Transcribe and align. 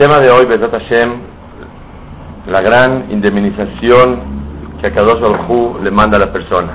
tema 0.00 0.18
de 0.18 0.30
hoy, 0.30 0.46
Besat 0.46 0.72
Hashem, 0.72 1.12
la 2.46 2.62
gran 2.62 3.10
indemnización 3.10 4.78
que 4.80 4.86
a 4.86 4.94
Kadosh 4.94 5.46
Hu 5.46 5.76
le 5.82 5.90
manda 5.90 6.16
a 6.16 6.20
la 6.26 6.32
persona. 6.32 6.74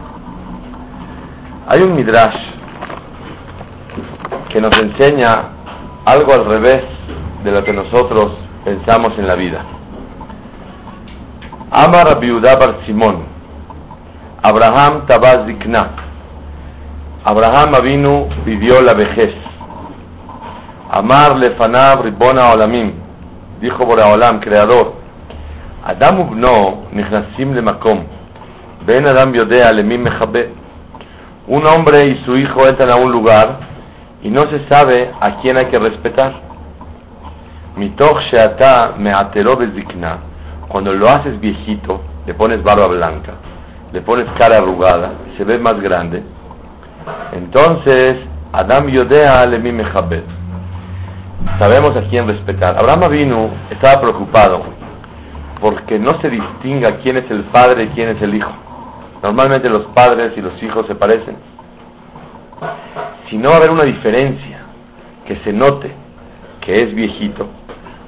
Hay 1.68 1.82
un 1.82 1.96
midrash 1.96 2.36
que 4.50 4.62
nos 4.62 4.80
enseña 4.80 5.32
algo 6.06 6.36
al 6.36 6.46
revés 6.46 6.84
de 7.44 7.52
lo 7.52 7.64
que 7.64 7.74
nosotros 7.74 8.34
pensamos 8.64 9.18
en 9.18 9.26
la 9.26 9.34
vida. 9.34 9.66
Amar 11.72 12.16
Abiudá 12.16 12.54
Bar 12.60 12.86
Simón, 12.86 13.23
Abraham 14.44 15.08
Tabaz 15.08 15.48
Zikna. 15.48 15.96
Abraham 17.23 17.73
Avinu 17.73 18.30
pidió 18.46 18.84
la 18.84 18.94
vejez. 18.94 19.34
Amar 20.92 21.36
Lefanab 21.40 22.04
Ribona 22.04 22.52
Olamim, 22.54 23.05
dijo 23.66 23.84
Boraolam, 23.86 24.39
creador. 24.39 24.94
Adam 25.84 26.20
ubno 26.20 26.86
nichnasim 26.92 27.53
lemakom, 27.53 28.03
ben 28.86 29.08
Adam 29.08 29.34
yodea 29.34 29.72
lemim 29.72 30.03
mechabe. 30.03 30.50
Un 31.48 31.66
hombre 31.67 32.08
y 32.08 32.26
su 32.26 32.36
hijo 32.36 32.67
entran 32.67 32.92
a 32.92 33.02
un 33.02 33.12
lugar 33.12 33.59
y 34.22 34.30
no 34.30 34.42
se 34.52 34.67
sabe 34.70 35.12
a 35.20 35.42
quién 35.42 35.58
hay 35.59 35.66
que 35.67 35.80
respetar. 35.80 36.34
Mitoch 37.76 38.20
sheata 38.31 38.94
meatero 38.98 39.58
bezikna, 39.58 40.17
cuando 40.67 40.94
lo 40.94 41.06
haces 41.08 41.39
viejito, 41.39 42.02
le 42.26 42.34
pones 42.36 42.64
barba 42.64 42.88
blanca, 42.88 43.34
le 43.92 44.02
pones 44.02 44.28
cara 44.38 44.58
arrugada, 44.58 45.11
se 45.38 45.44
ve 45.44 45.58
más 45.58 45.80
grande. 45.82 46.23
Entonces, 47.34 48.16
Adam 48.54 48.88
yodea 48.89 49.45
lemim 49.48 49.76
mechabe 49.76 50.45
sabemos 51.60 51.96
a 51.96 52.08
quién 52.10 52.28
respetar. 52.28 52.78
Abraham 52.78 53.12
vino, 53.12 53.50
estaba 53.70 54.02
preocupado 54.02 54.64
porque 55.62 55.98
no 55.98 56.20
se 56.22 56.30
distinga 56.30 56.98
quién 57.02 57.18
es 57.18 57.30
el 57.32 57.44
padre 57.46 57.86
y 57.86 57.88
quién 57.90 58.10
es 58.10 58.22
el 58.22 58.36
hijo. 58.36 58.52
Normalmente 59.24 59.70
los 59.70 59.86
padres 59.88 60.34
y 60.36 60.42
los 60.42 60.62
hijos 60.62 60.86
se 60.88 60.96
parecen. 60.96 61.36
Si 63.30 63.38
no 63.38 63.50
va 63.50 63.56
a 63.56 63.58
haber 63.58 63.72
una 63.72 63.84
diferencia 63.84 64.60
que 65.26 65.38
se 65.38 65.54
note 65.54 65.92
que 66.62 66.73
es 66.73 66.94
viejito, 66.94 67.48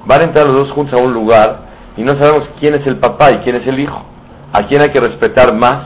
van 0.06 0.20
a 0.20 0.24
entrar 0.24 0.46
los 0.46 0.66
dos 0.66 0.74
juntos 0.74 0.98
a 0.98 1.02
un 1.02 1.12
lugar 1.12 1.60
y 1.96 2.02
no 2.02 2.12
sabemos 2.12 2.48
quién 2.60 2.74
es 2.74 2.86
el 2.86 2.98
papá 2.98 3.30
y 3.32 3.38
quién 3.38 3.56
es 3.56 3.66
el 3.66 3.80
hijo. 3.80 4.04
A 4.52 4.66
quién 4.66 4.80
hay 4.80 4.90
que 4.90 5.00
respetar 5.00 5.52
más 5.54 5.84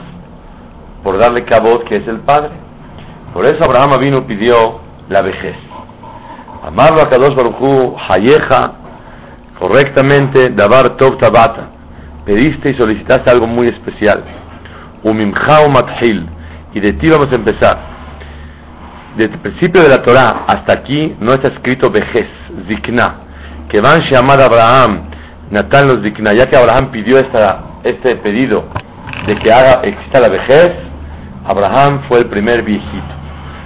por 1.03 1.17
darle 1.17 1.43
cabot 1.43 1.83
que 1.85 1.97
es 1.97 2.07
el 2.07 2.19
padre. 2.19 2.51
Por 3.33 3.45
eso 3.45 3.63
Abraham 3.63 3.99
vino 3.99 4.25
pidió 4.25 4.79
la 5.09 5.21
vejez. 5.21 5.55
Amarlo 6.65 7.01
a 7.01 7.09
Kadosh 7.09 7.35
Baruchu, 7.35 7.95
Hayeja, 8.09 8.71
correctamente, 9.59 10.49
Dabar 10.51 10.95
Tov 10.95 11.17
Tabata. 11.17 11.67
Pediste 12.25 12.69
y 12.69 12.73
solicitaste 12.75 13.29
algo 13.29 13.47
muy 13.47 13.67
especial. 13.67 14.23
Umimcha 15.03 15.67
Mathil. 15.67 16.25
Y 16.73 16.79
de 16.79 16.93
ti 16.93 17.09
vamos 17.09 17.27
a 17.31 17.35
empezar. 17.35 17.77
Desde 19.17 19.33
el 19.33 19.39
principio 19.41 19.81
de 19.81 19.89
la 19.89 20.01
Torah 20.03 20.45
hasta 20.47 20.79
aquí 20.79 21.15
no 21.19 21.31
está 21.31 21.49
escrito 21.49 21.91
vejez, 21.91 22.27
zikna. 22.67 23.15
Que 23.69 23.81
van 23.81 23.99
llamar 24.09 24.39
Abraham, 24.39 25.09
Natán 25.51 25.89
los 25.89 26.01
zikna. 26.01 26.33
Ya 26.33 26.45
que 26.45 26.57
Abraham 26.57 26.91
pidió 26.91 27.17
esta, 27.17 27.81
este 27.83 28.15
pedido 28.17 28.63
de 29.27 29.35
que 29.39 29.51
haga, 29.51 29.81
exista 29.83 30.21
la 30.21 30.29
vejez, 30.29 30.71
Abraham 31.45 32.03
fue 32.07 32.19
el 32.19 32.27
primer 32.27 32.63
viejito. 32.63 33.13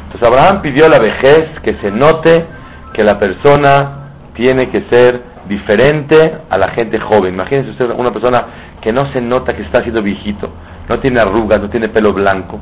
Entonces 0.05 0.27
Abraham 0.27 0.61
pidió 0.63 0.89
la 0.89 0.99
vejez, 0.99 1.59
que 1.63 1.75
se 1.75 1.91
note 1.91 2.56
que 2.93 3.03
la 3.03 3.19
persona 3.19 4.11
tiene 4.33 4.69
que 4.69 4.85
ser 4.89 5.21
diferente 5.47 6.37
a 6.49 6.57
la 6.57 6.69
gente 6.69 6.99
joven. 6.99 7.33
Imagínense 7.33 7.71
usted 7.71 7.89
una 7.97 8.11
persona 8.11 8.45
que 8.81 8.91
no 8.91 9.11
se 9.11 9.21
nota 9.21 9.55
que 9.55 9.63
está 9.63 9.81
siendo 9.81 10.01
viejito, 10.01 10.49
no 10.89 10.99
tiene 10.99 11.19
arrugas, 11.19 11.61
no 11.61 11.69
tiene 11.69 11.89
pelo 11.89 12.13
blanco, 12.13 12.59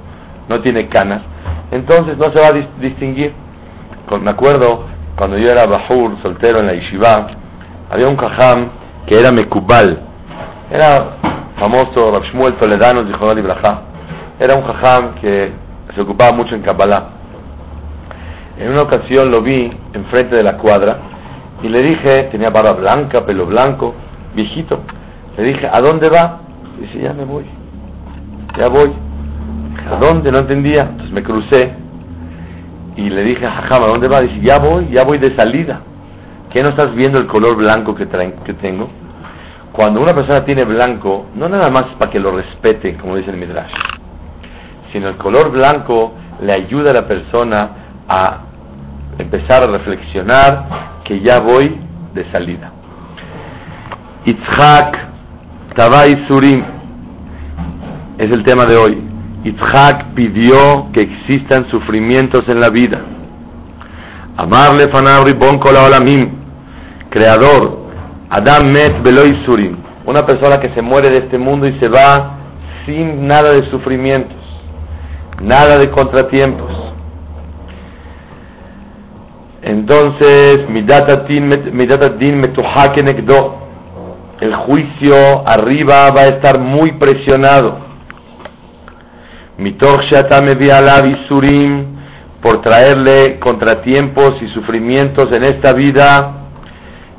no 0.47 0.61
tiene 0.61 0.87
canas, 0.87 1.21
entonces 1.71 2.17
no 2.17 2.25
se 2.25 2.41
va 2.41 2.47
a 2.47 2.79
distinguir. 2.79 3.33
me 4.21 4.31
acuerdo 4.31 4.85
cuando 5.15 5.37
yo 5.37 5.51
era 5.51 5.65
bajur, 5.65 6.21
soltero 6.21 6.59
en 6.59 6.67
la 6.67 6.73
yeshiva, 6.73 7.27
había 7.89 8.07
un 8.07 8.15
cajam 8.15 8.69
que 9.07 9.19
era 9.19 9.31
mekubal, 9.31 9.99
era 10.71 11.17
famoso, 11.59 12.11
Rabshmuel 12.11 12.55
Toledano, 12.55 13.03
dijo 13.03 13.25
era 14.37 14.55
un 14.55 14.63
cajam 14.63 15.15
que 15.21 15.51
se 15.93 16.01
ocupaba 16.01 16.35
mucho 16.35 16.55
en 16.55 16.61
Kabbalah. 16.61 17.14
En 18.57 18.69
una 18.69 18.83
ocasión 18.83 19.31
lo 19.31 19.41
vi 19.41 19.71
enfrente 19.93 20.35
de 20.35 20.43
la 20.43 20.57
cuadra 20.57 20.97
y 21.61 21.67
le 21.67 21.81
dije, 21.81 22.29
tenía 22.31 22.49
barba 22.49 22.73
blanca, 22.73 23.25
pelo 23.25 23.45
blanco, 23.45 23.93
viejito. 24.33 24.81
Le 25.37 25.43
dije, 25.43 25.67
¿a 25.67 25.81
dónde 25.81 26.09
va? 26.09 26.41
Dice, 26.79 26.99
ya 26.99 27.13
me 27.13 27.25
voy, 27.25 27.45
ya 28.57 28.69
voy. 28.69 28.93
¿A 29.91 29.97
dónde? 29.97 30.31
No 30.31 30.39
entendía. 30.39 30.83
Entonces 30.83 31.11
me 31.11 31.23
crucé 31.23 31.73
y 32.95 33.09
le 33.09 33.23
dije, 33.23 33.45
Jajama, 33.45 33.87
¿a 33.87 33.89
dónde 33.89 34.07
va? 34.07 34.21
Dice, 34.21 34.39
ya 34.41 34.57
voy, 34.59 34.87
ya 34.89 35.03
voy 35.03 35.17
de 35.17 35.35
salida. 35.35 35.81
¿Qué 36.53 36.63
no 36.63 36.69
estás 36.69 36.95
viendo 36.95 37.17
el 37.17 37.27
color 37.27 37.57
blanco 37.57 37.93
que, 37.93 38.07
que 38.07 38.53
tengo? 38.53 38.89
Cuando 39.73 39.99
una 39.99 40.13
persona 40.13 40.45
tiene 40.45 40.63
blanco, 40.63 41.25
no 41.35 41.49
nada 41.49 41.69
más 41.69 41.83
para 41.99 42.09
que 42.09 42.19
lo 42.19 42.31
respete, 42.31 42.95
como 42.95 43.17
dice 43.17 43.31
el 43.31 43.37
Midrash, 43.37 43.73
sino 44.93 45.09
el 45.09 45.17
color 45.17 45.51
blanco 45.51 46.13
le 46.41 46.53
ayuda 46.53 46.91
a 46.91 46.93
la 46.93 47.05
persona 47.05 47.69
a 48.07 48.44
empezar 49.17 49.63
a 49.63 49.67
reflexionar 49.67 51.01
que 51.05 51.19
ya 51.21 51.39
voy 51.39 51.79
de 52.13 52.31
salida. 52.31 52.71
Itzhak 54.25 54.97
Tabay 55.75 56.25
Surim 56.27 56.63
es 58.17 58.31
el 58.31 58.43
tema 58.43 58.65
de 58.65 58.77
hoy. 58.77 58.97
Itzhak 59.43 60.13
pidió 60.15 60.91
que 60.93 61.01
existan 61.01 61.69
sufrimientos 61.69 62.43
en 62.47 62.59
la 62.59 62.69
vida. 62.69 63.01
Amarle 64.37 64.89
Fanabri 64.91 65.37
Bon 65.37 65.59
Olamim, 65.61 66.29
creador, 67.09 67.85
Adam 68.29 68.71
Met 68.71 69.03
Beloy 69.03 69.45
Surim, 69.45 69.77
una 70.05 70.25
persona 70.25 70.59
que 70.59 70.73
se 70.73 70.81
muere 70.81 71.11
de 71.11 71.25
este 71.25 71.37
mundo 71.37 71.67
y 71.67 71.79
se 71.79 71.87
va 71.87 72.37
sin 72.85 73.27
nada 73.27 73.51
de 73.51 73.69
sufrimientos, 73.69 74.37
nada 75.41 75.77
de 75.77 75.89
contratiempos. 75.91 76.84
Entonces, 79.65 80.69
Midatatin 80.69 82.39
Metuhakenekdo, 82.39 83.55
el 84.39 84.53
juicio 84.57 85.15
arriba 85.43 86.11
va 86.15 86.21
a 86.21 86.27
estar 86.27 86.59
muy 86.59 86.91
presionado. 86.91 87.79
Mitoch 89.57 90.03
Surim, 91.27 91.95
por 92.43 92.61
traerle 92.61 93.39
contratiempos 93.39 94.35
y 94.43 94.49
sufrimientos 94.49 95.31
en 95.31 95.45
esta 95.45 95.73
vida. 95.73 96.33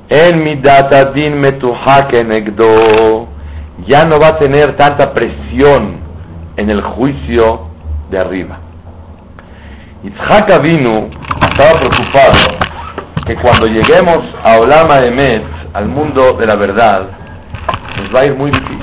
En 0.09 0.45
Midatatin 0.45 1.41
Metuhakenekdo, 1.41 3.27
ya 3.89 4.05
no 4.05 4.21
va 4.21 4.29
a 4.29 4.39
tener 4.39 4.77
tanta 4.77 5.13
presión 5.13 5.97
en 6.57 6.71
el 6.71 6.81
juicio 6.81 7.63
de 8.09 8.21
arriba. 8.21 8.61
Yitzhak 10.05 10.63
vino 10.63 11.26
estaba 11.45 11.79
preocupado 11.79 12.59
que 13.27 13.35
cuando 13.37 13.67
lleguemos 13.67 14.25
a 14.43 14.59
Olama 14.59 14.97
Emet, 15.05 15.43
al 15.75 15.89
mundo 15.89 16.35
de 16.39 16.47
la 16.47 16.55
verdad, 16.57 17.07
nos 17.99 18.15
va 18.15 18.21
a 18.21 18.27
ir 18.27 18.35
muy 18.35 18.51
difícil. 18.51 18.83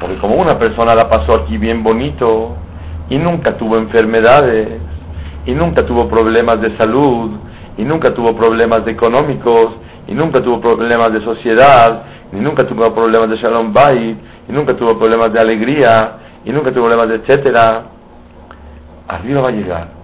Porque 0.00 0.16
como 0.18 0.34
una 0.36 0.58
persona 0.58 0.94
la 0.94 1.08
pasó 1.08 1.34
aquí 1.34 1.58
bien 1.58 1.82
bonito 1.82 2.56
y 3.10 3.16
nunca 3.18 3.56
tuvo 3.56 3.78
enfermedades 3.78 4.80
y 5.46 5.52
nunca 5.52 5.84
tuvo 5.86 6.08
problemas 6.08 6.60
de 6.60 6.76
salud 6.76 7.30
y 7.76 7.82
nunca 7.84 8.14
tuvo 8.14 8.36
problemas 8.36 8.84
de 8.84 8.92
económicos 8.92 9.76
y 10.06 10.14
nunca 10.14 10.42
tuvo 10.42 10.60
problemas 10.60 11.12
de 11.12 11.22
sociedad 11.24 12.02
y 12.32 12.36
nunca 12.36 12.66
tuvo 12.66 12.94
problemas 12.94 13.30
de 13.30 13.36
Shalom 13.36 13.72
Bait 13.72 14.18
y 14.48 14.52
nunca 14.52 14.76
tuvo 14.76 14.98
problemas 14.98 15.32
de 15.32 15.40
alegría 15.40 16.18
y 16.44 16.50
nunca 16.50 16.70
tuvo 16.70 16.86
problemas 16.86 17.08
de 17.08 17.14
etcétera, 17.16 17.82
arriba 19.08 19.40
va 19.40 19.48
a 19.48 19.52
llegar. 19.52 19.97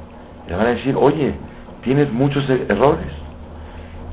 Le 0.49 0.57
van 0.57 0.67
a 0.67 0.71
decir, 0.71 0.95
oye, 0.97 1.35
tienes 1.83 2.13
muchos 2.13 2.49
e-, 2.49 2.67
errores. 2.69 3.07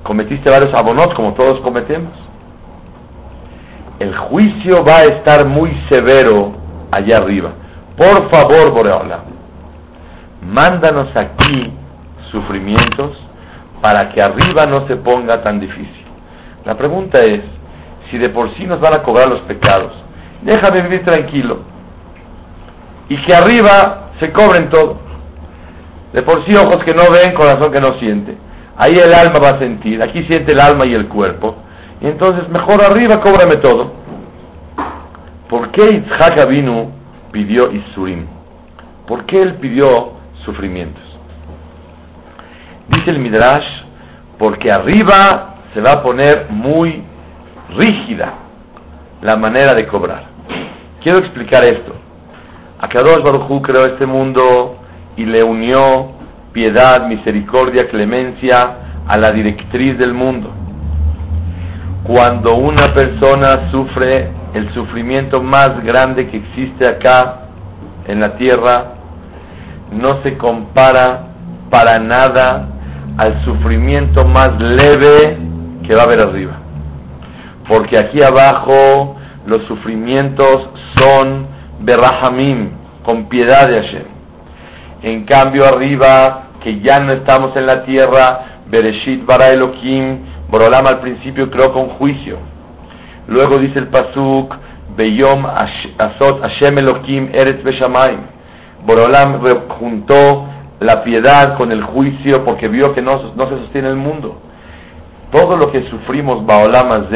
cometiste 0.04 0.50
varios 0.50 0.74
abonot 0.80 1.14
como 1.16 1.34
todos 1.34 1.60
cometemos. 1.62 2.14
El 4.00 4.16
juicio 4.16 4.84
va 4.84 4.98
a 4.98 5.04
estar 5.04 5.48
muy 5.48 5.72
severo 5.90 6.54
allá 6.92 7.18
arriba. 7.18 7.52
Por 7.96 8.32
favor, 8.32 8.72
Boreola, 8.72 9.20
mándanos 10.42 11.10
aquí 11.16 11.72
sufrimientos 12.32 13.12
para 13.82 14.10
que 14.10 14.22
arriba 14.22 14.66
no 14.68 14.88
se 14.88 14.96
ponga 14.96 15.44
tan 15.44 15.60
difícil. 15.60 16.06
La 16.66 16.76
pregunta 16.76 17.20
es, 17.22 17.42
si 18.10 18.18
de 18.18 18.30
por 18.30 18.54
sí 18.56 18.66
nos 18.66 18.80
van 18.80 18.96
a 18.98 19.04
cobrar 19.04 19.28
los 19.28 19.42
pecados, 19.42 19.92
déjame 20.42 20.82
vivir 20.82 21.06
tranquilo 21.06 21.60
y 23.12 23.22
que 23.24 23.36
arriba 23.36 24.12
se 24.20 24.32
cobren 24.32 24.70
todo. 24.70 25.11
De 26.14 26.22
por 26.24 26.46
sí 26.46 26.54
ojos 26.56 26.84
que 26.84 26.94
no 26.94 27.04
ven, 27.12 27.34
corazón 27.34 27.72
que 27.72 27.80
no 27.80 27.98
siente. 28.00 28.38
Ahí 28.78 28.94
el 28.94 29.14
alma 29.14 29.40
va 29.40 29.58
a 29.58 29.60
sentir, 29.60 30.02
aquí 30.02 30.24
siente 30.24 30.54
el 30.54 30.60
alma 30.60 30.86
y 30.86 30.94
el 30.94 31.08
cuerpo. 31.08 31.56
Y 32.02 32.08
entonces 32.08 32.50
mejor 32.50 32.82
arriba 32.82 33.22
cóbrame 33.22 33.58
todo. 33.58 33.94
¿Por 35.50 35.70
qué 35.72 35.84
Itzhak 35.96 36.46
Abinu 36.46 36.92
pidió 37.32 37.72
Isurim? 37.72 38.26
¿Por 39.08 39.26
qué 39.26 39.42
él 39.42 39.56
pidió 39.56 40.14
sufrimientos? 40.46 41.04
Dice 42.88 43.12
el 43.12 43.20
Midrash, 43.20 43.84
porque 44.38 44.70
arriba 44.72 45.56
se 45.74 45.82
va 45.82 45.92
a 45.92 46.04
poner 46.04 46.48
muy 46.50 47.04
rígida 47.78 48.34
la 49.22 49.36
manera 49.36 49.74
de 49.74 49.88
cobrar. 49.88 50.24
Quiero 51.04 51.20
explicar 51.20 51.64
esto. 51.64 51.94
Akadosh 52.80 53.24
Baruj 53.24 53.62
creó 53.62 53.86
este 53.86 54.06
mundo 54.06 54.81
y 55.18 55.26
le 55.26 55.44
unió 55.44 56.12
piedad, 56.52 57.08
misericordia, 57.08 57.88
clemencia 57.90 58.78
a 59.08 59.18
la 59.18 59.32
directriz 59.32 59.98
del 59.98 60.14
mundo. 60.14 60.52
Cuando 62.04 62.56
una 62.56 62.94
persona 62.94 63.72
sufre 63.72 64.32
el 64.54 64.74
sufrimiento 64.74 65.42
más 65.42 65.84
grande 65.84 66.28
que 66.28 66.38
existe 66.38 66.88
acá 66.88 67.48
en 68.08 68.20
la 68.20 68.36
tierra, 68.36 68.94
no 69.92 70.22
se 70.24 70.38
compara 70.38 71.28
para 71.70 72.00
nada 72.00 72.68
al 73.18 73.44
sufrimiento 73.46 74.26
más 74.26 74.60
leve 74.60 75.38
que 75.86 75.96
va 75.96 76.02
a 76.02 76.06
haber 76.06 76.22
arriba. 76.22 76.54
Porque 77.68 77.98
aquí 77.98 78.22
abajo 78.24 79.16
los 79.46 79.66
sufrimientos 79.68 80.70
son 80.98 81.48
berrahamim, 81.82 82.72
con 83.04 83.30
piedad 83.30 83.68
de 83.68 83.82
Hashem. 83.82 84.11
En 85.04 85.26
cambio 85.26 85.66
arriba, 85.66 86.50
que 86.64 86.80
ya 86.82 87.00
no 87.00 87.12
estamos 87.14 87.56
en 87.56 87.66
la 87.66 87.84
tierra, 87.86 88.62
Bereshit 88.68 89.26
bara 89.26 89.48
Elohim, 89.50 90.20
Borolam 90.48 90.86
al 90.86 91.00
principio 91.00 91.50
creó 91.50 91.74
con 91.74 91.90
juicio. 91.98 92.38
Luego 93.28 93.58
dice 93.58 93.80
el 93.80 93.88
Pasuk, 93.88 94.56
Beyom 94.96 95.46
Asot 95.46 96.42
Hashem 96.42 96.78
Elohim 96.78 97.30
Eretz 97.34 97.64
Beshamayim. 97.64 98.20
Borolam 98.86 99.42
juntó 99.80 100.48
la 100.80 101.04
piedad 101.04 101.58
con 101.58 101.72
el 101.72 101.84
juicio 101.84 102.44
porque 102.44 102.68
vio 102.68 102.94
que 102.94 103.02
no, 103.02 103.34
no 103.36 103.50
se 103.50 103.58
sostiene 103.58 103.90
el 103.90 103.96
mundo. 103.96 104.40
Todo 105.32 105.58
lo 105.58 105.72
que 105.72 105.90
sufrimos 105.90 106.46
Baolam 106.46 107.08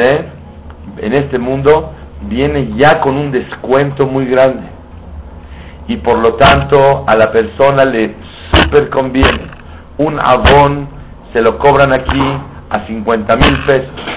en 0.98 1.12
este 1.12 1.38
mundo 1.38 1.92
viene 2.22 2.74
ya 2.76 3.00
con 3.00 3.16
un 3.16 3.30
descuento 3.30 4.06
muy 4.06 4.26
grande 4.26 4.75
y 5.88 5.96
por 5.98 6.18
lo 6.18 6.34
tanto 6.34 7.04
a 7.06 7.14
la 7.16 7.30
persona 7.30 7.84
le 7.84 8.14
super 8.52 8.90
conviene. 8.90 9.50
Un 9.98 10.18
abón 10.18 10.88
se 11.32 11.40
lo 11.40 11.58
cobran 11.58 11.92
aquí 11.92 12.20
a 12.70 12.86
50 12.86 13.36
mil 13.36 13.64
pesos 13.64 14.16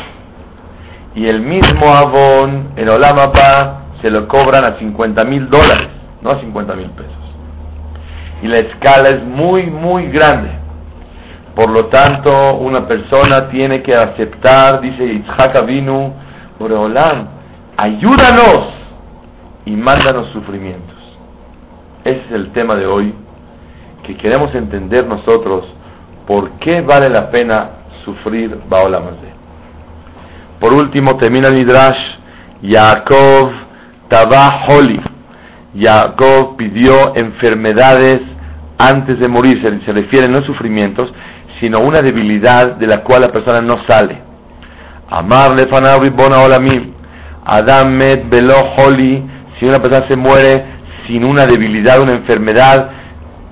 y 1.15 1.27
el 1.27 1.41
mismo 1.41 1.93
abón 1.93 2.69
en 2.75 2.89
Olamapa 2.89 3.81
se 4.01 4.09
lo 4.09 4.27
cobran 4.27 4.63
a 4.63 4.77
50 4.79 5.25
mil 5.25 5.49
dólares, 5.49 5.89
no 6.21 6.29
a 6.31 6.39
50 6.39 6.75
mil 6.75 6.89
pesos. 6.91 7.13
Y 8.41 8.47
la 8.47 8.59
escala 8.59 9.09
es 9.09 9.23
muy, 9.23 9.65
muy 9.65 10.07
grande. 10.07 10.49
Por 11.55 11.71
lo 11.71 11.87
tanto, 11.87 12.55
una 12.57 12.87
persona 12.87 13.49
tiene 13.49 13.81
que 13.81 13.93
aceptar, 13.93 14.79
dice 14.79 15.05
Yitzhak 15.05 15.61
Avinu, 15.61 16.13
Olam, 16.59 17.27
ayúdanos 17.75 18.73
y 19.65 19.71
mándanos 19.71 20.31
sufrimientos. 20.31 20.98
Ese 22.03 22.21
es 22.27 22.31
el 22.31 22.51
tema 22.51 22.75
de 22.75 22.85
hoy, 22.85 23.13
que 24.03 24.15
queremos 24.17 24.53
entender 24.55 25.05
nosotros 25.05 25.65
por 26.25 26.51
qué 26.59 26.81
vale 26.81 27.09
la 27.09 27.29
pena 27.29 27.69
sufrir 28.05 28.57
Baolamazé. 28.69 29.33
Por 30.59 30.73
último, 30.73 31.17
termina 31.17 31.47
el 31.47 31.55
Midrash, 31.55 31.99
Yaakov 32.61 33.51
Tabah 34.09 34.65
Holi. 34.67 34.99
Jacob 35.77 36.57
pidió 36.57 37.15
enfermedades 37.15 38.19
antes 38.77 39.19
de 39.19 39.27
morir, 39.27 39.61
se, 39.61 39.85
se 39.85 39.93
refiere 39.93 40.27
no 40.27 40.41
sufrimientos, 40.45 41.11
sino 41.59 41.77
a 41.77 41.81
una 41.81 41.99
debilidad 42.01 42.75
de 42.77 42.87
la 42.87 43.03
cual 43.03 43.21
la 43.21 43.31
persona 43.31 43.61
no 43.61 43.83
sale. 43.87 44.21
Amar 45.09 45.55
le 45.55 45.65
bona 46.09 46.41
olamim. 46.41 46.93
Adam 47.45 47.91
met 47.91 48.29
velo 48.29 48.55
holi. 48.77 49.23
Si 49.59 49.65
una 49.65 49.79
persona 49.79 50.07
se 50.07 50.15
muere 50.15 50.78
sin 51.09 51.25
una 51.25 51.45
debilidad, 51.45 52.01
una 52.01 52.13
enfermedad 52.13 52.91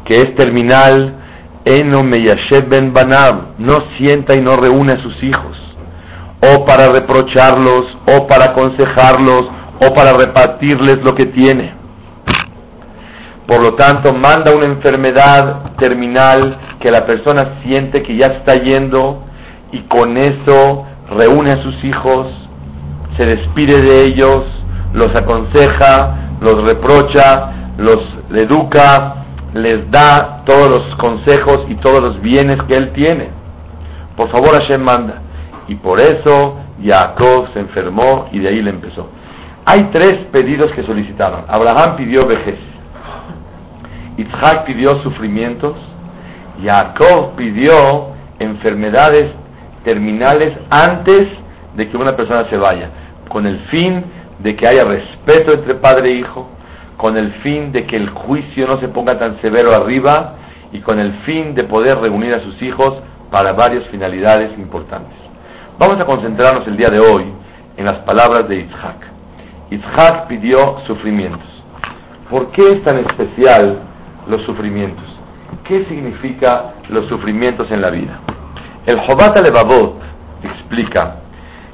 que 0.06 0.18
es 0.18 0.36
terminal, 0.36 1.16
eno 1.66 2.04
meyashev 2.04 2.70
ben 2.70 2.94
banab. 2.94 3.58
No 3.58 3.84
sienta 3.98 4.38
y 4.38 4.42
no 4.42 4.56
reúne 4.56 4.94
a 4.94 5.02
sus 5.02 5.24
hijos. 5.24 5.58
O 6.40 6.66
para 6.66 6.88
reprocharlos, 6.90 7.98
o 8.16 8.28
para 8.28 8.52
aconsejarlos, 8.52 9.44
o 9.82 9.94
para 9.96 10.14
repartirles 10.14 10.98
lo 11.04 11.16
que 11.16 11.26
tiene. 11.26 11.74
Por 13.48 13.64
lo 13.64 13.74
tanto, 13.76 14.14
manda 14.14 14.56
una 14.56 14.68
enfermedad 14.68 15.72
terminal 15.80 16.60
que 16.80 16.92
la 16.92 17.06
persona 17.06 17.62
siente 17.64 18.04
que 18.04 18.18
ya 18.18 18.28
está 18.28 18.62
yendo 18.62 19.24
y 19.72 19.80
con 19.84 20.18
eso 20.18 20.86
reúne 21.10 21.52
a 21.52 21.64
sus 21.64 21.84
hijos, 21.84 22.28
se 23.18 23.26
despide 23.26 23.82
de 23.82 24.06
ellos, 24.06 24.44
los 24.94 25.16
aconseja, 25.16 26.27
los 26.42 26.64
reprocha, 26.64 27.74
los 27.78 27.98
educa, 28.32 29.26
les 29.54 29.90
da 29.92 30.44
todos 30.46 30.70
los 30.70 30.96
consejos 30.98 31.66
y 31.70 31.76
todos 31.76 32.02
los 32.02 32.22
bienes 32.22 32.58
que 32.68 32.76
él 32.76 32.92
tiene. 32.94 33.30
Por 34.16 34.30
favor, 34.30 34.60
Hashem 34.60 34.82
manda. 34.82 35.22
Y 35.68 35.76
por 35.76 36.00
eso 36.00 36.58
Jacob 36.84 37.50
se 37.54 37.60
enfermó 37.60 38.30
y 38.32 38.40
de 38.40 38.50
ahí 38.50 38.62
le 38.62 38.70
empezó. 38.70 39.10
Hay 39.66 39.90
tres 39.92 40.14
pedidos 40.32 40.72
que 40.72 40.84
solicitaron. 40.84 41.44
Abraham 41.48 41.98
pidió 41.98 42.26
vejez. 42.26 42.58
Isaac 44.18 44.66
pidió 44.66 45.02
sufrimientos, 45.04 45.76
Jacob 46.64 47.36
pidió 47.36 48.10
enfermedades 48.40 49.32
terminales 49.84 50.58
antes 50.70 51.28
de 51.76 51.88
que 51.88 51.98
una 51.98 52.16
persona 52.16 52.50
se 52.50 52.58
vaya, 52.58 52.90
con 53.30 53.46
el 53.46 53.60
fin 53.68 54.04
de 54.40 54.56
que 54.56 54.68
haya 54.68 54.84
respeto 54.84 55.54
entre 55.54 55.76
padre 55.76 56.12
e 56.12 56.20
hijo, 56.20 56.50
con 56.98 57.18
el 57.18 57.32
fin 57.42 57.72
de 57.72 57.86
que 57.86 57.96
el 57.96 58.10
juicio 58.10 58.68
no 58.68 58.80
se 58.80 58.88
ponga 58.88 59.20
tan 59.20 59.40
severo 59.42 59.74
arriba 59.74 60.36
y 60.72 60.80
con 60.80 61.00
el 61.00 61.14
fin 61.26 61.54
de 61.56 61.64
poder 61.64 61.98
reunir 62.00 62.34
a 62.34 62.44
sus 62.44 62.62
hijos 62.62 62.96
para 63.32 63.54
varias 63.54 63.86
finalidades 63.88 64.58
importantes. 64.58 65.16
Vamos 65.78 66.00
a 66.00 66.06
concentrarnos 66.06 66.68
el 66.68 66.78
día 66.78 66.90
de 66.90 67.00
hoy 67.00 67.26
en 67.78 67.86
las 67.86 68.00
palabras 68.00 68.48
de 68.50 68.62
Isaac. 68.62 68.98
Isaac 69.70 70.28
pidió 70.28 70.80
sufrimientos. 70.88 71.48
¿Por 72.30 72.52
qué 72.52 72.64
es 72.74 72.84
tan 72.84 72.98
especial 73.00 73.80
los 74.28 74.44
sufrimientos. 74.44 75.06
¿Qué 75.64 75.86
significa 75.86 76.74
los 76.90 77.08
sufrimientos 77.08 77.70
en 77.72 77.82
la 77.82 77.90
vida? 77.90 78.20
El 78.86 79.00
Jobat 79.00 79.38
Alevavot 79.38 80.00
explica 80.44 81.18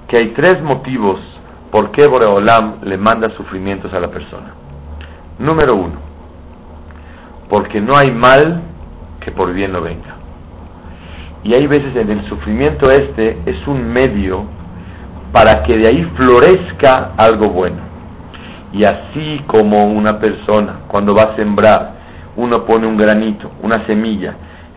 que 0.07 0.17
hay 0.17 0.27
tres 0.29 0.61
motivos 0.61 1.19
por 1.73 1.89
qué 1.89 2.05
Boreolam 2.05 2.81
le 2.83 2.97
manda 2.97 3.35
sufrimientos 3.35 3.91
a 3.91 3.99
la 3.99 4.09
persona. 4.09 4.53
Número 5.39 5.75
uno, 5.75 5.95
porque 7.49 7.81
no 7.81 7.95
hay 7.97 8.11
mal 8.11 8.61
que 9.19 9.31
por 9.31 9.51
bien 9.51 9.71
no 9.71 9.81
venga. 9.81 10.13
Y 11.43 11.55
hay 11.55 11.65
veces 11.65 11.95
en 11.95 12.11
el 12.11 12.29
sufrimiento 12.29 12.91
este 12.91 13.39
es 13.47 13.65
un 13.65 13.91
medio 13.91 14.45
para 15.31 15.63
que 15.63 15.75
de 15.75 15.87
ahí 15.87 16.03
florezca 16.15 17.13
algo 17.17 17.49
bueno. 17.49 17.77
Y 18.71 18.83
así 18.83 19.41
como 19.47 19.87
una 19.87 20.19
persona 20.19 20.81
cuando 20.87 21.15
va 21.15 21.33
a 21.33 21.35
sembrar 21.35 21.93
uno 22.35 22.65
pone 22.65 22.85
un 22.85 22.97
granito, 22.97 23.49
una 23.63 23.83
semilla, 23.87 24.35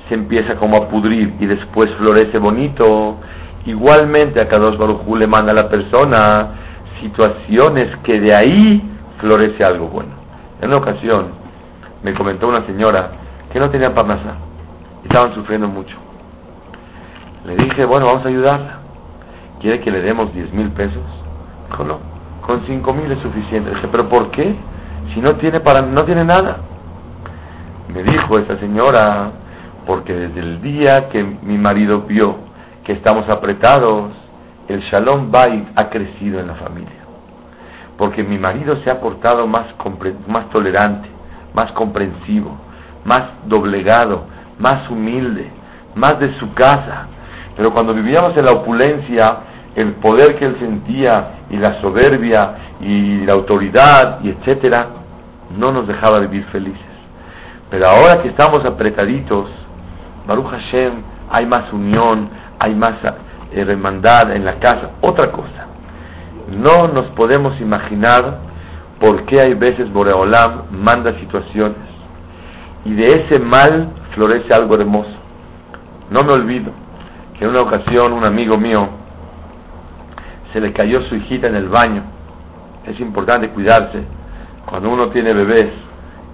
se 0.09 0.15
empieza 0.15 0.57
como 0.57 0.79
a 0.79 0.89
pudrir 0.89 1.35
y 1.41 1.45
después 1.45 1.91
florece 1.99 2.39
bonito. 2.39 3.19
Igualmente 3.67 4.41
a 4.41 4.49
Kadosh 4.49 4.79
Baruj 4.79 5.07
le 5.19 5.27
manda 5.27 5.53
a 5.53 5.57
la 5.57 5.69
persona 5.69 6.66
situaciones 7.01 7.97
que 8.05 8.21
de 8.21 8.35
ahí 8.35 8.83
florece 9.19 9.65
algo 9.65 9.89
bueno. 9.89 10.11
En 10.61 10.69
una 10.69 10.79
ocasión 10.79 11.29
me 12.03 12.15
comentó 12.15 12.49
una 12.49 12.65
señora 12.67 13.11
que 13.53 13.59
no 13.59 13.71
tenía 13.71 13.95
parnasá, 13.95 14.37
estaban 15.05 15.35
sufriendo 15.35 15.69
mucho. 15.69 15.97
Le 17.47 17.57
dije, 17.57 17.87
bueno, 17.87 18.07
vamos 18.07 18.25
a 18.25 18.29
ayudarla. 18.29 18.79
¿Quiere 19.61 19.81
que 19.81 19.91
le 19.91 20.03
demos 20.03 20.33
10 20.35 20.53
mil 20.53 20.71
pesos? 20.73 21.03
Dijo, 21.71 21.85
no, 21.85 21.99
con 22.45 22.67
5 22.67 22.93
mil 22.93 23.11
es 23.11 23.21
suficiente. 23.21 23.71
Dije, 23.71 23.89
pero 23.91 24.09
¿por 24.09 24.31
qué? 24.31 24.55
Si 25.15 25.21
no 25.21 25.37
tiene, 25.37 25.61
para, 25.61 25.83
no 25.83 26.05
tiene 26.05 26.25
nada. 26.25 26.59
Me 27.93 28.03
dijo 28.03 28.39
esa 28.39 28.59
señora, 28.59 29.31
porque 29.87 30.13
desde 30.13 30.41
el 30.41 30.61
día 30.61 31.09
que 31.09 31.23
mi 31.23 31.57
marido 31.57 32.03
vio 32.03 32.37
que 32.85 32.93
estamos 32.93 33.29
apretados, 33.29 34.11
el 34.69 34.81
Shalom 34.81 35.31
Bay 35.31 35.69
ha 35.77 35.89
crecido 35.91 36.41
en 36.41 36.49
la 36.49 36.55
familia. 36.55 37.05
Porque 37.97 38.23
mi 38.23 38.39
marido 38.39 38.77
se 38.83 38.91
ha 38.91 39.01
portado 39.01 39.47
más, 39.47 39.67
más 40.27 40.51
tolerante, 40.51 41.09
más 41.55 41.73
comprensivo, 41.73 42.57
más 43.05 43.23
doblegado, 43.47 44.27
más 44.59 44.91
humilde, 44.91 45.49
más 45.95 46.19
de 46.19 46.39
su 46.39 46.53
casa. 46.55 47.07
Pero 47.57 47.73
cuando 47.73 47.95
vivíamos 47.95 48.37
en 48.37 48.45
la 48.45 48.53
opulencia, 48.53 49.25
el 49.75 49.93
poder 49.95 50.37
que 50.37 50.47
él 50.47 50.57
sentía 50.59 51.43
y 51.51 51.57
la 51.57 51.81
soberbia 51.81 52.55
y 52.81 53.25
la 53.25 53.35
autoridad 53.35 54.21
y 54.23 54.31
etcétera, 54.31 54.89
no 55.57 55.73
nos 55.73 55.87
dejaba 55.87 56.19
vivir 56.21 56.45
felices. 56.47 56.81
Pero 57.71 57.87
ahora 57.87 58.23
que 58.23 58.29
estamos 58.29 58.65
apretaditos, 58.65 59.49
Baruch 60.27 60.51
Hashem, 60.51 60.93
hay 61.31 61.47
más 61.47 61.73
unión, 61.73 62.29
hay 62.59 62.75
más 62.75 62.95
hermandad 63.53 64.33
en 64.35 64.45
la 64.45 64.59
casa. 64.59 64.91
Otra 65.01 65.33
cosa, 65.33 65.67
no 66.49 66.89
nos 66.89 67.07
podemos 67.09 67.61
imaginar 67.61 68.39
por 69.01 69.25
qué 69.27 69.41
hay 69.41 69.55
veces 69.55 69.93
Boreolam 69.93 70.71
manda 70.71 71.19
situaciones 71.21 71.77
y 72.85 72.95
de 72.95 73.05
ese 73.05 73.39
mal 73.39 73.89
florece 74.15 74.53
algo 74.55 74.75
hermoso. 74.77 75.11
No 76.11 76.21
me 76.23 76.33
olvido 76.33 76.71
que 77.37 77.45
en 77.45 77.51
una 77.51 77.63
ocasión 77.63 78.13
un 78.13 78.25
amigo 78.25 78.57
mío 78.57 78.89
se 80.53 80.61
le 80.61 80.73
cayó 80.73 81.03
su 81.09 81.17
hijita 81.17 81.49
en 81.49 81.57
el 81.57 81.69
baño. 81.69 82.03
Es 82.87 82.99
importante 83.01 83.51
cuidarse 83.51 84.05
cuando 84.65 84.89
uno 84.91 85.09
tiene 85.11 85.35
bebés 85.35 85.71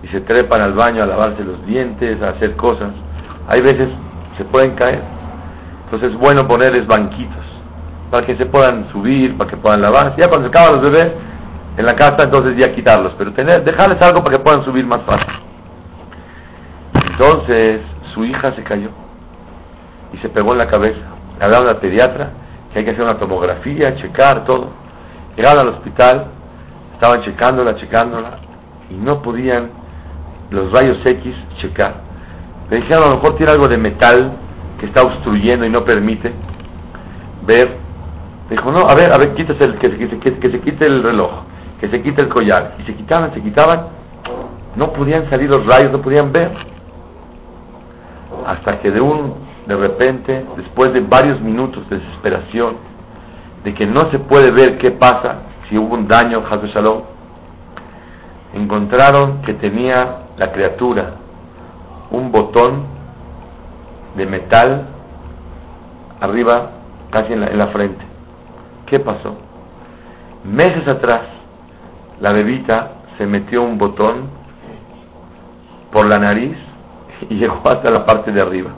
y 0.03 0.09
se 0.09 0.21
trepan 0.21 0.61
al 0.61 0.75
baño 0.75 1.03
a 1.03 1.07
lavarse 1.07 1.43
los 1.43 1.65
dientes, 1.67 2.21
a 2.23 2.31
hacer 2.31 2.55
cosas. 2.57 2.91
Hay 3.49 3.63
veces 3.63 3.89
se 4.37 4.45
pueden 4.45 4.75
caer. 4.75 5.03
Entonces 5.93 6.15
es 6.15 6.19
bueno 6.19 6.49
ponerles 6.49 6.87
banquitos 6.87 7.45
para 8.11 8.25
que 8.25 8.35
se 8.37 8.47
puedan 8.47 8.91
subir, 8.93 9.37
para 9.37 9.51
que 9.51 9.59
puedan 9.59 9.83
lavarse. 9.83 10.15
Ya 10.19 10.29
cuando 10.31 10.49
se 10.49 10.57
acaban 10.57 10.81
los 10.81 10.91
bebés 10.91 11.13
en 11.77 11.85
la 11.85 11.95
casa, 11.95 12.17
entonces 12.25 12.57
ya 12.57 12.75
quitarlos, 12.75 13.13
pero 13.19 13.35
tener, 13.35 13.63
dejarles 13.63 14.01
algo 14.01 14.25
para 14.25 14.39
que 14.39 14.43
puedan 14.43 14.65
subir 14.65 14.87
más 14.87 15.03
fácil. 15.03 15.35
Entonces 16.95 17.83
su 18.15 18.25
hija 18.25 18.55
se 18.55 18.63
cayó 18.63 18.89
y 20.15 20.17
se 20.17 20.31
pegó 20.31 20.53
en 20.53 20.59
la 20.61 20.69
cabeza. 20.69 21.03
Hablaron 21.39 21.69
a 21.69 21.75
la 21.75 21.81
pediatra 21.81 22.31
que 22.73 22.79
hay 22.79 22.85
que 22.87 22.93
hacer 22.93 23.05
una 23.05 23.19
tomografía, 23.19 23.95
checar 23.97 24.47
todo. 24.47 24.71
Llegaron 25.37 25.61
al 25.61 25.75
hospital, 25.75 26.25
estaban 26.95 27.23
checándola, 27.23 27.77
checándola 27.77 28.39
y 28.89 28.95
no 28.95 29.21
podían 29.21 29.69
los 30.49 30.73
rayos 30.73 31.05
X 31.05 31.35
checar. 31.61 31.97
Le 32.71 32.77
dijeron 32.77 33.05
a 33.05 33.09
lo 33.11 33.17
mejor 33.17 33.37
tiene 33.37 33.53
algo 33.53 33.69
de 33.69 33.77
metal 33.77 34.39
que 34.83 34.89
está 34.89 35.03
obstruyendo 35.03 35.65
y 35.65 35.71
no 35.71 35.85
permite 35.85 36.33
ver. 37.47 37.79
Dijo, 38.51 38.73
no, 38.73 38.81
a 38.81 38.97
ver, 38.97 39.13
a 39.13 39.17
ver, 39.17 39.33
quítese 39.35 39.63
el, 39.63 39.79
que, 39.79 39.97
que, 40.19 40.39
que 40.41 40.51
se 40.51 40.61
quite 40.61 40.85
el 40.85 41.05
reloj, 41.05 41.31
que 41.81 41.89
se 41.89 42.03
quite 42.03 42.21
el 42.21 42.29
collar. 42.29 42.75
Y 42.81 42.83
se 42.83 42.95
quitaban, 42.97 43.33
se 43.33 43.41
quitaban. 43.41 43.87
No 44.75 44.93
podían 44.93 45.31
salir 45.31 45.49
los 45.49 45.65
rayos, 45.65 45.93
no 45.93 46.03
podían 46.03 46.33
ver. 46.33 46.51
Hasta 48.45 48.81
que 48.81 48.91
de 48.91 49.01
un, 49.01 49.35
de 49.69 49.77
repente, 49.77 50.47
después 50.57 50.93
de 50.93 50.99
varios 50.99 51.41
minutos 51.41 51.89
de 51.89 51.99
desesperación, 51.99 52.75
de 53.63 53.75
que 53.75 53.87
no 53.87 54.11
se 54.11 54.19
puede 54.19 54.51
ver 54.51 54.79
qué 54.79 54.91
pasa, 54.91 55.43
si 55.69 55.79
hubo 55.79 55.95
un 55.95 56.09
daño, 56.09 56.43
Hazbe 56.51 56.73
Shalom, 56.75 57.03
encontraron 58.53 59.43
que 59.43 59.55
tenía 59.55 60.25
la 60.37 60.51
criatura 60.51 61.15
un 62.11 62.33
botón 62.33 63.02
de 64.17 64.27
metal 64.27 64.87
arriba, 66.21 66.71
casi 67.11 67.33
en 67.33 67.41
la, 67.41 67.47
en 67.49 67.59
la 67.59 67.69
frente. 67.69 68.05
¿Qué 68.87 69.01
pasó? 69.01 69.37
Meses 70.45 70.87
atrás, 70.87 71.23
la 72.21 72.33
bebita 72.33 72.93
se 73.19 73.27
metió 73.27 73.63
un 73.63 73.79
botón 73.79 74.29
por 75.91 76.07
la 76.07 76.19
nariz 76.19 76.57
y 77.29 77.35
llegó 77.35 77.61
hasta 77.65 77.91
la 77.91 78.05
parte 78.05 78.33
de 78.33 78.41
arriba. 78.41 78.71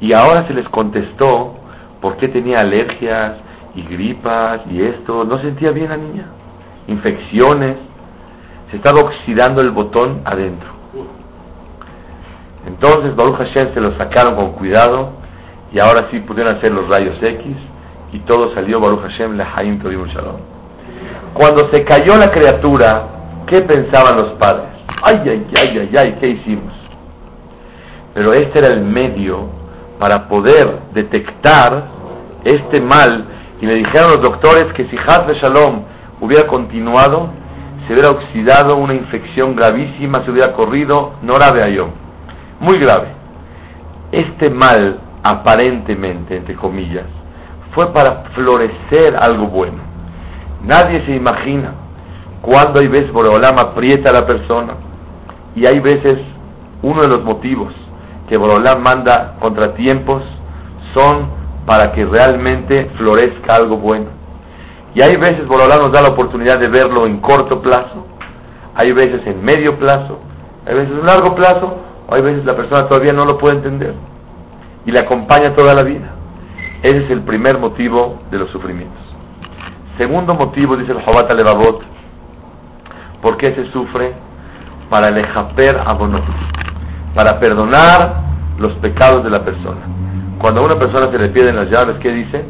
Y 0.00 0.12
ahora 0.12 0.46
se 0.48 0.54
les 0.54 0.68
contestó 0.68 1.54
por 2.00 2.16
qué 2.16 2.28
tenía 2.28 2.58
alergias 2.58 3.36
y 3.74 3.82
gripas 3.82 4.62
y 4.68 4.82
esto. 4.82 5.24
No 5.24 5.40
sentía 5.40 5.70
bien 5.70 5.90
la 5.90 5.96
niña. 5.96 6.26
Infecciones. 6.88 7.76
Se 8.70 8.76
estaba 8.78 9.00
oxidando 9.00 9.60
el 9.60 9.70
botón 9.70 10.22
adentro. 10.24 10.71
Entonces 12.66 13.16
Baruch 13.16 13.36
Hashem 13.38 13.74
se 13.74 13.80
lo 13.80 13.96
sacaron 13.98 14.36
con 14.36 14.52
cuidado 14.52 15.10
y 15.72 15.80
ahora 15.80 16.08
sí 16.10 16.20
pudieron 16.20 16.56
hacer 16.56 16.72
los 16.72 16.88
rayos 16.88 17.16
X 17.20 17.56
y 18.12 18.18
todo 18.20 18.54
salió 18.54 18.80
Baruch 18.80 19.02
Hashem 19.02 19.36
Lehaim 19.36 19.80
Tovim 19.80 20.06
Shalom. 20.06 20.36
Cuando 21.34 21.70
se 21.72 21.84
cayó 21.84 22.16
la 22.18 22.30
criatura, 22.30 23.06
¿qué 23.46 23.62
pensaban 23.62 24.16
los 24.16 24.32
padres? 24.34 24.68
Ay, 25.02 25.20
ay, 25.24 25.46
ay, 25.56 25.78
ay, 25.78 25.96
ay, 25.96 26.16
¿qué 26.20 26.28
hicimos? 26.28 26.72
Pero 28.14 28.32
este 28.32 28.58
era 28.58 28.74
el 28.74 28.82
medio 28.82 29.48
para 29.98 30.28
poder 30.28 30.80
detectar 30.92 31.84
este 32.44 32.80
mal 32.80 33.24
y 33.60 33.66
le 33.66 33.74
dijeron 33.74 34.10
los 34.14 34.22
doctores 34.22 34.72
que 34.74 34.84
si 34.84 34.96
de 34.96 35.34
Shalom 35.40 35.84
hubiera 36.20 36.46
continuado, 36.46 37.30
se 37.86 37.92
hubiera 37.92 38.10
oxidado 38.10 38.76
una 38.76 38.94
infección 38.94 39.56
gravísima, 39.56 40.24
se 40.24 40.30
hubiera 40.30 40.52
corrido 40.52 41.12
Norabe 41.22 41.62
Ayom. 41.62 41.90
Muy 42.62 42.78
grave. 42.78 43.08
Este 44.12 44.48
mal, 44.48 45.00
aparentemente, 45.22 46.36
entre 46.36 46.54
comillas, 46.54 47.06
fue 47.74 47.92
para 47.92 48.24
florecer 48.34 49.16
algo 49.20 49.48
bueno. 49.48 49.82
Nadie 50.64 51.04
se 51.04 51.16
imagina 51.16 51.74
cuando 52.40 52.80
hay 52.80 52.88
veces 52.88 53.12
Boreolam 53.12 53.56
aprieta 53.58 54.10
a 54.10 54.20
la 54.20 54.26
persona 54.26 54.74
y 55.56 55.66
hay 55.66 55.80
veces 55.80 56.18
uno 56.82 57.02
de 57.02 57.08
los 57.08 57.24
motivos 57.24 57.74
que 58.28 58.36
Boreolam 58.36 58.80
manda 58.80 59.34
contratiempos 59.40 60.22
son 60.94 61.42
para 61.66 61.92
que 61.92 62.04
realmente 62.04 62.90
florezca 62.96 63.56
algo 63.56 63.76
bueno. 63.78 64.06
Y 64.94 65.02
hay 65.02 65.16
veces 65.16 65.48
Borolá 65.48 65.78
nos 65.78 65.90
da 65.90 66.02
la 66.02 66.10
oportunidad 66.10 66.60
de 66.60 66.68
verlo 66.68 67.06
en 67.06 67.18
corto 67.20 67.60
plazo, 67.60 68.06
hay 68.76 68.92
veces 68.92 69.26
en 69.26 69.42
medio 69.42 69.78
plazo, 69.78 70.20
hay 70.64 70.74
veces 70.74 70.92
en 70.92 71.06
largo 71.06 71.34
plazo, 71.34 71.91
hay 72.10 72.22
veces 72.22 72.44
la 72.44 72.56
persona 72.56 72.88
todavía 72.88 73.12
no 73.12 73.24
lo 73.24 73.38
puede 73.38 73.56
entender 73.56 73.94
y 74.84 74.90
le 74.90 74.98
acompaña 74.98 75.54
toda 75.54 75.74
la 75.74 75.82
vida. 75.82 76.10
Ese 76.82 77.04
es 77.04 77.10
el 77.10 77.22
primer 77.22 77.58
motivo 77.58 78.22
de 78.30 78.38
los 78.38 78.50
sufrimientos. 78.50 79.00
Segundo 79.98 80.34
motivo, 80.34 80.76
dice 80.76 80.92
el 80.92 81.02
Jobat 81.02 81.32
Levavot, 81.32 81.82
¿por 83.20 83.36
qué 83.36 83.54
se 83.54 83.70
sufre? 83.70 84.12
Para 84.90 85.10
lejaper 85.10 85.80
abonot, 85.86 86.24
para 87.14 87.38
perdonar 87.38 88.22
los 88.58 88.72
pecados 88.78 89.24
de 89.24 89.30
la 89.30 89.44
persona. 89.44 89.80
Cuando 90.38 90.60
a 90.60 90.64
una 90.64 90.78
persona 90.78 91.10
se 91.10 91.18
le 91.18 91.28
piden 91.28 91.56
las 91.56 91.70
llaves, 91.70 91.96
¿qué 92.00 92.10
dice? 92.10 92.44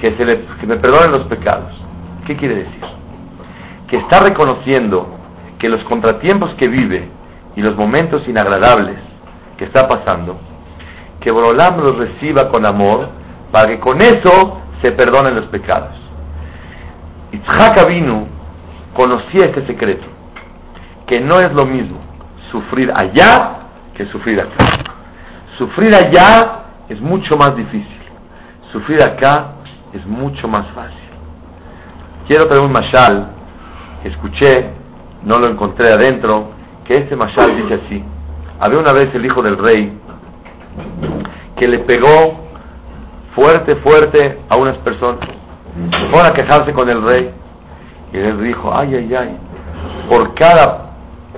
Que, 0.00 0.16
se 0.16 0.24
le, 0.24 0.44
que 0.60 0.66
me 0.66 0.76
perdonen 0.76 1.12
los 1.12 1.26
pecados. 1.26 1.72
¿Qué 2.26 2.36
quiere 2.36 2.56
decir? 2.56 2.80
Que 3.88 3.96
está 3.96 4.20
reconociendo 4.20 5.17
que 5.58 5.68
los 5.68 5.82
contratiempos 5.84 6.54
que 6.54 6.68
vive 6.68 7.08
y 7.56 7.62
los 7.62 7.76
momentos 7.76 8.26
inagradables 8.28 8.98
que 9.56 9.64
está 9.64 9.88
pasando, 9.88 10.38
que 11.20 11.30
Borolam 11.30 11.80
los 11.80 11.96
reciba 11.96 12.48
con 12.48 12.64
amor 12.64 13.08
para 13.50 13.68
que 13.68 13.80
con 13.80 13.96
eso 13.98 14.60
se 14.82 14.92
perdonen 14.92 15.34
los 15.34 15.46
pecados. 15.46 15.96
Itzhak 17.32 17.78
Avinu 17.84 18.28
conocía 18.94 19.46
este 19.46 19.66
secreto, 19.66 20.06
que 21.06 21.20
no 21.20 21.38
es 21.38 21.52
lo 21.52 21.66
mismo 21.66 21.98
sufrir 22.50 22.92
allá 22.94 23.58
que 23.94 24.06
sufrir 24.06 24.40
acá. 24.40 24.64
Sufrir 25.58 25.94
allá 25.94 26.64
es 26.88 27.00
mucho 27.00 27.36
más 27.36 27.56
difícil. 27.56 27.98
Sufrir 28.72 29.02
acá 29.02 29.54
es 29.92 30.06
mucho 30.06 30.46
más 30.46 30.66
fácil. 30.68 30.96
Quiero 32.28 32.46
traer 32.46 32.64
un 32.64 32.72
mashal 32.72 33.38
escuché, 34.04 34.70
no 35.24 35.38
lo 35.38 35.50
encontré 35.50 35.92
adentro, 35.92 36.50
que 36.84 36.94
este 36.94 37.16
mashal 37.16 37.56
dice 37.56 37.80
así. 37.86 38.04
Había 38.60 38.78
una 38.78 38.92
vez 38.92 39.14
el 39.14 39.24
hijo 39.24 39.42
del 39.42 39.58
rey 39.58 39.92
que 41.56 41.68
le 41.68 41.80
pegó 41.80 42.48
fuerte, 43.34 43.76
fuerte 43.76 44.38
a 44.48 44.56
unas 44.56 44.76
personas. 44.78 45.20
Fueron 46.10 46.26
a 46.30 46.34
quejarse 46.34 46.72
con 46.72 46.88
el 46.88 47.02
rey. 47.02 47.30
Y 48.12 48.16
él 48.16 48.42
dijo, 48.42 48.72
ay, 48.74 48.94
ay, 48.94 49.14
ay, 49.14 49.36
por 50.08 50.34
cada 50.34 50.92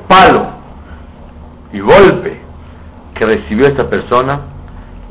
palo 0.09 0.47
y 1.73 1.81
golpe 1.81 2.41
que 3.15 3.25
recibió 3.25 3.67
esta 3.67 3.89
persona, 3.89 4.41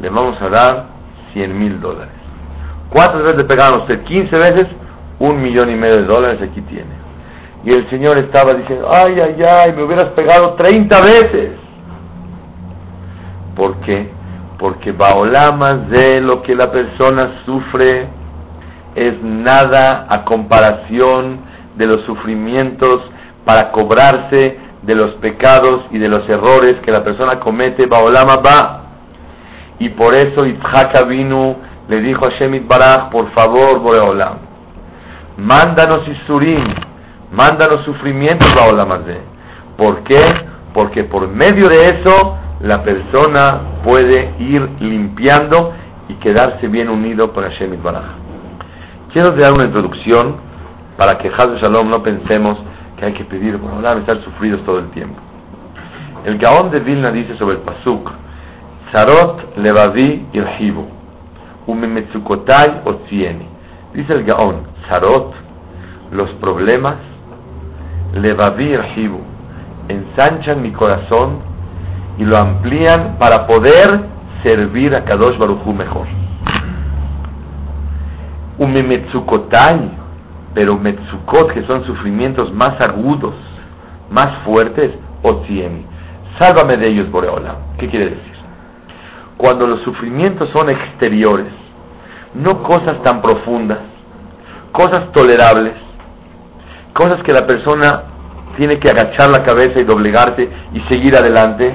le 0.01 0.09
vamos 0.09 0.41
a 0.41 0.49
dar 0.49 0.85
100 1.33 1.59
mil 1.59 1.79
dólares. 1.81 2.13
¿Cuántas 2.89 3.21
veces 3.21 3.37
le 3.37 3.43
pegaron 3.43 3.79
a 3.79 3.83
usted? 3.83 4.03
15 4.03 4.35
veces, 4.35 4.67
un 5.19 5.41
millón 5.41 5.69
y 5.69 5.75
medio 5.75 5.97
de 5.97 6.05
dólares 6.05 6.41
aquí 6.41 6.61
tiene. 6.61 6.98
Y 7.63 7.71
el 7.71 7.89
Señor 7.89 8.17
estaba 8.17 8.57
diciendo, 8.57 8.89
ay, 8.89 9.19
ay, 9.19 9.43
ay, 9.43 9.73
me 9.73 9.83
hubieras 9.83 10.11
pegado 10.13 10.53
30 10.53 10.99
veces. 11.01 11.51
¿Por 13.55 13.75
qué? 13.81 14.09
Porque 14.57 14.91
baolamas 14.91 15.89
de 15.89 16.21
lo 16.21 16.41
que 16.41 16.55
la 16.55 16.71
persona 16.71 17.41
sufre 17.45 18.07
es 18.95 19.21
nada 19.21 20.07
a 20.09 20.23
comparación 20.23 21.39
de 21.75 21.85
los 21.85 22.01
sufrimientos 22.05 23.01
para 23.45 23.71
cobrarse 23.71 24.57
de 24.81 24.95
los 24.95 25.11
pecados 25.15 25.85
y 25.91 25.97
de 25.97 26.07
los 26.07 26.27
errores 26.29 26.77
que 26.85 26.91
la 26.91 27.03
persona 27.03 27.39
comete, 27.39 27.85
Baolama 27.85 28.35
va. 28.37 28.83
Y 29.79 29.89
por 29.89 30.15
eso 30.15 30.45
Itzhak 30.45 31.07
vino 31.07 31.57
le 31.87 31.99
dijo 32.01 32.25
a 32.25 32.31
Shemit 32.31 32.67
Baraj, 32.67 33.09
por 33.09 33.31
favor, 33.31 33.79
Boreolam, 33.79 34.37
mándanos 35.37 36.07
Isurim, 36.07 36.88
mándanos 37.31 37.85
sufrimientos, 37.85 38.51
de 39.05 39.21
¿Por 39.77 40.03
qué? 40.03 40.19
Porque 40.73 41.03
por 41.03 41.27
medio 41.27 41.67
de 41.67 41.75
eso 41.75 42.37
la 42.61 42.83
persona 42.83 43.61
puede 43.83 44.33
ir 44.39 44.61
limpiando 44.79 45.73
y 46.09 46.15
quedarse 46.15 46.67
bien 46.67 46.89
unido 46.89 47.31
con 47.33 47.43
Hashem 47.43 47.81
Baraj. 47.81 48.03
Quiero 49.13 49.35
dar 49.35 49.53
una 49.53 49.65
introducción 49.65 50.35
para 50.97 51.17
que 51.17 51.29
Haz 51.29 51.61
Shalom 51.61 51.89
no 51.89 52.03
pensemos 52.03 52.57
que 52.97 53.05
hay 53.05 53.13
que 53.13 53.23
pedir 53.23 53.57
por 53.57 53.71
hablar 53.71 53.97
estar 53.99 54.21
sufridos 54.23 54.63
todo 54.65 54.79
el 54.79 54.89
tiempo. 54.89 55.19
El 56.25 56.37
Gaón 56.37 56.69
de 56.71 56.79
Vilna 56.81 57.11
dice 57.11 57.37
sobre 57.37 57.55
el 57.55 57.61
Pasuk, 57.61 58.11
Sarot 58.91 59.57
levavi 59.57 60.25
irhibu, 60.33 60.85
umemetsukotai 61.67 62.81
otzieni. 62.83 63.47
Dice 63.93 64.13
el 64.13 64.25
Gaón, 64.25 64.63
Sarot, 64.89 65.33
los 66.11 66.29
problemas, 66.41 66.97
levavi 68.13 68.65
irhibu, 68.73 69.19
ensanchan 69.87 70.61
mi 70.61 70.71
corazón 70.71 71.39
y 72.17 72.25
lo 72.25 72.37
amplían 72.37 73.17
para 73.17 73.47
poder 73.47 74.01
servir 74.43 74.95
a 74.95 75.05
Kadosh 75.05 75.37
Baruchu 75.37 75.73
mejor. 75.73 76.07
Umemetsukotai, 78.57 79.91
pero 80.53 80.77
metzukot, 80.77 81.53
que 81.53 81.63
son 81.65 81.85
sufrimientos 81.85 82.53
más 82.53 82.75
agudos, 82.85 83.35
más 84.09 84.43
fuertes, 84.43 84.91
otziemi. 85.23 85.85
Sálvame 86.37 86.75
de 86.77 86.87
ellos, 86.87 87.11
Boreola. 87.11 87.55
¿Qué 87.77 87.87
quiere 87.89 88.05
decir? 88.05 88.33
Cuando 89.37 89.67
los 89.67 89.81
sufrimientos 89.83 90.49
son 90.51 90.69
exteriores, 90.69 91.53
no 92.33 92.61
cosas 92.63 93.01
tan 93.03 93.21
profundas, 93.21 93.79
cosas 94.71 95.11
tolerables, 95.13 95.73
cosas 96.93 97.21
que 97.23 97.33
la 97.33 97.45
persona 97.45 98.03
tiene 98.57 98.79
que 98.79 98.89
agachar 98.89 99.29
la 99.29 99.43
cabeza 99.43 99.79
y 99.79 99.83
doblegarse 99.83 100.49
y 100.73 100.81
seguir 100.93 101.15
adelante, 101.15 101.73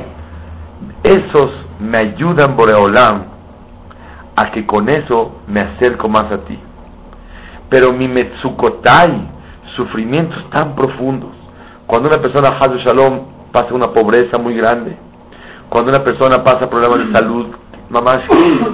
esos 1.02 1.50
me 1.80 1.98
ayudan, 1.98 2.56
Boreolam, 2.56 3.24
a 4.36 4.50
que 4.50 4.66
con 4.66 4.88
eso 4.88 5.40
me 5.46 5.60
acerco 5.60 6.08
más 6.08 6.30
a 6.32 6.38
ti. 6.44 6.58
Pero 7.68 7.92
mi 7.92 8.08
metsukotai, 8.08 9.28
sufrimientos 9.76 10.48
tan 10.50 10.74
profundos, 10.74 11.30
cuando 11.86 12.08
una 12.08 12.20
persona, 12.20 12.56
Hazu 12.58 12.78
Shalom, 12.78 13.20
pasa 13.52 13.74
una 13.74 13.92
pobreza 13.92 14.38
muy 14.38 14.54
grande, 14.54 14.96
cuando 15.68 15.90
una 15.90 16.04
persona 16.04 16.42
pasa 16.42 16.68
problemas 16.68 17.06
de 17.06 17.18
salud, 17.18 17.46
mamá, 17.90 18.22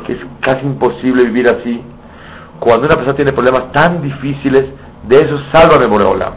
que 0.06 0.12
es 0.12 0.18
casi 0.40 0.66
imposible 0.66 1.24
vivir 1.24 1.46
así, 1.50 1.82
cuando 2.58 2.86
una 2.86 2.94
persona 2.94 3.16
tiene 3.16 3.32
problemas 3.32 3.72
tan 3.72 4.02
difíciles, 4.02 4.64
de 5.04 5.16
eso 5.16 5.40
sálvame, 5.52 5.86
Boreolam. 5.86 6.34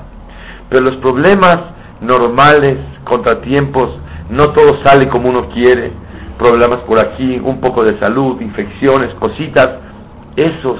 Pero 0.69 0.83
los 0.83 0.95
problemas 0.97 1.57
normales, 2.01 2.77
contratiempos, 3.03 3.89
no 4.29 4.43
todo 4.53 4.83
sale 4.83 5.09
como 5.09 5.29
uno 5.29 5.49
quiere, 5.49 5.91
problemas 6.37 6.79
por 6.81 6.99
aquí, 6.99 7.39
un 7.43 7.59
poco 7.59 7.83
de 7.83 7.99
salud, 7.99 8.41
infecciones, 8.41 9.13
cositas, 9.15 9.69
esos 10.35 10.79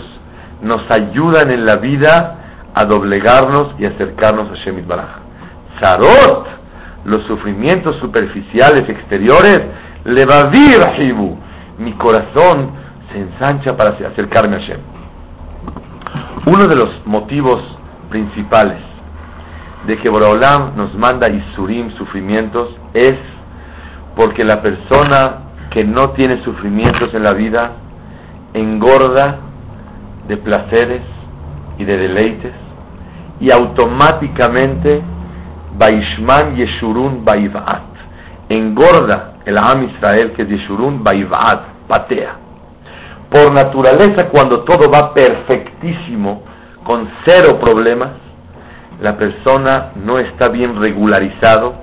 nos 0.62 0.89
ayudan 0.89 1.52
en 1.52 1.65
la 1.65 1.76
vida 1.76 2.39
a 2.74 2.86
doblegarnos 2.86 3.76
y 3.80 3.86
acercarnos 3.86 4.50
a 4.52 4.56
Shemit 4.63 4.88
Baraj. 4.88 5.10
Zarot, 5.80 6.48
los 7.06 7.24
sufrimientos 7.28 7.98
superficiales 7.98 8.88
exteriores, 8.89 9.62
levavir 10.06 10.80
hibu, 11.00 11.38
mi 11.80 11.93
corazón 11.93 12.72
se 13.12 13.19
ensancha 13.19 13.76
para 13.78 13.96
acercarme 14.08 14.56
a 14.56 14.60
Shem. 14.60 14.92
Uno 16.45 16.67
de 16.67 16.75
los 16.75 17.06
motivos 17.06 17.63
principales 18.10 18.77
de 19.88 19.97
que 19.97 20.10
Boraholam 20.10 20.75
nos 20.75 20.93
manda 20.95 21.32
Isurim, 21.32 21.95
sufrimientos, 21.97 22.69
es 22.93 23.15
porque 24.17 24.43
la 24.43 24.62
persona 24.62 25.38
que 25.71 25.86
no 25.86 26.10
tiene 26.10 26.43
sufrimientos 26.43 27.13
en 27.13 27.23
la 27.23 27.34
vida 27.34 27.71
engorda 28.53 29.39
de 30.27 30.36
placeres 30.36 31.03
y 31.77 31.86
de 31.86 31.97
deleites 31.97 32.53
y 33.39 33.49
automáticamente 33.49 35.01
Baishman 35.77 36.58
Yeshurun 36.58 37.23
Baivat. 37.23 37.84
Engorda 38.49 39.36
el 39.45 39.58
Am 39.58 39.84
Israel 39.84 40.34
que 40.36 40.41
es 40.41 40.49
Yeshurun 40.49 41.03
Baivat 41.06 41.88
patea 41.88 42.42
por 43.34 43.52
naturaleza 43.52 44.30
cuando 44.30 44.63
todo 44.63 44.91
va 44.91 45.12
perfectísimo 45.13 46.43
con 46.84 47.10
cero 47.26 47.60
problemas 47.60 48.12
la 49.02 49.17
persona 49.17 49.91
no 49.96 50.19
está 50.19 50.50
bien 50.50 50.80
regularizado 50.80 51.74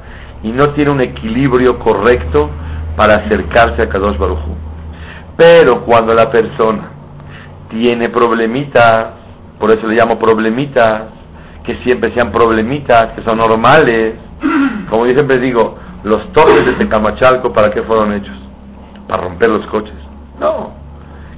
y 0.43 0.53
no 0.53 0.71
tiene 0.71 0.93
un 0.93 1.01
equilibrio 1.01 1.79
correcto 1.81 2.49
para 2.97 3.15
acercarse 3.15 3.83
a 3.83 3.89
Kadosh 3.89 4.17
Baruchu. 4.17 4.57
Pero 5.37 5.85
cuando 5.85 6.15
la 6.15 6.31
persona 6.31 6.89
tiene 7.69 8.09
problemitas, 8.11 9.09
por 9.59 9.71
eso 9.71 9.87
le 9.87 9.97
llamo 9.97 10.19
problemitas, 10.19 11.09
que 11.65 11.77
siempre 11.83 12.15
sean 12.15 12.33
problemitas, 12.33 13.13
que 13.15 13.23
son 13.23 13.39
normales, 13.39 14.15
como 14.89 15.05
yo 15.07 15.13
siempre 15.13 15.39
digo, 15.39 15.77
los 16.05 16.33
toques 16.33 16.65
de 16.65 16.73
Tecamachalco, 16.73 17.53
¿para 17.53 17.71
qué 17.71 17.83
fueron 17.83 18.13
hechos? 18.15 18.37
¿Para 19.07 19.25
romper 19.25 19.51
los 19.51 19.67
coches? 19.67 19.95
No. 20.39 20.80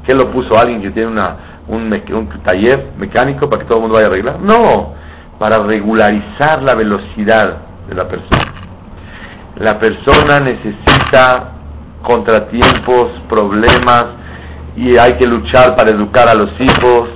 ¿Qué 0.05 0.15
lo 0.15 0.31
puso 0.31 0.59
alguien 0.59 0.83
que 0.83 0.91
tiene 0.91 1.09
una, 1.09 1.37
un, 1.69 1.93
un 1.93 2.29
taller 2.43 2.93
mecánico 2.99 3.49
para 3.49 3.63
que 3.63 3.69
todo 3.69 3.79
el 3.79 3.83
mundo 3.83 3.97
vaya 3.97 4.09
a 4.09 4.11
arreglar? 4.11 4.41
No 4.41 5.03
para 5.43 5.59
regularizar 5.59 6.63
la 6.63 6.77
velocidad 6.77 7.57
de 7.89 7.95
la 7.97 8.07
persona. 8.07 8.55
La 9.57 9.77
persona 9.77 10.39
necesita 10.39 11.51
contratiempos, 12.01 13.11
problemas, 13.29 14.05
y 14.77 14.97
hay 14.97 15.15
que 15.19 15.27
luchar 15.27 15.75
para 15.75 15.97
educar 15.97 16.29
a 16.29 16.35
los 16.35 16.53
hijos, 16.61 17.09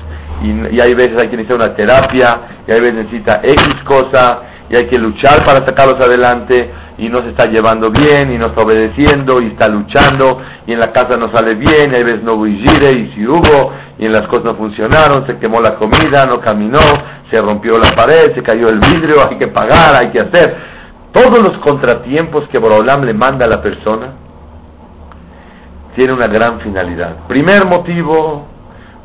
y, 0.43 0.81
hay 0.81 0.93
veces 0.95 1.23
hay 1.23 1.31
que 1.31 1.37
necesitar 1.37 1.69
una 1.69 1.77
terapia, 1.77 2.41
y 2.67 2.73
hay 2.73 2.81
veces 2.81 2.95
necesita 2.95 3.43
X 3.45 3.85
cosa, 3.85 4.41
y 4.71 4.77
hay 4.77 4.89
que 4.89 4.99
luchar 4.99 5.45
para 5.47 5.65
sacarlos 5.65 6.05
adelante, 6.05 6.69
y 6.99 7.09
no 7.09 7.19
se 7.19 7.31
está 7.31 7.47
llevando 7.51 7.91
bien, 7.91 8.33
y 8.33 8.39
no 8.39 8.47
está 8.47 8.63
obedeciendo, 8.63 9.41
y 9.43 9.49
está 9.49 9.69
luchando, 9.69 10.41
y 10.67 10.73
en 10.73 10.81
la 10.81 10.93
casa 10.93 11.19
no 11.19 11.31
sale 11.37 11.55
bien, 11.55 11.93
y 11.93 11.95
hay 11.95 12.05
veces 12.05 12.23
no 12.23 12.35
hubo 12.35 12.47
y 12.47 12.59
si 13.15 13.27
hubo, 13.27 13.73
y 13.99 14.07
en 14.07 14.13
las 14.13 14.23
cosas 14.29 14.45
no 14.45 14.55
funcionaron, 14.55 15.27
se 15.27 15.39
quemó 15.39 15.61
la 15.61 15.77
comida, 15.77 16.25
no 16.27 16.41
caminó, 16.41 16.81
se 17.31 17.39
rompió 17.39 17.73
la 17.75 17.91
pared, 17.91 18.35
se 18.35 18.43
cayó 18.43 18.69
el 18.69 18.79
vidrio, 18.79 19.17
hay 19.29 19.37
que 19.37 19.49
pagar, 19.49 20.03
hay 20.03 20.11
que 20.11 20.19
hacer. 20.19 20.57
Todos 21.13 21.39
los 21.47 21.59
contratiempos 21.59 22.49
que 22.49 22.59
Borolam 22.59 23.05
le 23.05 23.15
manda 23.15 23.47
a 23.47 23.49
la 23.49 23.61
persona 23.63 24.13
tiene 25.97 26.13
una 26.13 26.29
gran 26.29 26.61
finalidad. 26.61 27.27
Primer 27.27 27.67
motivo, 27.67 28.47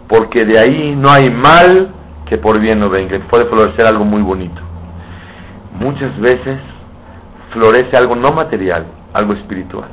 porque 0.08 0.46
de 0.46 0.60
ahí 0.60 0.96
no 0.96 1.10
hay 1.10 1.30
mal 1.30 1.90
que 2.26 2.38
por 2.38 2.60
bien 2.60 2.80
no 2.80 2.90
venga, 2.90 3.20
puede 3.30 3.46
florecer 3.46 3.86
algo 3.86 4.06
muy 4.06 4.22
bonito. 4.22 4.62
Muchas 5.80 6.18
veces 6.20 6.58
florece 7.52 7.96
algo 7.98 8.16
no 8.16 8.32
material, 8.32 8.86
algo 9.14 9.34
espiritual. 9.34 9.90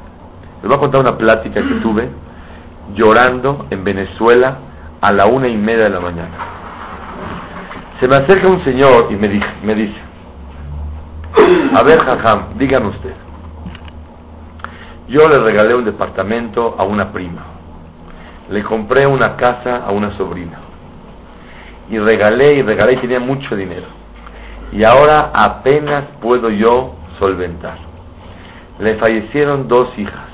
Les 0.63 0.69
voy 0.69 0.77
a 0.77 0.81
contar 0.81 1.01
una 1.01 1.17
plática 1.17 1.63
que 1.63 1.75
tuve 1.83 2.09
llorando 2.95 3.67
en 3.71 3.85
Venezuela 3.85 4.59
a 5.01 5.13
la 5.13 5.27
una 5.27 5.49
y 5.49 5.57
media 5.57 5.85
de 5.85 5.91
la 5.91 6.01
mañana 6.01 6.59
se 8.01 8.07
me 8.07 8.15
acerca 8.15 8.47
un 8.47 8.63
señor 8.65 9.09
y 9.11 9.17
me 9.17 9.29
dice, 9.29 9.47
me 9.63 9.75
dice 9.75 10.09
a 11.75 11.83
ver, 11.83 11.99
Jajam, 12.01 12.59
dígame 12.59 12.89
usted. 12.89 13.13
Yo 15.09 15.29
le 15.29 15.43
regalé 15.43 15.75
un 15.75 15.85
departamento 15.85 16.75
a 16.79 16.85
una 16.85 17.13
prima. 17.13 17.43
Le 18.51 18.63
compré 18.65 19.07
una 19.07 19.37
casa 19.37 19.85
a 19.87 19.93
una 19.93 20.17
sobrina. 20.17 20.59
Y 21.91 21.99
regalé 21.99 22.55
y 22.55 22.63
regalé 22.63 22.95
y 22.95 22.97
tenía 22.99 23.21
mucho 23.21 23.55
dinero. 23.57 23.87
Y 24.73 24.85
ahora 24.85 25.31
apenas 25.35 26.05
puedo 26.21 26.51
yo 26.51 26.95
solventar. 27.19 27.79
Le 28.79 28.97
fallecieron 28.97 29.69
dos 29.69 29.89
hijas. 29.99 30.29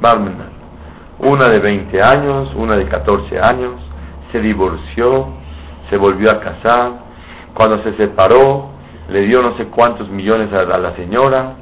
Barmenan. 0.00 0.58
una 1.18 1.48
de 1.48 1.58
20 1.58 2.00
años, 2.00 2.54
una 2.54 2.76
de 2.76 2.86
14 2.86 3.40
años, 3.40 3.74
se 4.30 4.40
divorció, 4.40 5.26
se 5.90 5.96
volvió 5.96 6.30
a 6.30 6.38
casar, 6.38 6.92
cuando 7.54 7.82
se 7.82 7.96
separó, 7.96 8.70
le 9.08 9.22
dio 9.22 9.42
no 9.42 9.56
sé 9.56 9.66
cuántos 9.66 10.08
millones 10.08 10.52
a, 10.52 10.78
la 10.78 10.94
señora, 10.94 11.54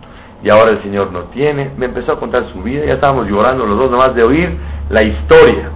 y 0.43 0.51
ahora 0.51 0.73
el 0.73 0.83
señor 0.83 1.11
no 1.13 1.25
tiene. 1.33 1.71
Me 1.79 1.87
empezó 1.87 2.13
a 2.13 2.21
contar 2.21 2.53
su 2.53 2.63
vida, 2.63 2.85
ya 2.85 2.95
estábamos 2.95 3.27
llorando 3.29 3.65
los 3.65 3.79
dos 3.79 3.91
nomás 3.91 4.15
de 4.15 4.23
oír 4.23 4.57
la 4.91 5.03
historia. 5.03 5.71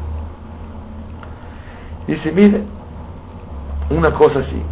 Dice, 2.06 2.32
mire, 2.32 2.62
una 3.88 4.12
cosa 4.12 4.40
así, 4.40 4.62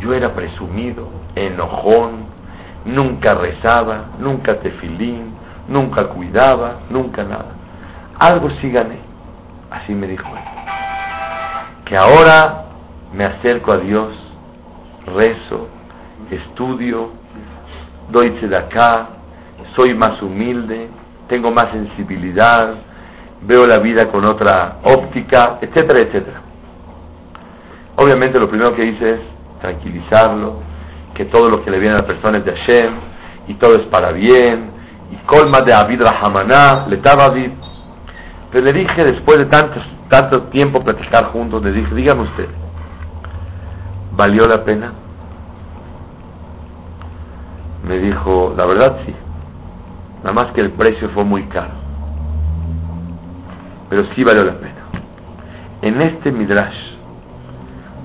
yo 0.00 0.12
era 0.14 0.34
presumido, 0.34 1.08
enojón, 1.36 2.31
nunca 2.84 3.34
rezaba, 3.34 4.06
nunca 4.18 4.58
tefilín, 4.60 5.34
nunca 5.68 6.08
cuidaba, 6.08 6.80
nunca 6.90 7.22
nada. 7.24 7.52
Algo 8.18 8.50
sí 8.60 8.70
gané, 8.70 8.98
así 9.70 9.94
me 9.94 10.06
dijo 10.06 10.28
él. 10.28 10.42
Que 11.84 11.96
ahora 11.96 12.64
me 13.12 13.24
acerco 13.24 13.72
a 13.72 13.78
Dios, 13.78 14.14
rezo, 15.06 15.68
estudio, 16.30 17.10
doy 18.10 18.30
de 18.30 18.56
acá, 18.56 19.08
soy 19.76 19.94
más 19.94 20.20
humilde, 20.22 20.88
tengo 21.28 21.50
más 21.50 21.70
sensibilidad, 21.72 22.74
veo 23.42 23.66
la 23.66 23.78
vida 23.78 24.10
con 24.10 24.24
otra 24.24 24.78
óptica, 24.84 25.58
etcétera, 25.60 26.00
etcétera. 26.00 26.40
Obviamente 27.96 28.38
lo 28.38 28.48
primero 28.48 28.74
que 28.74 28.84
hice 28.84 29.10
es 29.14 29.20
tranquilizarlo, 29.60 30.71
que 31.14 31.26
todo 31.26 31.48
lo 31.48 31.64
que 31.64 31.70
le 31.70 31.78
viene 31.78 31.94
a 31.94 32.00
la 32.00 32.06
persona 32.06 32.38
es 32.38 32.44
de 32.44 32.56
Hashem, 32.56 32.94
y 33.48 33.54
todo 33.54 33.76
es 33.76 33.86
para 33.88 34.12
bien, 34.12 34.70
y 35.10 35.16
colma 35.26 35.58
de 35.64 35.74
Avid 35.74 36.00
Rahamaná, 36.00 36.86
le 36.88 36.96
David. 36.98 37.50
Pero 38.50 38.64
le 38.64 38.72
dije, 38.72 39.04
después 39.04 39.38
de 39.38 39.46
tanto, 39.46 39.80
tanto 40.08 40.42
tiempo 40.44 40.82
platicar 40.82 41.26
juntos, 41.32 41.62
le 41.62 41.72
dije, 41.72 41.94
dígame 41.94 42.22
usted, 42.22 42.48
¿valió 44.12 44.46
la 44.46 44.64
pena? 44.64 44.92
Me 47.86 47.98
dijo, 47.98 48.54
la 48.56 48.66
verdad 48.66 48.98
sí, 49.04 49.14
nada 50.22 50.32
más 50.32 50.52
que 50.52 50.60
el 50.60 50.70
precio 50.72 51.08
fue 51.10 51.24
muy 51.24 51.44
caro, 51.44 51.72
pero 53.88 54.02
sí 54.14 54.22
valió 54.22 54.44
la 54.44 54.54
pena. 54.54 54.82
En 55.82 56.00
este 56.00 56.30
Midrash, 56.30 56.76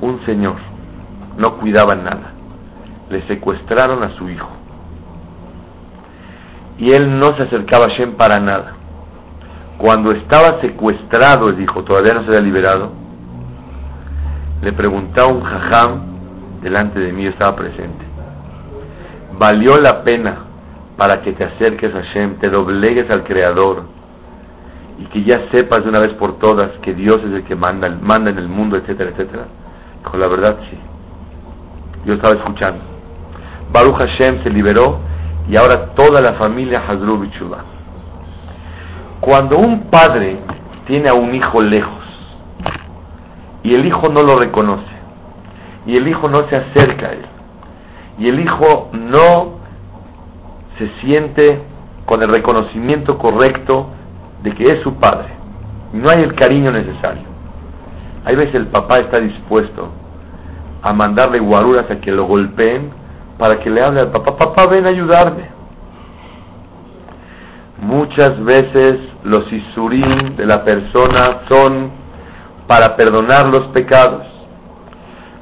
un 0.01 0.25
señor 0.25 0.55
no 1.37 1.57
cuidaba 1.57 1.93
nada, 1.95 2.33
le 3.09 3.25
secuestraron 3.27 4.03
a 4.03 4.15
su 4.17 4.29
hijo 4.29 4.49
y 6.77 6.91
él 6.91 7.19
no 7.19 7.35
se 7.35 7.43
acercaba 7.43 7.85
a 7.85 7.97
Shem 7.97 8.13
para 8.13 8.39
nada. 8.39 8.73
Cuando 9.77 10.11
estaba 10.11 10.59
secuestrado, 10.61 11.49
el 11.49 11.61
hijo 11.61 11.83
todavía 11.83 12.13
no 12.13 12.21
se 12.21 12.29
había 12.29 12.41
liberado, 12.41 12.91
le 14.61 14.73
preguntaba 14.73 15.31
un 15.31 15.41
jajam 15.41 16.01
delante 16.61 16.99
de 16.99 17.11
mí, 17.11 17.25
estaba 17.27 17.55
presente. 17.55 18.05
¿Valió 19.37 19.77
la 19.77 20.03
pena 20.03 20.37
para 20.97 21.21
que 21.21 21.33
te 21.33 21.43
acerques 21.43 21.93
a 21.93 22.01
Shem, 22.01 22.39
te 22.39 22.49
doblegues 22.49 23.09
al 23.11 23.23
Creador 23.23 23.83
y 24.97 25.05
que 25.05 25.23
ya 25.23 25.47
sepas 25.51 25.83
de 25.83 25.89
una 25.89 25.99
vez 25.99 26.13
por 26.13 26.39
todas 26.39 26.71
que 26.81 26.95
Dios 26.95 27.17
es 27.17 27.33
el 27.33 27.43
que 27.43 27.55
manda, 27.55 27.87
manda 28.01 28.31
en 28.31 28.39
el 28.39 28.47
mundo, 28.47 28.77
etcétera, 28.77 29.11
etcétera? 29.11 29.45
Con 30.03 30.19
la 30.19 30.27
verdad 30.27 30.57
sí. 30.71 30.77
Yo 32.05 32.15
estaba 32.15 32.35
escuchando. 32.35 32.96
Baruch 33.71 33.97
Hashem 33.97 34.43
se 34.43 34.49
liberó 34.49 34.99
y 35.49 35.55
ahora 35.55 35.93
toda 35.95 36.21
la 36.21 36.33
familia 36.33 36.83
Hazru 36.87 37.19
Bichulá. 37.19 37.59
Cuando 39.19 39.57
un 39.57 39.89
padre 39.89 40.37
tiene 40.85 41.09
a 41.09 41.13
un 41.13 41.33
hijo 41.33 41.61
lejos 41.61 42.03
y 43.63 43.73
el 43.73 43.85
hijo 43.85 44.09
no 44.09 44.21
lo 44.21 44.37
reconoce 44.39 44.97
y 45.85 45.95
el 45.95 46.07
hijo 46.07 46.29
no 46.29 46.47
se 46.49 46.55
acerca 46.55 47.07
a 47.07 47.11
él 47.11 47.25
y 48.19 48.27
el 48.27 48.39
hijo 48.39 48.89
no 48.93 49.57
se 50.77 50.89
siente 51.01 51.61
con 52.05 52.21
el 52.21 52.29
reconocimiento 52.29 53.17
correcto 53.17 53.87
de 54.43 54.53
que 54.53 54.63
es 54.63 54.81
su 54.83 54.95
padre 54.95 55.29
y 55.93 55.97
no 55.97 56.09
hay 56.09 56.21
el 56.21 56.35
cariño 56.35 56.71
necesario. 56.71 57.23
Hay 58.25 58.35
veces 58.35 58.55
el 58.55 58.67
papá 58.67 58.97
está 58.97 59.19
dispuesto 59.19 59.89
a 60.81 60.93
mandarle 60.93 61.39
guaruras 61.39 61.89
a 61.89 61.99
que 61.99 62.11
lo 62.11 62.25
golpeen 62.25 62.91
para 63.37 63.59
que 63.59 63.69
le 63.69 63.81
hable 63.81 64.01
al 64.01 64.11
papá, 64.11 64.37
papá 64.37 64.65
ven 64.67 64.85
a 64.85 64.89
ayudarme. 64.89 65.57
Muchas 67.79 68.43
veces 68.43 68.99
los 69.23 69.51
isurim 69.51 70.35
de 70.35 70.45
la 70.45 70.63
persona 70.63 71.41
son 71.47 71.91
para 72.67 72.95
perdonar 72.95 73.47
los 73.47 73.67
pecados, 73.67 74.25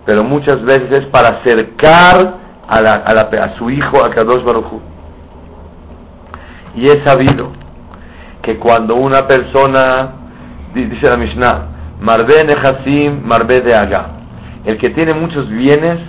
pero 0.06 0.24
muchas 0.24 0.62
veces 0.64 0.92
es 0.92 1.06
para 1.08 1.40
acercar 1.40 2.46
a, 2.68 2.78
a, 2.78 3.58
su 3.58 3.70
hijo 3.70 4.06
a 4.06 4.10
Kadosh 4.10 4.44
Baruj 4.44 4.82
Y 6.76 6.88
es 6.88 7.00
sabido 7.06 7.52
que 8.42 8.58
cuando 8.58 8.96
una 8.96 9.28
persona, 9.28 10.10
dice 10.74 11.10
la 11.10 11.18
Mishnah, 11.18 11.68
Marbe 12.02 12.44
Nehasim, 12.44 13.26
Marbe 13.26 13.62
de 13.62 13.74
Aga, 13.74 14.08
el 14.66 14.78
que 14.78 14.90
tiene 14.90 15.14
muchos 15.14 15.50
bienes, 15.50 16.00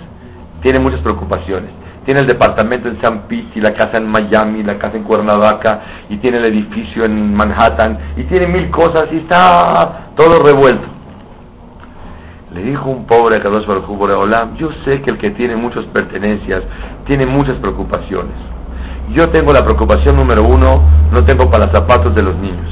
tiene 0.61 0.79
muchas 0.79 1.01
preocupaciones. 1.01 1.71
Tiene 2.05 2.21
el 2.21 2.27
departamento 2.27 2.87
en 2.87 3.01
San 3.01 3.23
Pete 3.27 3.51
y 3.55 3.59
la 3.59 3.73
casa 3.73 3.97
en 3.97 4.07
Miami, 4.07 4.63
la 4.63 4.77
casa 4.77 4.95
en 4.95 5.03
Cuernavaca 5.03 5.81
y 6.09 6.17
tiene 6.17 6.37
el 6.37 6.45
edificio 6.45 7.03
en 7.03 7.35
Manhattan 7.35 7.97
y 8.15 8.23
tiene 8.23 8.47
mil 8.47 8.69
cosas 8.69 9.09
y 9.11 9.17
está 9.17 10.11
todo 10.15 10.41
revuelto. 10.41 10.87
Le 12.53 12.63
dijo 12.63 12.89
un 12.89 13.05
pobre 13.05 13.37
a 13.37 13.43
Carlos 13.43 13.67
Olam, 13.67 14.55
yo 14.55 14.69
sé 14.85 15.01
que 15.01 15.11
el 15.11 15.17
que 15.17 15.31
tiene 15.31 15.57
muchas 15.57 15.83
pertenencias 15.87 16.63
tiene 17.05 17.25
muchas 17.25 17.57
preocupaciones. 17.57 18.33
Yo 19.09 19.29
tengo 19.29 19.51
la 19.51 19.61
preocupación 19.61 20.15
número 20.15 20.45
uno, 20.45 20.81
no 21.11 21.25
tengo 21.25 21.51
para 21.51 21.65
los 21.65 21.75
zapatos 21.75 22.15
de 22.15 22.21
los 22.21 22.35
niños, 22.37 22.71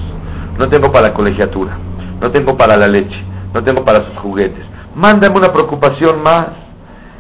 no 0.57 0.69
tengo 0.69 0.91
para 0.93 1.09
la 1.09 1.13
colegiatura, 1.13 1.77
no 2.21 2.31
tengo 2.31 2.57
para 2.57 2.77
la 2.77 2.87
leche, 2.87 3.21
no 3.53 3.63
tengo 3.63 3.83
para 3.83 4.05
sus 4.05 4.17
juguetes. 4.19 4.63
Mándame 4.95 5.35
una 5.37 5.51
preocupación 5.51 6.23
más 6.23 6.64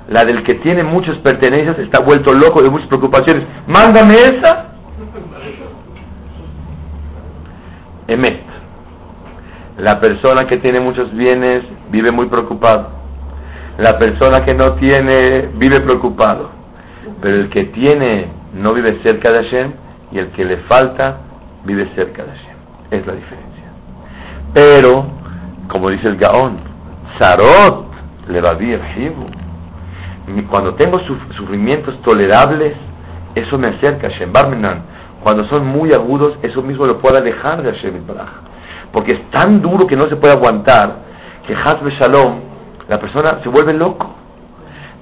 la 0.07 0.23
del 0.23 0.43
que 0.43 0.55
tiene 0.55 0.83
muchas 0.83 1.17
pertenencias 1.17 1.79
está 1.79 1.99
vuelto 1.99 2.31
loco 2.33 2.61
de 2.61 2.69
muchas 2.69 2.87
preocupaciones. 2.87 3.43
Mándame 3.67 4.13
esa. 4.15 4.65
Emet. 8.07 8.43
La 9.77 9.99
persona 9.99 10.45
que 10.47 10.57
tiene 10.57 10.79
muchos 10.79 11.11
bienes 11.15 11.63
vive 11.89 12.11
muy 12.11 12.27
preocupado. 12.27 12.89
La 13.79 13.97
persona 13.97 14.45
que 14.45 14.53
no 14.53 14.75
tiene 14.75 15.49
vive 15.55 15.81
preocupado. 15.81 16.51
Pero 17.21 17.37
el 17.37 17.49
que 17.49 17.65
tiene 17.65 18.27
no 18.53 18.73
vive 18.73 18.99
cerca 19.03 19.31
de 19.31 19.43
Hashem 19.43 19.73
y 20.11 20.19
el 20.19 20.27
que 20.29 20.45
le 20.45 20.57
falta 20.67 21.17
vive 21.65 21.89
cerca 21.95 22.23
de 22.23 22.29
Hashem. 22.29 22.55
Es 22.91 23.07
la 23.07 23.13
diferencia. 23.13 23.63
Pero, 24.53 25.07
como 25.67 25.89
dice 25.89 26.07
el 26.07 26.17
Gaón, 26.17 26.59
Sarot 27.19 27.87
le 28.29 28.39
va 28.39 28.51
a 28.51 28.55
cuando 30.49 30.73
tengo 30.75 30.99
sufrimientos 31.37 32.01
tolerables, 32.01 32.73
eso 33.35 33.57
me 33.57 33.67
acerca 33.67 34.07
a 34.07 34.09
Hashem. 34.11 34.31
Barmenan, 34.31 34.83
cuando 35.23 35.47
son 35.49 35.65
muy 35.67 35.93
agudos, 35.93 36.37
eso 36.41 36.61
mismo 36.61 36.85
lo 36.85 36.99
puede 36.99 37.17
alejar 37.17 37.61
de 37.61 37.71
Hashem. 37.71 38.03
Porque 38.91 39.13
es 39.13 39.31
tan 39.31 39.61
duro 39.61 39.85
que 39.85 39.95
no 39.95 40.07
se 40.07 40.15
puede 40.15 40.33
aguantar, 40.33 40.97
que 41.45 41.53
Hasbe 41.53 41.91
Shalom, 41.99 42.39
la 42.87 42.99
persona 42.99 43.39
se 43.43 43.49
vuelve 43.49 43.73
loco. 43.73 44.15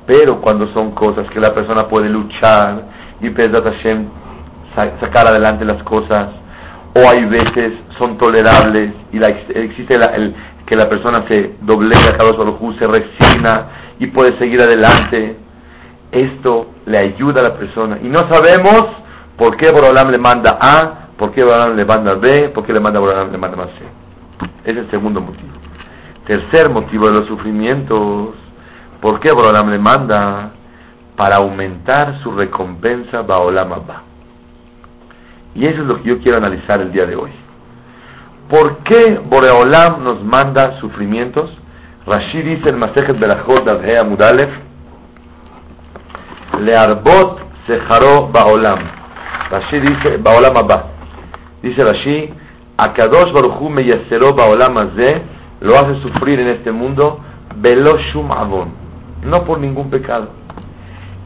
Pero 0.05 0.41
cuando 0.41 0.67
son 0.73 0.91
cosas 0.91 1.29
que 1.29 1.39
la 1.39 1.53
persona 1.53 1.87
puede 1.87 2.09
luchar 2.09 2.83
y 3.21 3.29
Pedrat 3.29 3.63
Hashem 3.63 4.05
sacar 4.75 5.27
adelante 5.27 5.63
las 5.63 5.81
cosas, 5.83 6.29
o 6.95 7.09
hay 7.09 7.25
veces 7.25 7.73
son 7.97 8.17
tolerables 8.17 8.93
y 9.11 9.19
la, 9.19 9.27
existe 9.27 9.95
el, 9.95 10.35
que 10.65 10.75
la 10.75 10.89
persona 10.89 11.25
se 11.27 11.55
doblega 11.61 12.17
se 12.79 12.87
resigna 12.87 13.82
y 14.03 14.07
puede 14.07 14.37
seguir 14.37 14.61
adelante. 14.61 15.37
Esto 16.11 16.67
le 16.85 16.97
ayuda 16.97 17.39
a 17.39 17.43
la 17.43 17.55
persona. 17.55 17.99
Y 18.03 18.07
no 18.09 18.19
sabemos 18.27 18.83
por 19.37 19.55
qué 19.55 19.71
Borolam 19.71 20.11
le 20.11 20.17
manda 20.17 20.57
A, 20.59 21.07
por 21.17 21.31
qué 21.31 21.41
Borolam 21.41 21.77
le 21.77 21.85
manda 21.85 22.15
B, 22.15 22.49
por 22.49 22.65
qué 22.65 22.73
le 22.73 22.81
manda 22.81 22.99
Borolam 22.99 23.31
le 23.31 23.37
manda 23.37 23.65
C. 23.65 23.71
Es 24.65 24.77
el 24.77 24.91
segundo 24.91 25.21
motivo. 25.21 25.53
Tercer 26.27 26.69
motivo 26.69 27.07
de 27.07 27.13
los 27.13 27.27
sufrimientos, 27.27 28.35
¿por 29.01 29.21
qué 29.21 29.33
Borolam 29.33 29.69
le 29.69 29.79
manda? 29.79 30.51
Para 31.15 31.37
aumentar 31.37 32.19
su 32.23 32.31
recompensa 32.31 33.21
Baolam 33.21 33.71
Abba. 33.71 34.01
Y 35.55 35.65
eso 35.65 35.81
es 35.81 35.87
lo 35.87 36.01
que 36.01 36.09
yo 36.09 36.19
quiero 36.19 36.39
analizar 36.39 36.81
el 36.81 36.91
día 36.91 37.05
de 37.05 37.15
hoy. 37.15 37.31
¿Por 38.49 38.79
qué 38.79 39.21
Boreolam 39.29 40.03
nos 40.03 40.23
manda 40.23 40.79
sufrimientos? 40.81 41.49
Rashi 42.05 42.41
dice 42.41 42.69
en 42.69 42.77
Masejet 42.77 43.17
Berachot 43.17 43.67
Adhea 43.67 44.03
Mudalef, 44.03 44.49
Learbot 46.59 47.39
Sejaro 47.65 48.27
Baolam. 48.27 48.79
Rashi 49.49 49.79
dice, 49.79 50.17
Baolam 50.17 50.57
Abba. 50.57 50.89
Dice 51.61 51.81
Rashi, 51.81 52.33
Akadosh 52.77 53.31
Baruchu 53.31 53.69
me 53.69 53.83
baolam 54.35 54.91
lo 55.61 55.75
hace 55.75 56.01
sufrir 56.01 56.39
en 56.39 56.49
este 56.49 56.71
mundo, 56.71 57.19
veloshum 57.55 58.29
avon, 58.31 58.73
no 59.23 59.45
por 59.45 59.59
ningún 59.59 59.89
pecado. 59.89 60.29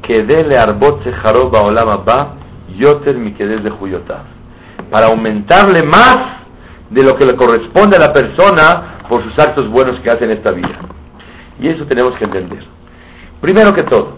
Que 0.03 0.23
dele 0.23 0.57
arbot 0.57 1.03
sejarob 1.03 1.51
baolam 1.51 1.89
abba, 1.89 2.35
yoter 2.77 3.15
mi 3.15 3.31
de 3.31 3.69
juyotav. 3.69 4.25
Para 4.91 5.07
aumentarle 5.07 5.83
más 5.83 6.17
de 6.91 7.01
lo 7.01 7.15
que 7.15 7.25
le 7.25 7.35
corresponde 7.35 7.97
a 7.97 8.07
la 8.07 8.13
persona 8.13 8.96
por 9.09 9.23
sus 9.23 9.37
actos 9.39 9.69
buenos 9.69 9.99
que 10.01 10.09
hace 10.09 10.25
en 10.25 10.31
esta 10.31 10.51
vida. 10.51 10.77
Y 11.59 11.67
eso 11.69 11.85
tenemos 11.85 12.15
que 12.17 12.25
entender. 12.25 12.63
Primero 13.41 13.73
que 13.73 13.83
todo, 13.83 14.17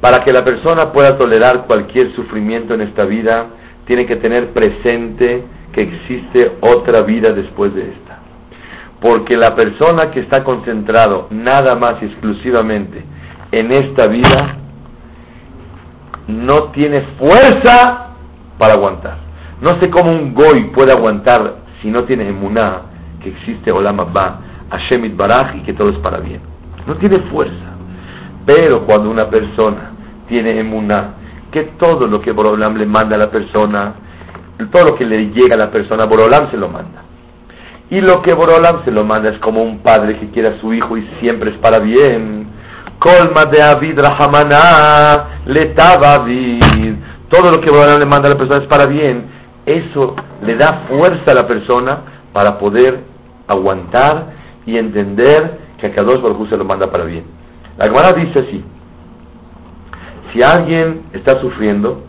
para 0.00 0.24
que 0.24 0.32
la 0.32 0.44
persona 0.44 0.92
pueda 0.92 1.16
tolerar 1.16 1.66
cualquier 1.66 2.14
sufrimiento 2.14 2.74
en 2.74 2.82
esta 2.82 3.04
vida, 3.04 3.46
tiene 3.86 4.06
que 4.06 4.16
tener 4.16 4.50
presente 4.50 5.44
que 5.72 5.82
existe 5.82 6.52
otra 6.60 7.04
vida 7.04 7.32
después 7.32 7.74
de 7.74 7.82
esta. 7.82 8.18
Porque 9.00 9.36
la 9.36 9.54
persona 9.54 10.10
que 10.10 10.20
está 10.20 10.42
concentrado 10.42 11.28
nada 11.30 11.74
más 11.74 12.02
y 12.02 12.06
exclusivamente 12.06 13.04
en 13.52 13.72
esta 13.72 14.08
vida, 14.08 14.56
no 16.28 16.70
tiene 16.72 17.02
fuerza 17.18 18.08
para 18.58 18.74
aguantar. 18.74 19.18
No 19.60 19.80
sé 19.80 19.90
cómo 19.90 20.10
un 20.10 20.34
goy 20.34 20.70
puede 20.74 20.92
aguantar 20.92 21.56
si 21.80 21.90
no 21.90 22.04
tiene 22.04 22.28
emuná 22.28 22.95
que 23.26 23.30
existe 23.30 23.72
Olam 23.72 23.98
Abba, 23.98 24.38
Hashem 24.70 25.16
Baraj 25.16 25.56
y 25.56 25.60
que 25.62 25.72
todo 25.72 25.90
es 25.90 25.98
para 25.98 26.18
bien. 26.18 26.40
No 26.86 26.94
tiene 26.94 27.18
fuerza. 27.30 27.74
Pero 28.44 28.86
cuando 28.86 29.10
una 29.10 29.28
persona 29.28 29.90
tiene 30.28 30.60
emuná, 30.60 31.14
que 31.50 31.62
todo 31.78 32.06
lo 32.06 32.20
que 32.20 32.30
Borolam 32.30 32.76
le 32.76 32.86
manda 32.86 33.16
a 33.16 33.18
la 33.18 33.30
persona, 33.30 33.94
todo 34.70 34.92
lo 34.92 34.96
que 34.96 35.04
le 35.04 35.30
llega 35.30 35.54
a 35.54 35.58
la 35.58 35.70
persona, 35.70 36.04
Borolam 36.04 36.50
se 36.50 36.56
lo 36.56 36.68
manda. 36.68 37.02
Y 37.90 38.00
lo 38.00 38.22
que 38.22 38.32
Borolam 38.32 38.84
se 38.84 38.90
lo 38.92 39.04
manda 39.04 39.30
es 39.30 39.38
como 39.40 39.62
un 39.62 39.78
padre 39.78 40.18
que 40.18 40.30
quiere 40.30 40.48
a 40.50 40.60
su 40.60 40.72
hijo 40.72 40.96
y 40.96 41.08
siempre 41.20 41.50
es 41.50 41.58
para 41.58 41.80
bien. 41.80 42.46
Colma 42.98 43.44
de 43.50 43.62
Avid 43.62 43.98
Rahamana, 43.98 45.40
Letavavid. 45.46 46.94
Todo 47.28 47.50
lo 47.50 47.60
que 47.60 47.70
Borolam 47.70 47.98
le 47.98 48.06
manda 48.06 48.28
a 48.28 48.32
la 48.32 48.38
persona 48.38 48.62
es 48.62 48.68
para 48.68 48.88
bien. 48.88 49.24
Eso 49.64 50.14
le 50.42 50.56
da 50.56 50.84
fuerza 50.88 51.32
a 51.32 51.34
la 51.34 51.46
persona 51.48 51.98
para 52.32 52.58
poder 52.58 53.15
aguantar 53.48 54.32
y 54.66 54.76
entender 54.76 55.58
que 55.78 55.86
a 55.86 55.94
Kadosh 55.94 56.20
Baruj 56.20 56.48
se 56.48 56.56
lo 56.56 56.64
manda 56.64 56.90
para 56.90 57.04
bien. 57.04 57.24
La 57.78 57.86
Gemara 57.86 58.12
dice 58.12 58.38
así, 58.38 58.64
si 60.32 60.42
alguien 60.42 61.02
está 61.12 61.40
sufriendo, 61.40 62.02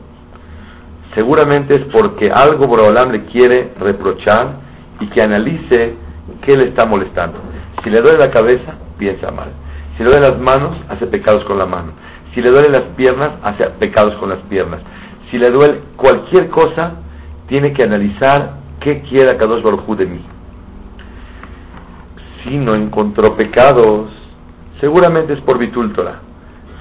seguramente 1.15 1.75
es 1.75 1.85
porque 1.91 2.31
algo 2.31 2.67
Borolam 2.67 3.11
le 3.11 3.25
quiere 3.25 3.73
reprochar 3.79 4.55
y 4.99 5.07
que 5.07 5.21
analice 5.21 5.95
qué 6.41 6.57
le 6.57 6.69
está 6.69 6.85
molestando. 6.85 7.39
Si 7.83 7.89
le 7.89 8.01
duele 8.01 8.17
la 8.17 8.31
cabeza, 8.31 8.75
piensa 8.97 9.31
mal. 9.31 9.49
Si 9.97 10.03
le 10.03 10.09
duele 10.09 10.29
las 10.29 10.39
manos, 10.39 10.77
hace 10.89 11.07
pecados 11.07 11.43
con 11.45 11.57
la 11.57 11.65
mano. 11.65 11.91
Si 12.33 12.41
le 12.41 12.49
duele 12.49 12.69
las 12.69 12.83
piernas, 12.95 13.31
hace 13.43 13.65
pecados 13.79 14.15
con 14.15 14.29
las 14.29 14.39
piernas. 14.49 14.81
Si 15.29 15.37
le 15.37 15.49
duele 15.49 15.81
cualquier 15.95 16.49
cosa, 16.49 16.93
tiene 17.47 17.73
que 17.73 17.83
analizar 17.83 18.57
qué 18.79 19.01
quiere 19.01 19.37
Kadosh 19.37 19.63
Baruj 19.63 19.95
de 19.95 20.05
mí. 20.05 20.21
Si 22.47 22.57
no 22.57 22.75
encontró 22.75 23.35
pecados, 23.35 24.09
Seguramente 24.79 25.33
es 25.33 25.41
por 25.41 25.57
Bitul 25.57 25.93
Torah. 25.93 26.19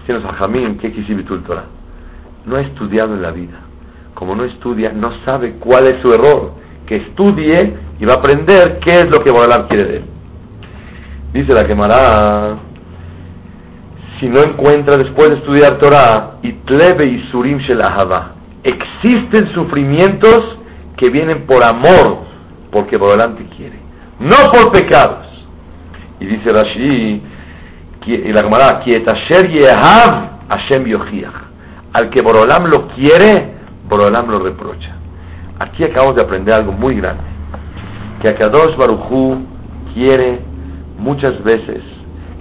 a 0.09 0.33
Jamín, 0.35 0.79
¿qué 0.79 0.93
quiere 0.93 1.15
Bitul 1.15 1.43
Torah? 1.45 1.65
No 2.45 2.57
ha 2.57 2.61
estudiado 2.61 3.15
en 3.15 3.23
la 3.23 3.31
vida. 3.31 3.59
Como 4.15 4.35
no 4.35 4.45
estudia, 4.45 4.93
no 4.93 5.13
sabe 5.25 5.57
cuál 5.59 5.87
es 5.87 6.01
su 6.03 6.09
error. 6.09 6.53
Que 6.87 6.97
estudie 6.97 7.75
y 7.99 8.05
va 8.05 8.15
a 8.15 8.17
aprender 8.17 8.81
qué 8.85 8.99
es 8.99 9.07
lo 9.07 9.25
que 9.25 9.33
Boralam 9.33 9.67
quiere 9.69 9.85
de 9.85 9.97
él. 9.97 10.05
Dice 11.33 11.53
la 11.53 11.67
quemará, 11.67 12.57
si 14.21 14.29
no 14.29 14.41
encuentra 14.41 14.97
después 14.97 15.29
de 15.29 15.37
estudiar 15.37 15.79
Torah, 15.79 16.37
Itlebe 16.43 17.07
y 17.07 17.29
Surim 17.31 17.59
Existen 18.63 19.53
sufrimientos 19.53 20.59
que 20.97 21.11
vienen 21.11 21.47
por 21.47 21.63
amor, 21.65 22.25
porque 22.71 22.97
Boralam 22.97 23.37
te 23.37 23.45
quiere, 23.57 23.79
no 24.21 24.37
por 24.53 24.73
pecados. 24.73 25.26
Y 26.21 26.27
dice 26.27 26.53
Rashi, 26.53 27.23
y 28.07 28.33
la 28.33 28.43
Gemara, 28.43 28.83
Hashem 30.49 30.85
Al 31.93 32.11
que 32.11 32.23
Borolam 32.23 32.67
lo 32.71 32.89
quiere, 32.89 33.55
Borolam 33.89 34.31
lo 34.31 34.39
reprocha. 34.39 34.95
Aquí 35.59 35.83
acabamos 35.85 36.15
de 36.15 36.23
aprender 36.23 36.55
algo 36.55 36.73
muy 36.73 36.95
grande. 36.95 37.25
Que 38.23 38.29
Akadosh 38.29 38.77
Baruchu 38.77 39.45
quiere 39.93 40.39
muchas 40.99 41.43
veces 41.43 41.83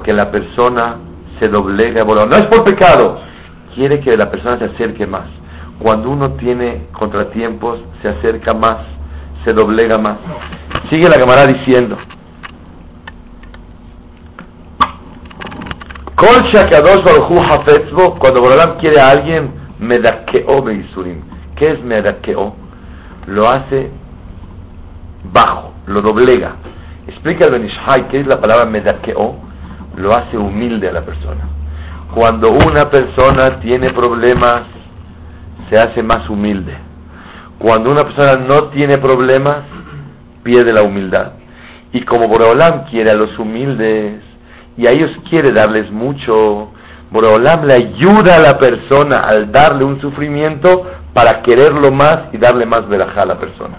que 0.04 0.14
la 0.14 0.30
persona 0.30 0.98
se 1.40 1.48
doblegue 1.48 2.00
a 2.00 2.04
Borolam. 2.04 2.30
No 2.30 2.36
es 2.36 2.46
por 2.46 2.64
pecado, 2.64 3.20
quiere 3.74 4.02
que 4.02 4.16
la 4.16 4.30
persona 4.30 4.60
se 4.60 4.66
acerque 4.66 5.08
más. 5.08 5.26
Cuando 5.80 6.12
uno 6.12 6.34
tiene 6.34 6.88
contratiempos, 6.92 7.80
se 8.04 8.10
acerca 8.10 8.54
más, 8.54 8.78
se 9.44 9.54
doblega 9.54 9.98
más. 9.98 10.18
Sigue 10.92 11.10
la 11.10 11.18
Gemara 11.18 11.46
diciendo, 11.46 11.98
Kol 16.16 16.50
Shakadosh 16.50 17.04
Baruchu 17.04 17.38
Hafetzbo, 17.44 18.18
cuando 18.18 18.40
Borolam 18.40 18.78
quiere 18.80 19.02
a 19.02 19.10
alguien, 19.10 19.52
Medakeo 19.80 20.64
Beisurim. 20.64 21.22
¿Qué 21.58 21.74
es 21.74 21.84
Medakeo? 21.84 22.56
Lo 23.28 23.48
hace 23.50 23.92
bajo, 25.34 25.74
lo 25.88 26.02
doblega. 26.02 26.56
Explica 27.08 27.46
el 27.46 27.52
Benishai, 27.52 28.08
¿qué 28.10 28.22
es 28.22 28.28
la 28.28 28.40
palabra 28.40 28.66
Medakeo? 28.66 29.36
Lo 29.98 30.14
hace 30.14 30.38
humilde 30.38 30.88
a 30.88 30.94
la 30.94 31.02
persona. 31.02 31.50
Cuando 32.14 32.48
una 32.50 32.90
persona 32.90 33.60
tiene 33.60 33.92
problemas, 33.92 34.64
se 35.70 35.78
hace 35.78 36.02
más 36.02 36.30
humilde. 36.30 36.78
Cuando 37.60 37.90
una 37.90 38.06
persona 38.06 38.42
no 38.46 38.70
tiene 38.70 39.00
problemas, 39.00 39.64
pierde 40.44 40.72
la 40.72 40.84
humildad. 40.84 41.34
Y 41.92 42.06
como 42.06 42.30
Borolam 42.30 42.86
quiere 42.90 43.12
a 43.12 43.16
los 43.16 43.38
humildes, 43.38 44.22
y 44.78 44.88
a 44.88 44.92
ellos 44.92 45.12
quiere 45.30 45.54
darles 45.54 45.92
mucho. 45.92 46.70
Boreolam 47.12 47.66
le 47.66 47.74
ayuda 47.74 48.38
a 48.38 48.42
la 48.42 48.58
persona 48.58 49.18
al 49.26 49.52
darle 49.52 49.86
un 49.86 50.02
sufrimiento 50.02 50.86
para 51.14 51.42
quererlo 51.42 51.92
más 51.92 52.34
y 52.34 52.38
darle 52.38 52.66
más 52.66 52.88
verajá 52.90 53.22
a 53.22 53.26
la 53.26 53.40
persona. 53.40 53.78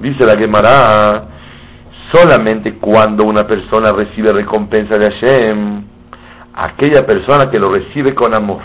Dice 0.00 0.26
la 0.26 0.36
Gemara, 0.36 1.24
solamente 2.12 2.74
cuando 2.78 3.24
una 3.24 3.46
persona 3.46 3.92
recibe 3.92 4.32
recompensa 4.32 4.98
de 4.98 5.10
Hashem, 5.10 5.84
aquella 6.54 7.06
persona 7.06 7.50
que 7.50 7.58
lo 7.58 7.68
recibe 7.68 8.14
con 8.14 8.34
amor. 8.34 8.62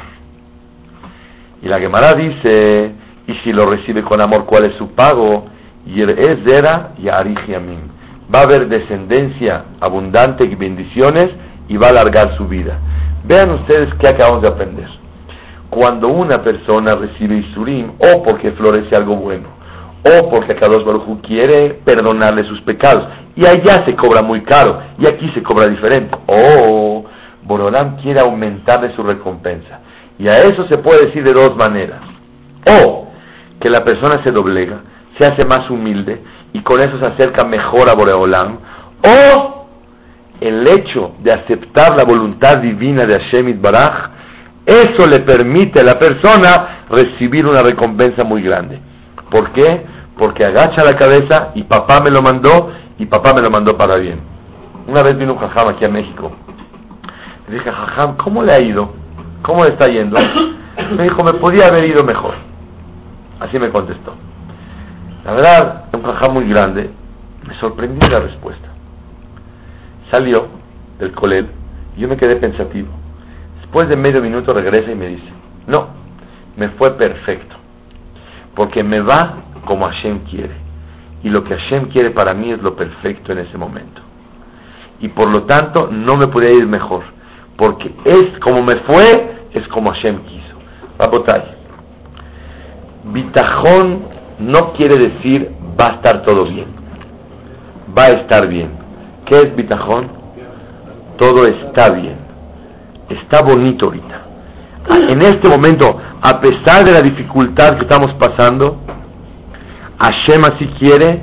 Y 1.61 1.67
la 1.67 1.79
Gemara 1.79 2.13
dice, 2.13 2.91
y 3.27 3.33
si 3.43 3.51
lo 3.51 3.65
recibe 3.67 4.01
con 4.03 4.21
amor, 4.21 4.45
¿cuál 4.45 4.65
es 4.65 4.77
su 4.77 4.89
pago? 4.95 5.45
Y 5.85 6.01
es 6.01 6.39
y 6.97 7.09
Amin 7.09 7.96
va 8.33 8.39
a 8.39 8.43
haber 8.43 8.67
descendencia 8.67 9.65
abundante 9.79 10.45
y 10.45 10.55
bendiciones 10.55 11.27
y 11.67 11.77
va 11.77 11.87
a 11.87 11.91
alargar 11.91 12.35
su 12.37 12.47
vida. 12.47 12.79
Vean 13.25 13.51
ustedes 13.51 13.89
qué 13.99 14.07
acabamos 14.07 14.41
de 14.41 14.49
aprender. 14.49 14.87
Cuando 15.69 16.07
una 16.07 16.41
persona 16.43 16.95
recibe 16.95 17.37
Isurim, 17.37 17.91
o 17.99 18.23
porque 18.23 18.51
florece 18.51 18.95
algo 18.95 19.17
bueno, 19.17 19.47
o 20.03 20.29
porque 20.29 20.55
Kadosh 20.55 20.85
Baruj 20.85 21.21
quiere 21.21 21.81
perdonarle 21.83 22.47
sus 22.47 22.61
pecados, 22.61 23.05
y 23.35 23.45
allá 23.45 23.83
se 23.85 23.95
cobra 23.95 24.21
muy 24.21 24.43
caro, 24.43 24.79
y 24.97 25.05
aquí 25.11 25.29
se 25.33 25.43
cobra 25.43 25.67
diferente, 25.67 26.17
o 26.25 27.05
Borolam 27.43 27.97
quiere 27.97 28.21
aumentarle 28.21 28.95
su 28.95 29.03
recompensa. 29.03 29.81
Y 30.19 30.27
a 30.27 30.35
eso 30.35 30.65
se 30.69 30.77
puede 30.77 31.07
decir 31.07 31.23
de 31.23 31.33
dos 31.33 31.55
maneras. 31.55 32.01
O 32.83 33.07
que 33.59 33.69
la 33.69 33.83
persona 33.83 34.23
se 34.23 34.31
doblega, 34.31 34.79
se 35.17 35.25
hace 35.25 35.47
más 35.47 35.69
humilde, 35.69 36.21
y 36.53 36.61
con 36.61 36.79
eso 36.81 36.99
se 36.99 37.05
acerca 37.05 37.45
mejor 37.45 37.89
a 37.89 37.95
Boreolam, 37.95 38.57
o 39.03 39.67
el 40.39 40.67
hecho 40.67 41.13
de 41.19 41.33
aceptar 41.33 41.95
la 41.97 42.03
voluntad 42.03 42.59
divina 42.59 43.05
de 43.05 43.19
Hashem 43.19 43.61
Baraj, 43.61 44.09
eso 44.65 45.07
le 45.09 45.19
permite 45.19 45.79
a 45.79 45.83
la 45.83 45.97
persona 45.97 46.85
recibir 46.89 47.45
una 47.45 47.61
recompensa 47.61 48.23
muy 48.23 48.41
grande. 48.41 48.79
¿Por 49.31 49.51
qué? 49.53 49.85
Porque 50.17 50.43
agacha 50.43 50.83
la 50.83 50.97
cabeza 50.97 51.51
y 51.55 51.63
papá 51.63 51.99
me 52.03 52.11
lo 52.11 52.21
mandó 52.21 52.71
y 52.97 53.05
papá 53.05 53.31
me 53.35 53.41
lo 53.41 53.49
mandó 53.49 53.77
para 53.77 53.95
bien. 53.95 54.19
Una 54.87 55.03
vez 55.03 55.17
vino 55.17 55.33
un 55.33 55.39
jajam 55.39 55.69
aquí 55.69 55.85
a 55.85 55.89
México. 55.89 56.31
Le 57.47 57.55
dije, 57.55 57.71
jajam, 57.71 58.17
¿cómo 58.17 58.43
le 58.43 58.53
ha 58.53 58.61
ido? 58.61 58.93
¿Cómo 59.41 59.63
le 59.63 59.71
está 59.71 59.91
yendo? 59.91 60.17
Me 60.95 61.03
dijo, 61.03 61.23
me 61.23 61.33
podía 61.39 61.65
haber 61.67 61.85
ido 61.85 62.03
mejor. 62.03 62.35
Así 63.39 63.57
me 63.57 63.71
contestó. 63.71 64.13
La 65.27 65.33
verdad, 65.33 65.83
un 65.91 66.01
cajá 66.03 66.29
muy 66.29 66.47
grande, 66.47 66.89
me 67.45 67.53
sorprendí 67.55 68.07
la 68.07 68.19
respuesta. 68.21 68.69
Salió 70.09 70.47
del 70.99 71.11
colel 71.11 71.49
y 71.97 71.99
yo 71.99 72.07
me 72.07 72.15
quedé 72.15 72.37
pensativo. 72.37 72.87
Después 73.59 73.89
de 73.89 73.97
medio 73.97 74.21
minuto 74.21 74.53
regresa 74.53 74.89
y 74.89 74.95
me 74.95 75.07
dice, 75.07 75.27
no, 75.67 75.87
me 76.55 76.69
fue 76.69 76.91
perfecto, 76.91 77.57
porque 78.55 78.83
me 78.83 79.01
va 79.01 79.33
como 79.65 79.85
Hashem 79.87 80.19
quiere. 80.29 80.55
y 81.23 81.29
lo 81.29 81.43
que 81.43 81.57
Hashem 81.57 81.89
quiere 81.89 82.11
para 82.11 82.33
mí 82.33 82.51
es 82.53 82.61
lo 82.61 82.77
perfecto 82.77 83.33
en 83.33 83.39
ese 83.39 83.57
momento. 83.57 84.01
Y 85.01 85.09
por 85.09 85.27
lo 85.27 85.43
tanto 85.43 85.89
no 85.91 86.15
me 86.15 86.27
podía 86.27 86.51
ir 86.51 86.65
mejor, 86.67 87.03
porque 87.57 87.93
es 88.05 88.39
como 88.39 88.63
me 88.63 88.77
fue, 88.77 89.49
es 89.51 89.67
como 89.67 89.91
Hashem 89.91 90.19
quiso. 90.19 90.55
Rabotay, 90.97 91.43
bitajón 93.11 94.16
no 94.39 94.73
quiere 94.73 94.95
decir 94.95 95.51
va 95.79 95.85
a 95.85 95.95
estar 95.95 96.23
todo 96.23 96.45
bien, 96.45 96.67
va 97.97 98.03
a 98.03 98.21
estar 98.21 98.47
bien. 98.47 98.69
¿Qué 99.25 99.35
es 99.35 99.55
bitajón? 99.55 100.07
Todo 101.17 101.43
está 101.45 101.93
bien, 101.93 102.17
está 103.09 103.41
bonito 103.43 103.85
ahorita. 103.85 104.21
En 105.09 105.21
este 105.21 105.49
momento, 105.49 105.85
a 106.21 106.39
pesar 106.39 106.85
de 106.85 106.93
la 106.93 107.01
dificultad 107.01 107.77
que 107.77 107.83
estamos 107.83 108.13
pasando, 108.13 108.79
Hashem 109.99 110.41
así 110.45 110.67
quiere 110.79 111.21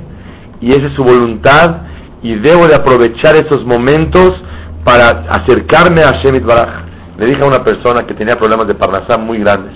y 0.61 0.71
esa 0.71 0.87
es 0.87 0.93
su 0.93 1.03
voluntad 1.03 1.77
y 2.21 2.35
debo 2.35 2.67
de 2.67 2.75
aprovechar 2.75 3.35
esos 3.35 3.65
momentos 3.65 4.31
para 4.83 5.25
acercarme 5.29 6.01
a 6.01 6.09
Hashem 6.09 6.45
Baraj. 6.45 6.85
Le 7.17 7.25
dije 7.27 7.41
a 7.41 7.47
una 7.47 7.63
persona 7.63 8.05
que 8.05 8.13
tenía 8.13 8.35
problemas 8.35 8.67
de 8.67 8.75
parnasá 8.75 9.17
muy 9.17 9.39
grandes, 9.39 9.73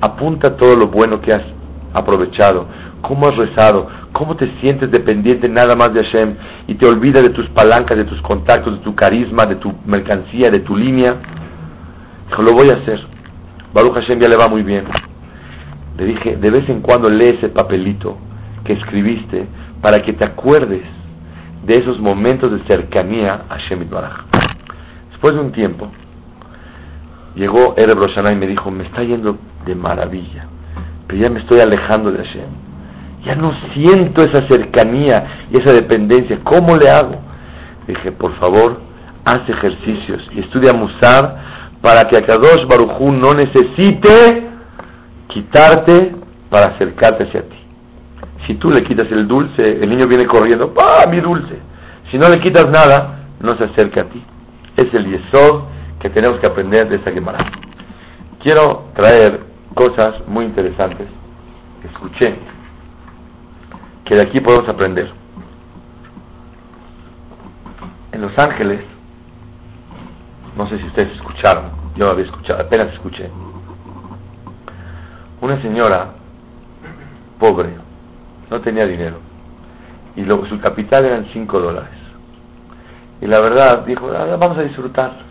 apunta 0.00 0.56
todo 0.56 0.76
lo 0.76 0.88
bueno 0.88 1.20
que 1.20 1.32
has 1.32 1.55
aprovechado, 1.98 2.66
cómo 3.00 3.26
has 3.26 3.36
rezado, 3.36 3.88
cómo 4.12 4.36
te 4.36 4.50
sientes 4.60 4.90
dependiente 4.90 5.48
nada 5.48 5.74
más 5.74 5.92
de 5.92 6.04
Hashem 6.04 6.34
y 6.66 6.74
te 6.74 6.86
olvidas 6.86 7.22
de 7.22 7.30
tus 7.30 7.48
palancas, 7.50 7.96
de 7.96 8.04
tus 8.04 8.20
contactos, 8.22 8.78
de 8.78 8.84
tu 8.84 8.94
carisma, 8.94 9.46
de 9.46 9.56
tu 9.56 9.72
mercancía, 9.86 10.50
de 10.50 10.60
tu 10.60 10.76
línea. 10.76 11.16
Dijo, 12.28 12.42
lo 12.42 12.52
voy 12.52 12.70
a 12.70 12.74
hacer. 12.74 13.00
Baruch 13.72 13.94
Hashem 13.94 14.20
ya 14.20 14.28
le 14.28 14.36
va 14.36 14.48
muy 14.48 14.62
bien. 14.62 14.84
Le 15.98 16.04
dije, 16.04 16.36
de 16.36 16.50
vez 16.50 16.68
en 16.68 16.80
cuando 16.80 17.08
lee 17.08 17.36
ese 17.38 17.48
papelito 17.48 18.18
que 18.64 18.74
escribiste 18.74 19.46
para 19.80 20.02
que 20.02 20.12
te 20.12 20.26
acuerdes 20.26 20.82
de 21.64 21.74
esos 21.74 21.98
momentos 22.00 22.52
de 22.52 22.64
cercanía 22.66 23.44
a 23.48 23.58
Shemit 23.58 23.90
Baraj. 23.90 24.24
Después 25.10 25.34
de 25.34 25.40
un 25.40 25.52
tiempo, 25.52 25.88
llegó 27.34 27.74
Ereb 27.76 27.98
Roshanah 27.98 28.32
y 28.32 28.36
me 28.36 28.46
dijo, 28.46 28.70
me 28.70 28.84
está 28.84 29.02
yendo 29.02 29.38
de 29.64 29.74
maravilla, 29.74 30.46
pero 31.06 31.22
ya 31.22 31.30
me 31.30 31.40
estoy 31.40 31.60
alejando 31.60 32.10
de 32.12 32.24
Hashem. 32.24 32.48
Ya 33.24 33.34
no 33.34 33.52
siento 33.74 34.22
esa 34.22 34.46
cercanía 34.48 35.46
y 35.50 35.58
esa 35.58 35.74
dependencia. 35.74 36.38
¿Cómo 36.44 36.76
le 36.76 36.88
hago? 36.88 37.20
Dije, 37.86 38.12
por 38.12 38.36
favor, 38.38 38.80
haz 39.24 39.48
ejercicios 39.48 40.28
y 40.32 40.40
estudia 40.40 40.72
Musar 40.72 41.36
para 41.80 42.08
que 42.08 42.16
Akadosh 42.16 42.66
Barujú 42.68 43.12
no 43.12 43.32
necesite 43.32 44.48
quitarte 45.28 46.14
para 46.50 46.74
acercarte 46.74 47.24
hacia 47.24 47.42
ti. 47.42 47.56
Si 48.46 48.54
tú 48.54 48.70
le 48.70 48.84
quitas 48.84 49.10
el 49.10 49.26
dulce, 49.26 49.62
el 49.62 49.88
niño 49.88 50.06
viene 50.06 50.26
corriendo, 50.26 50.72
¡ah, 50.78 51.08
mi 51.08 51.20
dulce! 51.20 51.58
Si 52.10 52.18
no 52.18 52.28
le 52.28 52.40
quitas 52.40 52.70
nada, 52.70 53.26
no 53.40 53.56
se 53.56 53.64
acerca 53.64 54.02
a 54.02 54.04
ti. 54.04 54.22
Es 54.76 54.92
el 54.94 55.06
yesod 55.06 55.64
que 56.00 56.10
tenemos 56.10 56.38
que 56.38 56.46
aprender 56.46 56.88
de 56.88 56.96
esta 56.96 57.10
Gemara. 57.10 57.44
Quiero 58.42 58.90
traer 58.94 59.40
cosas 59.76 60.26
muy 60.26 60.46
interesantes 60.46 61.06
escuché, 61.84 62.34
que 64.06 64.14
de 64.14 64.22
aquí 64.22 64.40
podemos 64.40 64.66
aprender. 64.70 65.10
En 68.12 68.22
Los 68.22 68.36
Ángeles, 68.38 68.80
no 70.56 70.66
sé 70.70 70.78
si 70.78 70.84
ustedes 70.86 71.14
escucharon, 71.16 71.70
yo 71.94 72.10
había 72.10 72.24
escuchado, 72.24 72.62
apenas 72.62 72.94
escuché, 72.94 73.30
una 75.42 75.60
señora 75.60 76.14
pobre, 77.38 77.76
no 78.50 78.60
tenía 78.62 78.86
dinero, 78.86 79.18
y 80.16 80.24
lo, 80.24 80.46
su 80.46 80.58
capital 80.58 81.04
eran 81.04 81.26
5 81.34 81.60
dólares. 81.60 81.98
Y 83.20 83.26
la 83.26 83.40
verdad 83.40 83.84
dijo, 83.84 84.10
ah, 84.10 84.36
vamos 84.38 84.56
a 84.56 84.62
disfrutarlos. 84.62 85.26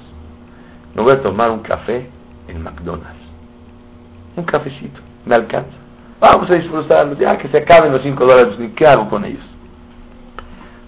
Me 0.94 1.02
voy 1.02 1.14
a 1.14 1.22
tomar 1.22 1.50
un 1.50 1.62
café 1.62 2.10
en 2.48 2.62
McDonald's. 2.62 3.25
Un 4.36 4.44
cafecito, 4.44 5.00
me 5.26 5.36
alcanza. 5.36 5.78
Vamos 6.20 6.50
a 6.50 6.56
disfrutarlos, 6.56 7.18
ya 7.18 7.38
que 7.38 7.48
se 7.50 7.58
acaben 7.58 7.92
los 7.92 8.02
5 8.02 8.26
dólares, 8.26 8.72
¿qué 8.76 8.86
hago 8.86 9.10
con 9.10 9.24
ellos? 9.26 9.44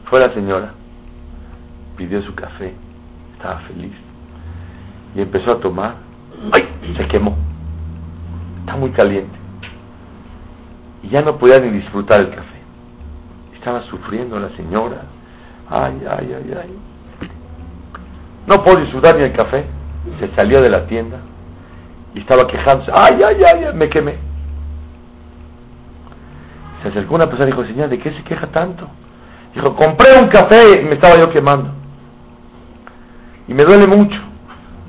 Fue 0.05 0.19
la 0.19 0.33
señora, 0.33 0.73
pidió 1.95 2.21
su 2.23 2.33
café, 2.33 2.73
estaba 3.33 3.60
feliz, 3.62 3.93
y 5.15 5.21
empezó 5.21 5.51
a 5.51 5.60
tomar. 5.60 5.95
¡Ay! 6.51 6.67
Se 6.95 7.07
quemó. 7.07 7.36
Está 8.60 8.75
muy 8.75 8.91
caliente. 8.91 9.38
Y 11.03 11.10
ya 11.10 11.21
no 11.21 11.38
podía 11.38 11.60
ni 11.60 11.69
disfrutar 11.69 12.19
el 12.19 12.29
café. 12.29 12.57
Estaba 13.55 13.81
sufriendo 13.83 14.39
la 14.39 14.49
señora. 14.49 15.03
Ay, 15.69 16.01
ay, 16.10 16.36
ay, 16.36 16.53
ay. 16.62 16.77
No 18.45 18.63
puedo 18.63 18.79
disfrutar 18.81 19.15
ni 19.17 19.23
el 19.23 19.33
café. 19.33 19.65
Se 20.19 20.33
salió 20.36 20.62
de 20.62 20.69
la 20.69 20.86
tienda 20.88 21.17
y 22.13 22.20
estaba 22.20 22.48
quejándose. 22.48 22.91
Ay, 22.93 23.22
ay, 23.24 23.43
ay, 23.43 23.74
me 23.74 23.89
quemé. 23.89 24.15
Se 26.82 26.89
acercó 26.89 27.15
una 27.15 27.28
persona 27.28 27.50
y 27.50 27.52
dijo, 27.52 27.65
señora, 27.65 27.88
¿de 27.88 28.00
qué 28.00 28.12
se 28.12 28.24
queja 28.24 28.48
tanto? 28.48 28.88
Dijo, 29.54 29.76
compré 29.76 30.10
un 30.22 30.30
café 30.30 30.80
y 30.82 30.86
me 30.86 30.96
estaba 30.96 31.15
yo 31.20 31.32
quemando. 31.32 31.72
Y 33.48 33.54
me 33.54 33.63
duele 33.63 33.88
mucho. 33.88 34.17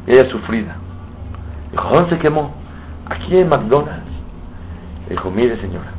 Y 0.07 0.12
ella 0.12 0.31
sufrida. 0.31 0.76
Dijo, 1.70 1.88
¿dónde 1.92 2.11
se 2.11 2.18
quemó? 2.18 2.54
Aquí 3.09 3.37
en 3.37 3.48
McDonald's. 3.48 4.09
Dijo, 5.09 5.31
mire 5.31 5.59
señora, 5.61 5.90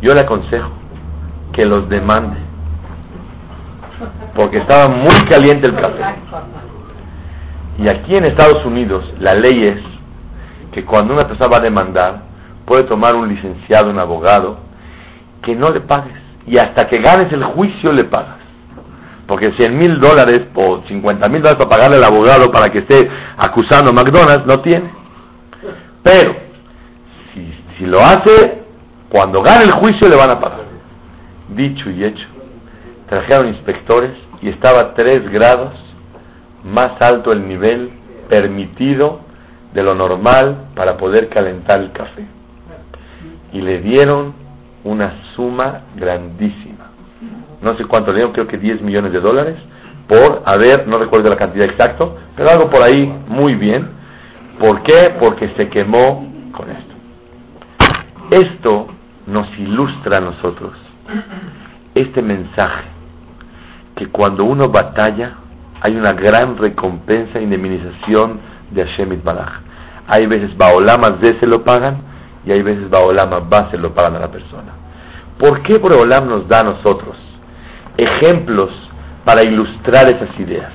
yo 0.00 0.14
le 0.14 0.20
aconsejo 0.20 0.70
que 1.52 1.66
los 1.66 1.88
demande, 1.90 2.38
porque 4.34 4.58
estaba 4.58 4.86
muy 4.94 5.28
caliente 5.28 5.68
el 5.68 5.76
café. 5.76 6.02
Y 7.78 7.88
aquí 7.88 8.16
en 8.16 8.24
Estados 8.24 8.64
Unidos 8.64 9.04
la 9.18 9.32
ley 9.32 9.64
es 9.64 9.99
que 10.72 10.84
cuando 10.84 11.14
una 11.14 11.26
persona 11.26 11.50
va 11.50 11.58
a 11.58 11.64
demandar, 11.64 12.22
puede 12.64 12.84
tomar 12.84 13.14
un 13.14 13.28
licenciado, 13.28 13.90
un 13.90 13.98
abogado, 13.98 14.58
que 15.42 15.54
no 15.54 15.70
le 15.70 15.80
pagues. 15.80 16.16
Y 16.46 16.58
hasta 16.58 16.88
que 16.88 16.98
ganes 16.98 17.32
el 17.32 17.44
juicio 17.44 17.92
le 17.92 18.04
pagas. 18.04 18.38
Porque 19.26 19.52
100 19.52 19.76
mil 19.76 20.00
dólares 20.00 20.48
o 20.54 20.82
50 20.88 21.28
mil 21.28 21.42
dólares 21.42 21.58
para 21.64 21.76
pagarle 21.76 21.98
al 21.98 22.12
abogado 22.12 22.50
para 22.50 22.70
que 22.72 22.78
esté 22.78 23.08
acusando 23.36 23.90
a 23.90 23.92
McDonald's, 23.92 24.46
no 24.46 24.60
tiene. 24.62 24.90
Pero, 26.02 26.34
si, 27.32 27.54
si 27.78 27.86
lo 27.86 28.00
hace, 28.00 28.62
cuando 29.08 29.42
gane 29.42 29.64
el 29.64 29.72
juicio 29.72 30.08
le 30.08 30.16
van 30.16 30.30
a 30.30 30.40
pagar. 30.40 30.64
Dicho 31.48 31.90
y 31.90 32.04
hecho, 32.04 32.26
trajeron 33.08 33.48
inspectores 33.48 34.12
y 34.40 34.48
estaba 34.48 34.94
3 34.94 35.30
grados 35.30 35.72
más 36.64 36.92
alto 37.00 37.32
el 37.32 37.46
nivel 37.46 37.90
permitido 38.28 39.29
de 39.72 39.82
lo 39.82 39.94
normal 39.94 40.68
para 40.74 40.96
poder 40.96 41.28
calentar 41.28 41.80
el 41.80 41.92
café. 41.92 42.24
Y 43.52 43.60
le 43.60 43.80
dieron 43.80 44.34
una 44.84 45.14
suma 45.34 45.82
grandísima. 45.96 46.90
No 47.62 47.76
sé 47.76 47.84
cuánto 47.84 48.12
le 48.12 48.18
dieron, 48.18 48.32
creo 48.32 48.46
que 48.46 48.58
10 48.58 48.82
millones 48.82 49.12
de 49.12 49.20
dólares 49.20 49.56
por 50.08 50.42
haber, 50.44 50.88
no 50.88 50.98
recuerdo 50.98 51.30
la 51.30 51.36
cantidad 51.36 51.66
exacta, 51.66 52.04
pero 52.36 52.50
algo 52.50 52.70
por 52.70 52.82
ahí 52.82 53.12
muy 53.28 53.54
bien 53.54 54.00
¿Por 54.60 54.82
qué? 54.82 55.14
Porque 55.18 55.48
se 55.56 55.70
quemó 55.70 56.30
con 56.52 56.68
esto. 56.68 56.94
Esto 58.30 58.88
nos 59.26 59.48
ilustra 59.58 60.18
a 60.18 60.20
nosotros 60.20 60.74
este 61.94 62.20
mensaje 62.20 62.84
que 63.96 64.08
cuando 64.08 64.44
uno 64.44 64.68
batalla 64.68 65.32
hay 65.80 65.96
una 65.96 66.12
gran 66.12 66.58
recompensa 66.58 67.38
e 67.38 67.42
indemnización 67.42 68.38
de 68.70 68.84
Hashem 68.84 69.22
Baraj. 69.22 69.60
Hay 70.06 70.26
veces 70.26 70.56
Baolama 70.56 71.16
de 71.20 71.38
se 71.38 71.46
lo 71.46 71.62
pagan 71.62 71.98
y 72.44 72.52
hay 72.52 72.62
veces 72.62 72.90
Baolama 72.90 73.40
va 73.40 73.70
se 73.70 73.78
lo 73.78 73.94
pagan 73.94 74.16
a 74.16 74.20
la 74.20 74.30
persona. 74.30 74.80
¿Por 75.40 75.62
qué 75.62 75.78
Baolam 75.78 76.28
nos 76.28 76.48
da 76.48 76.60
a 76.60 76.64
nosotros 76.64 77.16
ejemplos 77.96 78.70
para 79.24 79.42
ilustrar 79.42 80.10
esas 80.10 80.38
ideas? 80.38 80.70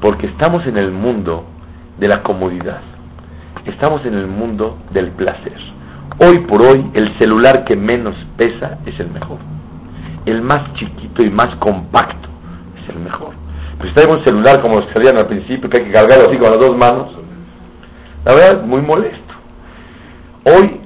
Porque 0.00 0.28
estamos 0.28 0.64
en 0.66 0.76
el 0.76 0.92
mundo 0.92 1.44
de 1.98 2.06
la 2.06 2.22
comodidad. 2.22 2.80
Estamos 3.64 4.06
en 4.06 4.14
el 4.14 4.28
mundo 4.28 4.78
del 4.92 5.10
placer. 5.10 5.58
Hoy 6.20 6.46
por 6.46 6.66
hoy 6.66 6.88
el 6.94 7.18
celular 7.18 7.64
que 7.64 7.74
menos 7.74 8.14
pesa 8.36 8.78
es 8.86 8.98
el 9.00 9.10
mejor. 9.10 9.38
El 10.24 10.40
más 10.42 10.74
chiquito 10.74 11.24
y 11.24 11.30
más 11.30 11.56
compacto 11.56 12.28
es 12.80 12.88
el 12.90 13.00
mejor. 13.00 13.37
Pues 13.78 13.90
si 13.90 13.94
tenemos 13.94 14.18
un 14.18 14.24
celular 14.24 14.60
como 14.60 14.76
los 14.76 14.86
que 14.86 14.94
salían 14.94 15.16
al 15.16 15.26
principio, 15.26 15.70
que 15.70 15.80
hay 15.80 15.86
que 15.86 15.92
cargarlo 15.92 16.28
así 16.28 16.38
con 16.38 16.50
las 16.50 16.60
dos 16.60 16.76
manos, 16.76 17.08
la 18.24 18.34
verdad 18.34 18.62
muy 18.64 18.82
molesto. 18.82 19.34
Hoy 20.44 20.80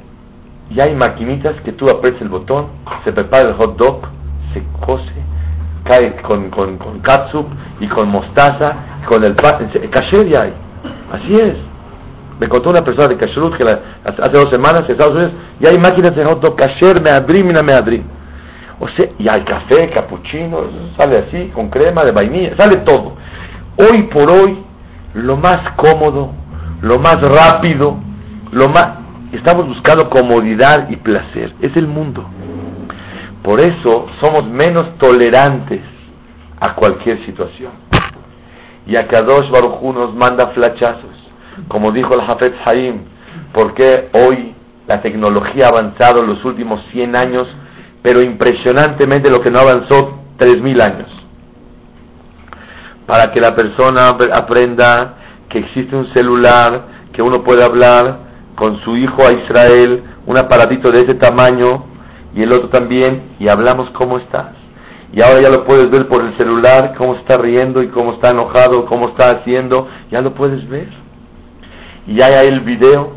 ya 0.70 0.84
hay 0.84 0.95
maquinitas 0.95 1.61
que 1.62 1.72
tú 1.72 1.86
aprietas 1.88 2.20
el 2.20 2.28
botón, 2.28 2.66
se 3.05 3.12
prepara 3.12 3.49
el 3.49 3.55
hot 3.55 3.76
dog, 3.76 4.03
se 4.53 4.62
cose, 4.84 5.12
cae 5.84 6.16
con, 6.22 6.51
con, 6.51 6.76
con 6.76 7.01
catsup 7.01 7.47
y 7.80 7.88
con 7.88 8.09
mostaza, 8.09 8.76
con 9.09 9.24
el 9.24 9.34
pan, 9.34 9.70
caché 9.90 10.28
ya 10.30 10.43
hay. 10.43 10.53
Así 11.12 11.34
es. 11.34 11.57
Me 12.40 12.49
contó 12.49 12.70
una 12.70 12.82
persona 12.82 13.07
de 13.07 13.16
Kashrut 13.16 13.57
que 13.57 13.62
hace 13.62 14.32
dos 14.32 14.51
semanas 14.51 14.84
en 14.86 14.93
Estados 14.93 15.14
Unidos 15.14 15.32
ya 15.61 15.70
hay 15.70 15.78
máquinas 15.78 16.14
de 16.16 16.24
hot 16.24 16.40
dog 16.40 16.57
kasher, 16.57 17.01
meadrim 17.01 17.51
y 17.51 17.62
meadrim. 17.62 18.03
O 18.80 18.88
sea, 18.88 19.06
y 19.18 19.28
hay 19.28 19.42
café, 19.42 19.90
capuchino, 19.90 20.64
sale 20.96 21.18
así, 21.18 21.50
con 21.54 21.70
crema 21.70 22.02
de 22.04 22.12
vainilla, 22.12 22.56
sale 22.56 22.78
todo. 22.78 23.16
Hoy 23.78 24.02
por 24.04 24.32
hoy, 24.32 24.58
lo 25.14 25.36
más 25.36 25.72
cómodo, 25.76 26.32
lo 26.82 26.98
más 26.98 27.16
rápido, 27.20 27.96
lo 28.50 28.68
más... 28.68 28.98
Estamos 29.32 29.66
buscando 29.66 30.10
comodidad 30.10 30.90
y 30.90 30.96
placer. 30.96 31.54
Es 31.62 31.74
el 31.76 31.86
mundo. 31.86 32.24
Por 33.42 33.60
eso 33.60 34.06
somos 34.20 34.46
menos 34.46 34.98
tolerantes 34.98 35.80
a 36.60 36.74
cualquier 36.74 37.24
situación. 37.24 37.72
Y 38.86 38.96
a 38.96 39.06
Kadosh 39.06 39.50
Baruj 39.50 39.82
nos 39.94 40.14
manda 40.14 40.48
flachazos. 40.48 41.16
Como 41.68 41.92
dijo 41.92 42.14
el 42.14 42.20
Hafez 42.20 42.52
Haim, 42.66 43.00
porque 43.52 44.10
hoy 44.12 44.54
la 44.86 45.00
tecnología 45.02 45.66
ha 45.66 45.68
avanzado 45.68 46.22
en 46.22 46.28
los 46.28 46.44
últimos 46.44 46.80
100 46.92 47.16
años, 47.16 47.46
pero 48.03 48.22
impresionantemente 48.22 49.30
lo 49.30 49.40
que 49.40 49.50
no 49.50 49.61
avanzó 49.61 50.18
3.000 50.38 50.82
años. 50.82 51.09
Para 53.07 53.32
que 53.32 53.40
la 53.40 53.55
persona 53.55 54.09
aprenda 54.34 55.14
que 55.48 55.59
existe 55.59 55.94
un 55.94 56.12
celular, 56.12 56.86
que 57.12 57.22
uno 57.22 57.42
puede 57.44 57.62
hablar 57.62 58.18
con 58.57 58.80
su 58.82 58.96
hijo 58.96 59.22
a 59.22 59.32
Israel, 59.32 60.03
un 60.26 60.38
aparatito 60.38 60.90
de 60.90 61.00
ese 61.00 61.14
tamaño, 61.14 61.84
y 62.34 62.42
el 62.42 62.53
otro 62.53 62.70
también, 62.70 63.34
y 63.38 63.48
hablamos 63.48 63.90
cómo 63.90 64.18
estás. 64.18 64.62
Y 65.12 65.20
ahora 65.20 65.42
ya 65.42 65.50
lo 65.50 65.64
puedes 65.64 65.90
ver 65.90 66.09
por 66.09 66.24
el 66.24 66.36
celular, 66.38 66.94
cómo 66.96 67.16
está 67.16 67.36
riendo 67.36 67.82
y 67.82 67.88
cómo 67.88 68.14
está 68.14 68.30
enojado, 68.30 68.86
cómo 68.86 69.11
está 69.11 69.36
haciendo, 69.36 69.86
ya 70.11 70.22
lo 70.22 70.32
puedes 70.32 70.66
ver. 70.68 70.88
Y 72.07 72.16
ya 72.16 72.26
hay 72.26 72.46
el 72.46 72.61
video 72.61 73.12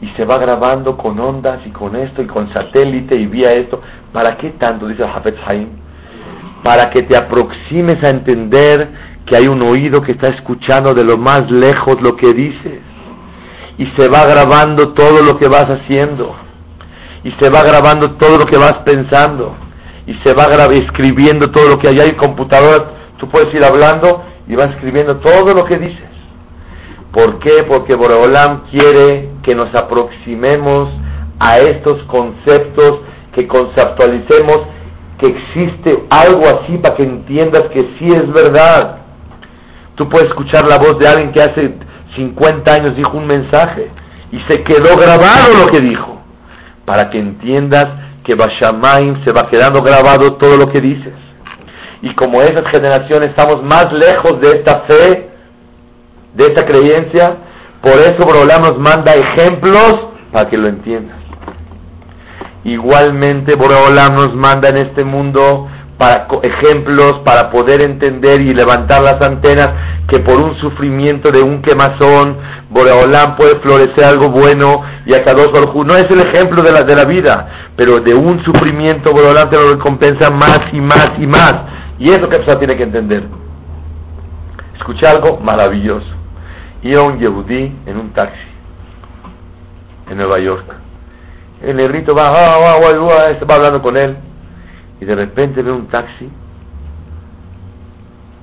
y 0.00 0.08
se 0.16 0.24
va 0.24 0.38
grabando 0.38 0.96
con 0.96 1.18
ondas 1.18 1.60
y 1.66 1.70
con 1.70 1.96
esto 1.96 2.22
y 2.22 2.26
con 2.26 2.52
satélite 2.52 3.16
y 3.16 3.26
vía 3.26 3.52
esto. 3.54 3.80
¿Para 4.12 4.36
qué 4.36 4.50
tanto? 4.58 4.88
Dice 4.88 5.02
el 5.02 5.38
Haim. 5.46 5.68
Para 6.64 6.90
que 6.90 7.02
te 7.02 7.16
aproximes 7.16 8.02
a 8.04 8.10
entender 8.10 8.88
que 9.26 9.36
hay 9.36 9.46
un 9.46 9.62
oído 9.66 10.02
que 10.02 10.12
está 10.12 10.28
escuchando 10.28 10.92
de 10.92 11.04
lo 11.04 11.16
más 11.16 11.50
lejos 11.50 12.00
lo 12.00 12.16
que 12.16 12.32
dices. 12.32 12.80
Y 13.78 13.86
se 13.96 14.08
va 14.08 14.24
grabando 14.24 14.92
todo 14.92 15.22
lo 15.22 15.38
que 15.38 15.48
vas 15.48 15.64
haciendo. 15.64 16.34
Y 17.24 17.30
se 17.40 17.50
va 17.50 17.62
grabando 17.62 18.12
todo 18.16 18.38
lo 18.38 18.44
que 18.44 18.58
vas 18.58 18.74
pensando. 18.84 19.54
Y 20.06 20.14
se 20.24 20.34
va 20.34 20.44
escribiendo 20.72 21.50
todo 21.50 21.70
lo 21.70 21.78
que 21.78 21.88
hay 21.88 22.08
en 22.08 22.16
computadora. 22.16 22.90
Tú 23.18 23.28
puedes 23.28 23.54
ir 23.54 23.64
hablando 23.64 24.24
y 24.48 24.56
vas 24.56 24.70
escribiendo 24.74 25.16
todo 25.18 25.54
lo 25.54 25.64
que 25.64 25.78
dices. 25.78 26.10
¿Por 27.12 27.38
qué? 27.40 27.64
Porque 27.68 27.96
Boreolam 27.96 28.62
quiere 28.70 29.30
que 29.42 29.54
nos 29.54 29.74
aproximemos 29.74 30.90
a 31.40 31.58
estos 31.58 32.02
conceptos, 32.04 33.00
que 33.34 33.46
conceptualicemos 33.46 34.58
que 35.18 35.30
existe 35.30 36.04
algo 36.10 36.42
así 36.46 36.78
para 36.78 36.96
que 36.96 37.02
entiendas 37.02 37.62
que 37.72 37.82
sí 37.98 38.08
es 38.08 38.32
verdad. 38.32 38.98
Tú 39.94 40.08
puedes 40.08 40.28
escuchar 40.28 40.68
la 40.68 40.78
voz 40.78 40.98
de 40.98 41.08
alguien 41.08 41.32
que 41.32 41.42
hace 41.42 41.74
50 42.16 42.72
años 42.72 42.96
dijo 42.96 43.16
un 43.16 43.26
mensaje 43.26 43.90
y 44.32 44.40
se 44.48 44.62
quedó 44.64 44.96
grabado 44.96 45.58
lo 45.58 45.66
que 45.66 45.80
dijo, 45.80 46.20
para 46.84 47.10
que 47.10 47.18
entiendas 47.18 47.86
que 48.24 48.34
Bashamaim 48.34 49.24
se 49.24 49.32
va 49.32 49.48
quedando 49.50 49.82
grabado 49.82 50.36
todo 50.36 50.56
lo 50.56 50.72
que 50.72 50.80
dices. 50.80 51.14
Y 52.02 52.14
como 52.14 52.40
esas 52.40 52.66
generaciones 52.70 53.30
estamos 53.30 53.62
más 53.62 53.92
lejos 53.92 54.40
de 54.40 54.48
esta 54.58 54.80
fe, 54.88 55.30
de 56.34 56.44
esta 56.46 56.66
creencia. 56.66 57.36
Por 57.82 57.92
eso 57.92 58.24
Borolam 58.24 58.62
nos 58.62 58.78
manda 58.78 59.12
ejemplos 59.12 59.94
para 60.32 60.48
que 60.48 60.56
lo 60.56 60.68
entiendas. 60.68 61.19
Igualmente 62.64 63.54
Borolam 63.56 64.14
nos 64.14 64.34
manda 64.34 64.68
en 64.68 64.76
este 64.78 65.04
mundo 65.04 65.68
para 65.96 66.26
ejemplos 66.42 67.20
para 67.24 67.50
poder 67.50 67.84
entender 67.84 68.40
y 68.40 68.54
levantar 68.54 69.02
las 69.02 69.20
antenas 69.20 69.68
que 70.08 70.20
por 70.20 70.40
un 70.40 70.58
sufrimiento 70.58 71.30
de 71.30 71.42
un 71.42 71.60
quemazón 71.60 72.38
Boreolam 72.70 73.36
puede 73.36 73.60
florecer 73.60 74.04
algo 74.04 74.30
bueno 74.30 74.82
y 75.04 75.14
a 75.14 75.20
dos 75.34 75.50
no 75.74 75.94
es 75.96 76.06
el 76.08 76.20
ejemplo 76.20 76.62
de 76.62 76.72
la, 76.72 76.82
de 76.82 76.94
la 76.96 77.04
vida 77.04 77.70
pero 77.76 78.00
de 78.00 78.14
un 78.14 78.42
sufrimiento 78.44 79.12
Boreolam 79.12 79.50
te 79.50 79.56
lo 79.56 79.70
recompensa 79.70 80.30
más 80.30 80.60
y 80.72 80.80
más 80.80 81.10
y 81.18 81.26
más. 81.26 81.54
Y 81.98 82.10
eso 82.10 82.28
que 82.28 82.36
persona 82.36 82.58
tiene 82.58 82.76
que 82.76 82.82
entender. 82.82 83.24
Escuché 84.76 85.06
algo 85.06 85.38
maravilloso. 85.38 86.06
Iba 86.82 87.02
un 87.02 87.18
yehudí 87.18 87.72
en 87.86 87.96
un 87.96 88.10
taxi 88.12 88.38
en 90.10 90.16
Nueva 90.16 90.38
York. 90.40 90.64
El 91.62 91.76
negrito 91.76 92.14
va, 92.14 92.24
ah, 92.28 92.58
va, 92.58 92.78
va, 92.78 93.46
va 93.48 93.54
hablando 93.54 93.82
con 93.82 93.96
él 93.96 94.16
y 95.00 95.04
de 95.04 95.14
repente 95.14 95.62
ve 95.62 95.70
un 95.70 95.88
taxi 95.88 96.30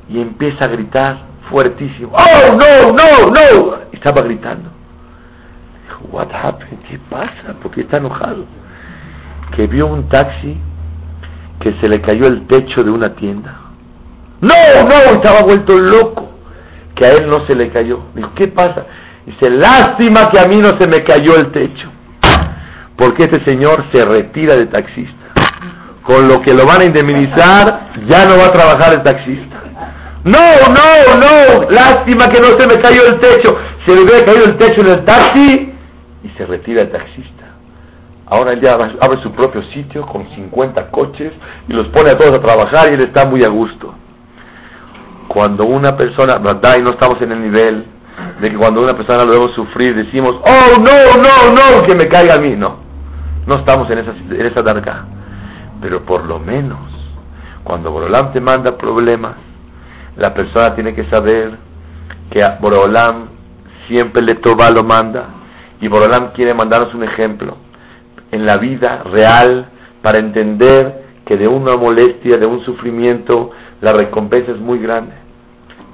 y 0.09 0.22
empieza 0.22 0.65
a 0.65 0.68
gritar 0.68 1.20
fuertísimo. 1.49 2.13
¡Oh, 2.13 2.51
no, 2.53 2.93
no, 2.93 3.32
no! 3.32 3.78
Estaba 3.91 4.22
gritando. 4.22 4.70
Dijo, 5.84 6.01
what 6.11 6.30
happened? 6.32 6.80
¿Qué 6.89 6.99
pasa? 7.09 7.53
¿Por 7.61 7.72
qué 7.72 7.82
está 7.82 7.97
enojado? 7.97 8.45
Que 9.55 9.68
vio 9.68 9.88
un 9.88 10.07
taxi 10.09 10.57
que 11.59 11.74
se 11.80 11.88
le 11.88 12.01
cayó 12.01 12.28
el 12.28 12.47
techo 12.47 12.84
de 12.84 12.91
una 12.91 13.15
tienda. 13.15 13.55
No, 14.41 14.55
no, 14.84 14.95
estaba 15.13 15.41
vuelto 15.41 15.78
loco 15.78 16.30
que 16.95 17.05
a 17.05 17.13
él 17.13 17.28
no 17.28 17.45
se 17.45 17.55
le 17.55 17.72
cayó. 17.72 18.01
Dijo, 18.13 18.32
¿qué 18.36 18.47
pasa? 18.47 18.86
Dice, 19.26 19.49
lástima 19.49 20.30
que 20.32 20.39
a 20.39 20.47
mí 20.47 20.57
no 20.57 20.70
se 20.80 20.88
me 20.88 21.03
cayó 21.03 21.36
el 21.38 21.51
techo. 21.51 21.87
Porque 22.98 23.24
este 23.24 23.43
señor 23.45 23.86
se 23.93 24.04
retira 24.04 24.56
de 24.56 24.66
taxista. 24.68 25.14
Con 26.04 26.28
lo 26.28 26.41
que 26.41 26.54
lo 26.54 26.66
van 26.66 26.82
a 26.82 26.86
indemnizar, 26.86 27.91
ya 28.08 28.26
no 28.28 28.38
va 28.38 28.48
a 28.48 28.52
trabajar 28.52 28.98
el 28.98 29.04
taxista. 29.04 29.56
No, 30.24 30.39
no, 30.70 31.18
no, 31.18 31.70
lástima 31.70 32.28
que 32.28 32.39
no 32.39 32.48
se 32.60 32.68
me 32.68 32.82
cayó 32.82 33.06
el 33.08 33.20
techo. 33.20 33.56
Se 33.86 33.95
le 33.95 34.02
hubiera 34.02 34.26
caído 34.26 34.45
el 34.45 34.58
techo 34.58 34.82
en 34.82 34.89
el 34.89 35.06
taxi 35.06 35.74
y 36.24 36.30
se 36.38 36.45
retira 36.45 36.82
el 36.82 36.91
taxista. 36.91 37.45
Ahora 38.26 38.54
él 38.54 38.62
ya 38.62 38.72
abre 38.72 39.22
su 39.24 39.32
propio 39.32 39.62
sitio 39.74 40.06
con 40.06 40.28
50 40.36 40.91
coches 40.91 41.32
y 41.70 41.74
los 41.74 41.88
pone 41.89 42.10
a 42.10 42.18
todos 42.18 42.38
a 42.38 42.41
trabajar 42.41 42.89
y 42.91 42.95
él 42.95 43.04
está 43.04 43.26
muy 43.26 43.43
a 43.43 43.50
gusto 43.50 43.93
cuando 45.28 45.66
una 45.66 45.95
persona, 45.95 46.38
¿verdad? 46.39 46.76
Y 46.80 46.82
no 46.82 46.91
estamos 46.91 47.22
en 47.22 47.32
el 47.32 47.41
nivel 47.41 47.86
de 48.41 48.50
que 48.50 48.58
cuando 48.58 48.82
una 48.82 48.98
persona 48.98 49.24
lo 49.24 49.32
vemos 49.32 49.54
sufrir 49.56 49.95
decimos, 49.95 50.36
oh, 50.41 50.82
no, 50.82 51.22
no, 51.22 51.52
no, 51.54 51.86
que 51.86 51.95
me 51.95 52.08
caiga 52.08 52.36
a 52.36 52.39
mí. 52.39 52.56
No, 52.56 52.87
no 53.48 53.56
estamos 53.56 53.89
en 53.89 54.00
esa, 54.00 54.12
en 54.12 54.45
esa. 54.45 55.06
Pero 55.82 56.04
por 56.04 56.26
lo 56.26 56.38
menos, 56.38 56.80
cuando 57.64 57.91
Borolam 57.91 58.34
te 58.34 58.41
manda 58.41 58.78
problemas, 58.78 59.36
la 60.18 60.34
persona 60.34 60.76
tiene 60.76 60.93
que 60.93 61.06
saber 61.06 61.58
que 62.30 62.43
a 62.43 62.58
Borolam 62.60 63.30
siempre 63.88 64.22
le 64.22 64.36
toba 64.36 64.70
lo 64.70 64.84
manda. 64.84 65.30
Y 65.80 65.88
Borolam 65.88 66.34
quiere 66.34 66.54
mandarnos 66.54 66.93
un 66.93 67.04
ejemplo 67.04 67.56
en 68.32 68.45
la 68.45 68.58
vida 68.58 69.04
real 69.06 69.68
para 70.02 70.20
entender 70.20 71.06
que 71.26 71.38
de 71.38 71.48
una 71.48 71.78
molestia, 71.78 72.38
de 72.38 72.45
un 72.45 72.66
sufrimiento, 72.66 73.52
la 73.80 73.93
recompensa 73.93 74.52
es 74.52 74.60
muy 74.60 74.80
grande. 74.80 75.14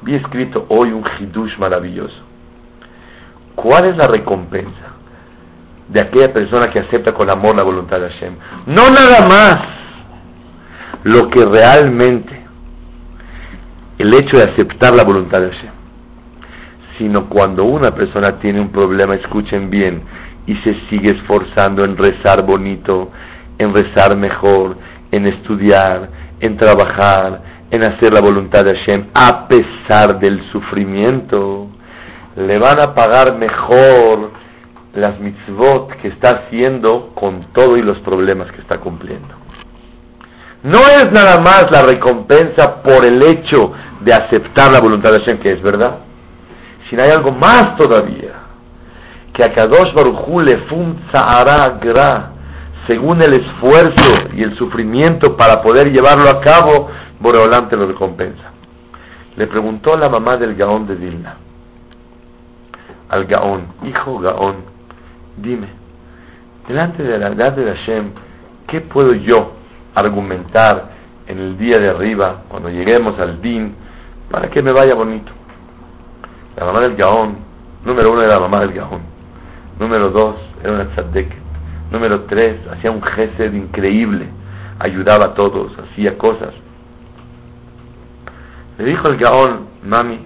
Vi 0.01 0.15
escrito 0.15 0.65
hoy 0.69 0.91
un 0.91 1.03
hidush 1.19 1.57
maravilloso. 1.59 2.17
¿Cuál 3.55 3.85
es 3.85 3.97
la 3.97 4.07
recompensa 4.07 4.92
de 5.87 6.01
aquella 6.01 6.33
persona 6.33 6.71
que 6.71 6.79
acepta 6.79 7.13
con 7.13 7.29
amor 7.29 7.55
la 7.55 7.63
voluntad 7.63 7.99
de 7.99 8.09
Hashem? 8.09 8.35
No 8.67 8.89
nada 8.91 9.27
más 9.27 9.55
lo 11.03 11.29
que 11.29 11.43
realmente 11.43 12.41
el 13.97 14.13
hecho 14.13 14.37
de 14.37 14.51
aceptar 14.51 14.95
la 14.95 15.03
voluntad 15.03 15.41
de 15.41 15.51
Hashem, 15.51 15.71
sino 16.97 17.29
cuando 17.29 17.63
una 17.63 17.91
persona 17.91 18.39
tiene 18.39 18.59
un 18.59 18.69
problema, 18.69 19.15
escuchen 19.15 19.69
bien, 19.69 20.01
y 20.45 20.55
se 20.57 20.75
sigue 20.89 21.11
esforzando 21.11 21.85
en 21.85 21.97
rezar 21.97 22.45
bonito, 22.45 23.11
en 23.57 23.73
rezar 23.73 24.17
mejor, 24.17 24.77
en 25.11 25.27
estudiar, 25.27 26.09
en 26.39 26.57
trabajar, 26.57 27.41
en 27.71 27.83
hacer 27.83 28.13
la 28.13 28.21
voluntad 28.21 28.63
de 28.63 28.77
Hashem, 28.77 29.05
a 29.13 29.47
pesar 29.47 30.19
del 30.19 30.43
sufrimiento, 30.51 31.67
le 32.35 32.57
van 32.57 32.79
a 32.81 32.93
pagar 32.93 33.37
mejor 33.37 34.31
las 34.93 35.19
mitzvot 35.19 35.91
que 36.01 36.09
está 36.09 36.35
haciendo 36.35 37.11
con 37.15 37.47
todo 37.53 37.77
y 37.77 37.81
los 37.81 37.97
problemas 37.99 38.51
que 38.51 38.61
está 38.61 38.79
cumpliendo. 38.79 39.33
No 40.63 40.79
es 40.79 41.11
nada 41.11 41.39
más 41.41 41.65
la 41.71 41.81
recompensa 41.81 42.81
por 42.83 43.05
el 43.05 43.21
hecho 43.21 43.73
de 44.01 44.13
aceptar 44.13 44.71
la 44.71 44.79
voluntad 44.79 45.11
de 45.11 45.21
Hashem, 45.21 45.39
que 45.39 45.51
es 45.51 45.61
verdad, 45.61 45.97
sino 46.89 47.03
hay 47.03 47.09
algo 47.09 47.31
más 47.31 47.75
todavía, 47.75 48.31
que 49.33 49.43
a 49.43 49.53
Kadosh 49.53 49.93
Baruchu 49.93 50.39
le 50.41 50.57
fun 50.69 51.01
gra, 51.81 52.31
según 52.87 53.21
el 53.21 53.33
esfuerzo 53.33 54.29
y 54.35 54.43
el 54.43 54.55
sufrimiento 54.57 55.35
para 55.35 55.61
poder 55.61 55.91
llevarlo 55.91 56.29
a 56.29 56.39
cabo, 56.39 56.89
Boreolam 57.19 57.67
te 57.67 57.75
lo 57.75 57.87
recompensa. 57.87 58.51
Le 59.35 59.47
preguntó 59.47 59.97
la 59.97 60.07
mamá 60.07 60.37
del 60.37 60.55
Gaón 60.55 60.85
de 60.85 60.95
Dilna, 60.95 61.35
al 63.09 63.25
Gaón, 63.25 63.67
hijo 63.83 64.19
Gaón, 64.19 64.72
dime, 65.37 65.67
delante 66.67 67.03
de 67.03 67.17
la 67.17 67.27
edad 67.29 67.53
de 67.53 67.65
Hashem, 67.65 68.11
¿qué 68.67 68.81
puedo 68.81 69.13
yo 69.13 69.53
argumentar 69.95 70.91
en 71.27 71.39
el 71.39 71.57
día 71.57 71.77
de 71.79 71.89
arriba, 71.89 72.43
cuando 72.49 72.69
lleguemos 72.69 73.17
al 73.19 73.41
din, 73.41 73.75
para 74.29 74.49
que 74.49 74.61
me 74.61 74.71
vaya 74.71 74.93
bonito. 74.93 75.31
La 76.57 76.65
mamá 76.65 76.79
del 76.81 76.95
Gaón, 76.95 77.37
número 77.85 78.11
uno 78.11 78.21
era 78.21 78.35
la 78.35 78.41
mamá 78.41 78.59
del 78.59 78.73
Gaón, 78.73 79.01
número 79.79 80.09
dos 80.09 80.35
era 80.61 80.73
una 80.73 80.85
tzadek, 80.89 81.31
número 81.91 82.21
tres 82.23 82.59
hacía 82.71 82.91
un 82.91 83.01
gesed 83.01 83.53
increíble, 83.53 84.27
ayudaba 84.79 85.27
a 85.27 85.33
todos, 85.33 85.71
hacía 85.79 86.17
cosas. 86.17 86.53
Le 88.77 88.85
dijo 88.85 89.07
el 89.07 89.17
Gaón, 89.17 89.67
mami, 89.83 90.19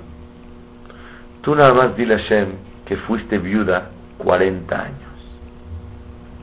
tú 1.41 1.55
nada 1.55 1.73
más 1.73 1.95
dile 1.95 2.15
a 2.15 2.17
Shem 2.17 2.47
que 2.85 2.97
fuiste 2.97 3.37
viuda 3.37 3.91
40 4.17 4.75
años. 4.75 4.97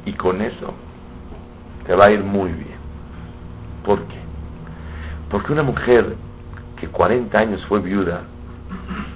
Y 0.07 0.13
con 0.13 0.41
eso 0.43 0.75
te 1.87 1.95
va 1.95 2.07
a 2.07 2.11
ir 2.11 2.23
muy 2.23 2.51
bien. 2.53 2.79
¿Por 3.85 4.03
qué? 4.03 4.19
Porque 5.31 5.53
una 5.53 5.63
mujer 5.63 6.17
que 6.77 6.89
40 6.89 7.39
años 7.39 7.65
fue 7.69 7.81
viuda 7.81 8.23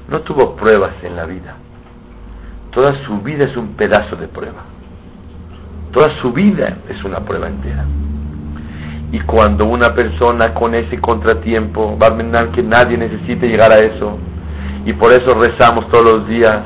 no 0.08 0.20
tuvo 0.20 0.56
pruebas 0.56 0.94
en 1.02 1.16
la 1.16 1.26
vida. 1.26 1.56
Toda 2.72 2.94
su 3.04 3.18
vida 3.20 3.44
es 3.44 3.56
un 3.56 3.74
pedazo 3.74 4.16
de 4.16 4.28
prueba. 4.28 4.64
Toda 5.92 6.10
su 6.20 6.32
vida 6.32 6.78
es 6.88 7.02
una 7.04 7.20
prueba 7.20 7.48
entera. 7.48 7.84
Y 9.12 9.20
cuando 9.20 9.64
una 9.66 9.94
persona 9.94 10.54
con 10.54 10.74
ese 10.74 10.98
contratiempo, 11.00 11.98
va 11.98 12.08
a 12.08 12.52
que 12.52 12.62
nadie 12.62 12.98
necesite 12.98 13.48
llegar 13.48 13.72
a 13.72 13.78
eso, 13.78 14.18
y 14.84 14.92
por 14.92 15.12
eso 15.12 15.30
rezamos 15.34 15.88
todos 15.88 16.08
los 16.08 16.28
días, 16.28 16.60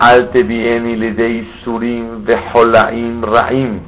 Y 0.00 0.96
le 0.96 1.12
de 1.12 1.46
surim 1.64 2.24
holaim 2.52 3.22
raim. 3.22 3.80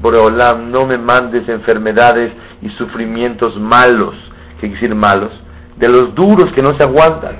Boreolam, 0.00 0.70
no 0.70 0.86
me 0.86 0.98
mandes 0.98 1.48
enfermedades 1.48 2.32
y 2.62 2.68
sufrimientos 2.70 3.58
malos, 3.58 4.14
que 4.60 4.68
decir 4.68 4.94
malos, 4.94 5.32
de 5.76 5.88
los 5.88 6.14
duros 6.14 6.52
que 6.54 6.62
no 6.62 6.76
se 6.76 6.82
aguantan. 6.82 7.36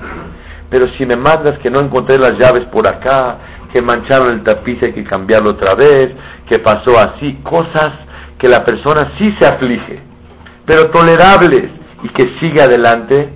Pero 0.69 0.87
si 0.97 1.05
me 1.05 1.15
mandas 1.15 1.59
que 1.59 1.69
no 1.69 1.79
encontré 1.79 2.17
las 2.17 2.33
llaves 2.39 2.65
por 2.71 2.89
acá, 2.89 3.37
que 3.71 3.81
mancharon 3.81 4.31
el 4.31 4.43
tapiz 4.43 4.81
hay 4.83 4.93
que 4.93 5.03
cambiarlo 5.03 5.51
otra 5.51 5.75
vez, 5.75 6.11
que 6.49 6.59
pasó 6.59 6.97
así, 6.99 7.35
cosas 7.43 7.91
que 8.39 8.49
la 8.49 8.63
persona 8.65 9.13
sí 9.17 9.35
se 9.39 9.47
aflige, 9.47 9.99
pero 10.65 10.89
tolerables 10.91 11.69
y 12.03 12.09
que 12.09 12.37
sigue 12.39 12.61
adelante, 12.61 13.29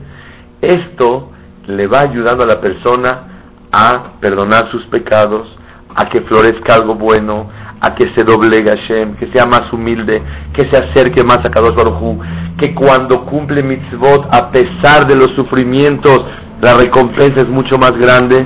esto 0.62 1.32
le 1.68 1.88
va 1.88 2.02
ayudando 2.02 2.44
a 2.44 2.48
la 2.48 2.60
persona 2.60 3.39
a 3.72 4.20
perdonar 4.20 4.70
sus 4.72 4.86
pecados, 4.86 5.48
a 5.96 6.10
que 6.10 6.22
florezca 6.22 6.76
algo 6.76 6.96
bueno, 6.96 7.50
a 7.82 7.96
que 7.96 8.14
se 8.16 8.24
doblegue 8.24 8.72
a 8.72 8.76
Hashem, 8.76 9.16
que 9.16 9.28
sea 9.32 9.46
más 9.46 9.72
humilde, 9.72 10.22
que 10.54 10.70
se 10.70 10.78
acerque 10.78 11.24
más 11.24 11.40
a 11.46 11.50
Kadosh 11.50 11.76
Baruj 11.76 12.20
que 12.60 12.76
cuando 12.76 13.26
cumple 13.26 13.64
mitzvot, 13.64 14.28
a 14.36 14.52
pesar 14.52 15.08
de 15.08 15.16
los 15.16 15.34
sufrimientos, 15.36 16.20
la 16.62 16.76
recompensa 16.78 17.42
es 17.42 17.48
mucho 17.48 17.78
más 17.78 17.94
grande, 17.94 18.46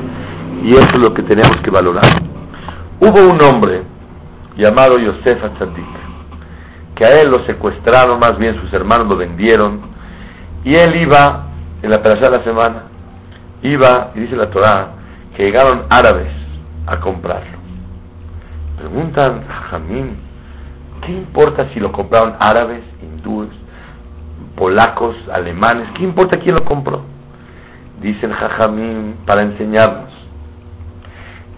y 0.64 0.74
eso 0.74 0.88
es 0.94 1.00
lo 1.00 1.14
que 1.14 1.24
tenemos 1.24 1.58
que 1.64 1.72
valorar. 1.72 2.22
Hubo 3.00 3.32
un 3.32 3.42
hombre 3.42 3.82
llamado 4.56 5.00
Yosef 5.00 5.44
Atzadik, 5.44 5.86
que 6.96 7.06
a 7.06 7.22
él 7.22 7.32
lo 7.32 7.44
secuestraron, 7.46 8.20
más 8.20 8.38
bien 8.38 8.62
sus 8.62 8.72
hermanos 8.72 9.08
lo 9.08 9.18
vendieron, 9.18 9.82
y 10.64 10.76
él 10.76 10.96
iba, 10.96 11.48
en 11.82 11.90
la 11.90 12.02
tercera 12.04 12.30
de 12.30 12.38
la 12.38 12.44
semana, 12.44 12.84
iba, 13.64 14.12
y 14.14 14.20
dice 14.20 14.36
la 14.36 14.52
Torah, 14.52 14.92
que 15.36 15.44
llegaron 15.44 15.86
árabes 15.90 16.32
a 16.86 17.00
comprarlo. 17.00 17.58
Preguntan 18.78 19.44
a 19.50 19.54
Jamín, 19.70 20.18
¿qué 21.06 21.12
importa 21.12 21.70
si 21.74 21.80
lo 21.80 21.92
compraron 21.92 22.36
árabes, 22.40 22.84
hindúes, 23.02 23.50
polacos, 24.56 25.16
alemanes? 25.34 25.90
¿Qué 25.98 26.04
importa 26.04 26.40
quién 26.40 26.56
lo 26.56 26.66
compró? 26.66 27.02
Dicen 28.02 28.32
Jajamín 28.32 29.18
para 29.26 29.44
enseñarnos 29.44 30.12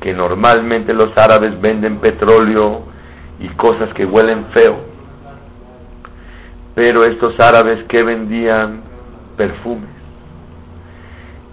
que 0.02 0.14
normalmente 0.14 0.94
los 0.94 1.12
árabes 1.18 1.60
venden 1.60 1.98
petróleo 1.98 2.84
y 3.40 3.48
cosas 3.50 3.94
que 3.96 4.06
huelen 4.06 4.46
feo 4.54 4.96
pero 6.76 7.06
estos 7.06 7.40
árabes 7.40 7.86
que 7.86 8.04
vendían 8.04 8.82
perfumes. 9.38 9.90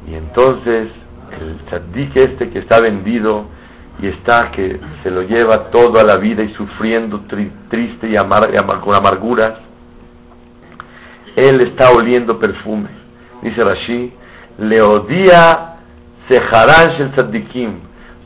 Y 0.08 0.14
entonces 0.14 0.88
el 1.41 1.59
tzadik 1.66 2.16
este 2.16 2.51
que 2.51 2.59
está 2.61 2.80
vendido 2.80 3.47
y 4.01 4.09
está 4.09 4.51
que 4.51 4.80
se 5.03 5.11
lo 5.11 5.22
lleva 5.22 5.70
toda 5.70 6.05
la 6.05 6.16
vida 6.16 6.43
y 6.43 6.53
sufriendo 6.55 7.22
triste 7.68 8.09
y, 8.09 8.16
con 8.16 8.95
amarguras, 8.97 9.53
él 11.37 11.61
está 11.61 11.91
oliendo 11.91 12.39
perfume. 12.39 12.89
Dice 13.43 13.62
Rashi, 13.62 14.12
le 14.59 14.80
odia 14.83 15.76
seharan 16.28 16.91
el 16.99 17.12
tzadikim, 17.12 17.70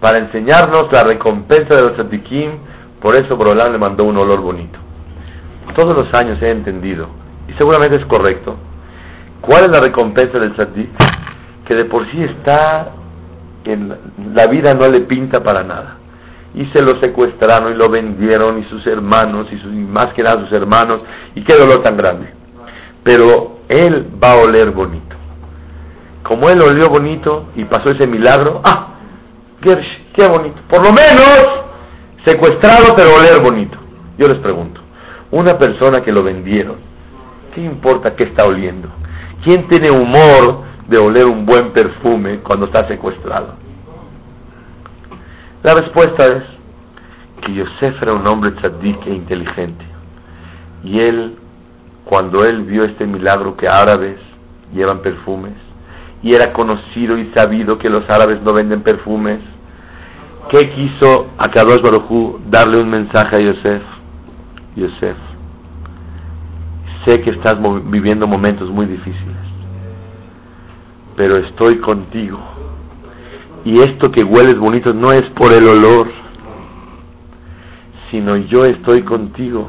para 0.01 0.19
enseñarnos 0.19 0.89
la 0.93 1.03
recompensa 1.03 1.75
de 1.75 1.83
los 1.83 1.95
tzadikim, 1.95 2.51
por 3.01 3.15
eso 3.17 3.37
Borolán 3.37 3.73
le 3.73 3.79
mandó 3.79 4.05
un 4.05 4.17
olor 4.17 4.41
bonito. 4.41 4.79
Todos 5.75 5.97
los 5.97 6.13
años 6.15 6.41
he 6.43 6.51
entendido, 6.51 7.09
y 7.49 7.53
seguramente 7.55 7.97
es 7.97 8.07
correcto, 8.07 8.57
cuál 9.41 9.65
es 9.65 9.71
la 9.71 9.81
recompensa 9.81 10.39
del 10.39 10.55
tzadik, 10.55 10.91
que 11.67 11.75
de 11.75 11.85
por 11.85 12.11
sí 12.11 12.23
está 12.23 12.93
en 13.64 13.89
la 14.35 14.47
vida 14.47 14.75
no 14.75 14.87
le 14.89 15.01
pinta 15.01 15.43
para 15.43 15.64
nada. 15.64 15.97
Y 16.55 16.64
se 16.67 16.81
lo 16.81 16.99
secuestraron 17.01 17.73
y 17.73 17.77
lo 17.77 17.91
vendieron 17.91 18.59
y 18.61 18.64
sus 18.64 18.87
hermanos 18.87 19.47
y, 19.53 19.59
sus, 19.59 19.73
más 19.73 20.07
que 20.14 20.23
nada 20.23 20.41
sus 20.41 20.53
hermanos 20.53 21.01
y 21.35 21.43
qué 21.43 21.55
dolor 21.55 21.83
tan 21.83 21.97
grande. 21.97 22.29
Pero 23.03 23.59
él 23.69 24.07
va 24.23 24.33
a 24.33 24.37
oler 24.37 24.71
bonito. 24.71 25.17
Como 26.23 26.49
él 26.49 26.61
olió 26.62 26.89
bonito 26.89 27.49
y 27.57 27.64
pasó 27.64 27.91
ese 27.91 28.07
milagro, 28.07 28.62
ah, 28.64 28.95
Gersh, 29.62 30.12
qué 30.14 30.27
bonito. 30.29 30.61
Por 30.69 30.83
lo 30.85 30.93
menos 30.93 31.67
secuestrado 32.25 32.95
pero 32.97 33.11
oler 33.17 33.43
bonito. 33.43 33.77
Yo 34.19 34.29
les 34.29 34.39
pregunto, 34.39 34.81
una 35.31 35.59
persona 35.59 36.03
que 36.03 36.12
lo 36.12 36.23
vendieron, 36.23 36.77
¿qué 37.55 37.61
importa 37.61 38.17
qué 38.17 38.25
está 38.25 38.45
oliendo? 38.49 38.89
¿Quién 39.45 39.69
tiene 39.69 39.91
humor 39.91 40.66
de 40.89 40.99
oler 40.99 41.24
un 41.26 41.45
buen 41.47 41.72
perfume 41.72 42.39
cuando 42.39 42.66
está 42.66 42.87
secuestrado? 42.89 43.55
La 45.62 45.74
respuesta 45.74 46.24
es 46.24 46.43
que 47.45 47.55
Yosef 47.55 48.03
era 48.03 48.14
un 48.14 48.26
hombre 48.28 48.53
tzadik 48.53 49.07
e 49.07 49.14
inteligente. 49.14 49.84
Y 50.84 51.01
él, 51.01 51.37
cuando 52.05 52.43
él 52.43 52.62
vio 52.62 52.84
este 52.84 53.07
milagro 53.07 53.57
que 53.57 53.66
árabes 53.66 54.18
llevan 54.72 55.01
perfumes, 55.01 55.55
y 56.22 56.34
era 56.34 56.53
conocido 56.53 57.18
y 57.18 57.30
sabido 57.37 57.78
que 57.78 57.91
los 57.91 58.09
árabes 58.09 58.43
no 58.43 58.53
venden 58.53 58.82
perfumes, 58.82 59.41
¿qué 60.51 60.70
quiso 60.70 61.28
a 61.39 61.51
Kadosh 61.51 61.82
Baruj 61.82 62.41
darle 62.49 62.80
un 62.80 62.91
mensaje 62.91 63.37
a 63.37 63.41
Yosef? 63.41 63.82
Yosef, 64.76 65.16
sé 67.05 67.20
que 67.22 67.30
estás 67.30 67.59
viviendo 67.84 68.26
momentos 68.26 68.68
muy 68.70 68.87
difíciles, 68.87 69.37
pero 71.17 71.37
estoy 71.37 71.79
contigo. 71.79 72.39
Y 73.64 73.81
esto 73.81 74.11
que 74.12 74.23
hueles 74.23 74.59
bonito 74.59 74.93
no 74.93 75.11
es 75.12 75.23
por 75.35 75.53
el 75.53 75.67
olor, 75.67 76.09
sino 78.11 78.37
yo 78.37 78.64
estoy 78.64 79.03
contigo. 79.03 79.69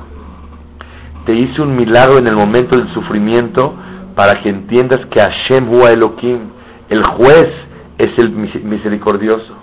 Te 1.25 1.33
hice 1.33 1.61
un 1.61 1.75
milagro 1.75 2.19
en 2.19 2.27
el 2.27 2.35
momento 2.35 2.77
del 2.77 2.93
sufrimiento 2.93 3.73
para 4.15 4.41
que 4.41 4.49
entiendas 4.49 5.05
que 5.07 5.19
Hashem 5.19 5.69
Hua 5.69 5.91
Elohim, 5.91 6.39
el 6.89 7.03
juez, 7.03 7.47
es 7.97 8.17
el 8.17 8.29
misericordioso. 8.29 9.55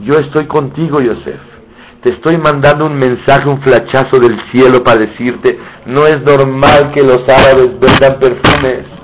Yo 0.00 0.14
estoy 0.14 0.46
contigo, 0.46 1.00
Yosef 1.00 1.40
te 2.06 2.12
estoy 2.12 2.36
mandando 2.38 2.86
un 2.86 2.94
mensaje, 2.94 3.48
un 3.48 3.60
flachazo 3.62 4.20
del 4.20 4.38
cielo 4.52 4.84
para 4.84 5.00
decirte, 5.00 5.58
no 5.86 6.06
es 6.06 6.22
normal 6.22 6.92
que 6.94 7.02
los 7.02 7.18
árabes 7.28 7.80
vendan 7.80 8.20
perfumes. 8.20 8.95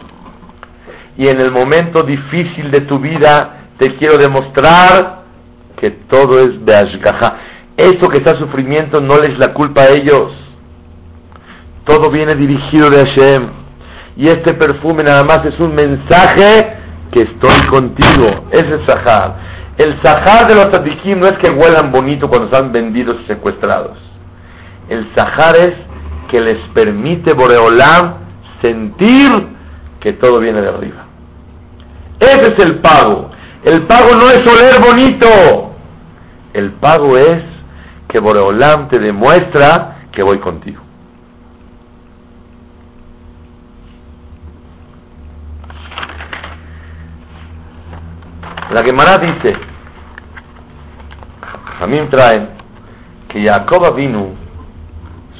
Y 1.16 1.28
en 1.28 1.40
el 1.40 1.50
momento 1.50 2.02
difícil 2.02 2.70
de 2.70 2.82
tu 2.82 2.98
vida 2.98 3.68
te 3.78 3.96
quiero 3.96 4.16
demostrar 4.16 5.22
que 5.76 5.90
todo 6.08 6.40
es 6.40 6.64
de 6.64 6.74
Ashgaha. 6.74 7.36
Eso 7.76 8.08
que 8.08 8.18
está 8.18 8.38
sufrimiento 8.38 9.00
no 9.00 9.18
les 9.18 9.38
la 9.38 9.52
culpa 9.52 9.82
a 9.82 9.90
ellos. 9.90 10.32
Todo 11.84 12.10
viene 12.10 12.34
dirigido 12.34 12.88
de 12.90 12.98
Hashem. 12.98 13.48
Y 14.16 14.26
este 14.26 14.54
perfume 14.54 15.02
nada 15.02 15.24
más 15.24 15.44
es 15.44 15.58
un 15.58 15.74
mensaje 15.74 16.78
que 17.10 17.20
estoy 17.20 17.68
contigo. 17.68 18.46
Ese 18.50 18.74
es 18.74 18.86
Sahar. 18.86 19.52
El 19.78 20.00
sahar 20.02 20.46
de 20.48 20.54
los 20.54 20.70
tzadikim 20.70 21.18
no 21.18 21.26
es 21.26 21.38
que 21.38 21.50
huelan 21.50 21.90
bonito 21.90 22.28
cuando 22.28 22.46
están 22.46 22.72
vendidos 22.72 23.16
y 23.24 23.26
secuestrados. 23.26 23.96
El 24.88 25.12
sahar 25.14 25.56
es 25.56 25.74
que 26.30 26.40
les 26.40 26.58
permite 26.74 27.34
Boreolam 27.34 28.14
sentir 28.60 29.30
que 30.02 30.12
todo 30.14 30.40
viene 30.40 30.60
de 30.60 30.68
arriba. 30.68 31.04
Ese 32.18 32.54
es 32.54 32.64
el 32.64 32.80
pago. 32.80 33.30
El 33.64 33.86
pago 33.86 34.16
no 34.16 34.28
es 34.30 34.40
oler 34.40 34.80
bonito. 34.84 35.74
El 36.52 36.72
pago 36.72 37.16
es 37.16 37.42
que 38.08 38.18
Boreolam 38.18 38.88
te 38.88 39.00
demuestra 39.00 40.08
que 40.12 40.22
voy 40.22 40.38
contigo. 40.40 40.82
La 48.72 48.82
Gemara 48.82 49.18
dice, 49.18 49.54
Jamim 51.78 52.08
trae 52.08 52.48
que 53.28 53.46
Jacob 53.46 53.94
vino 53.94 54.30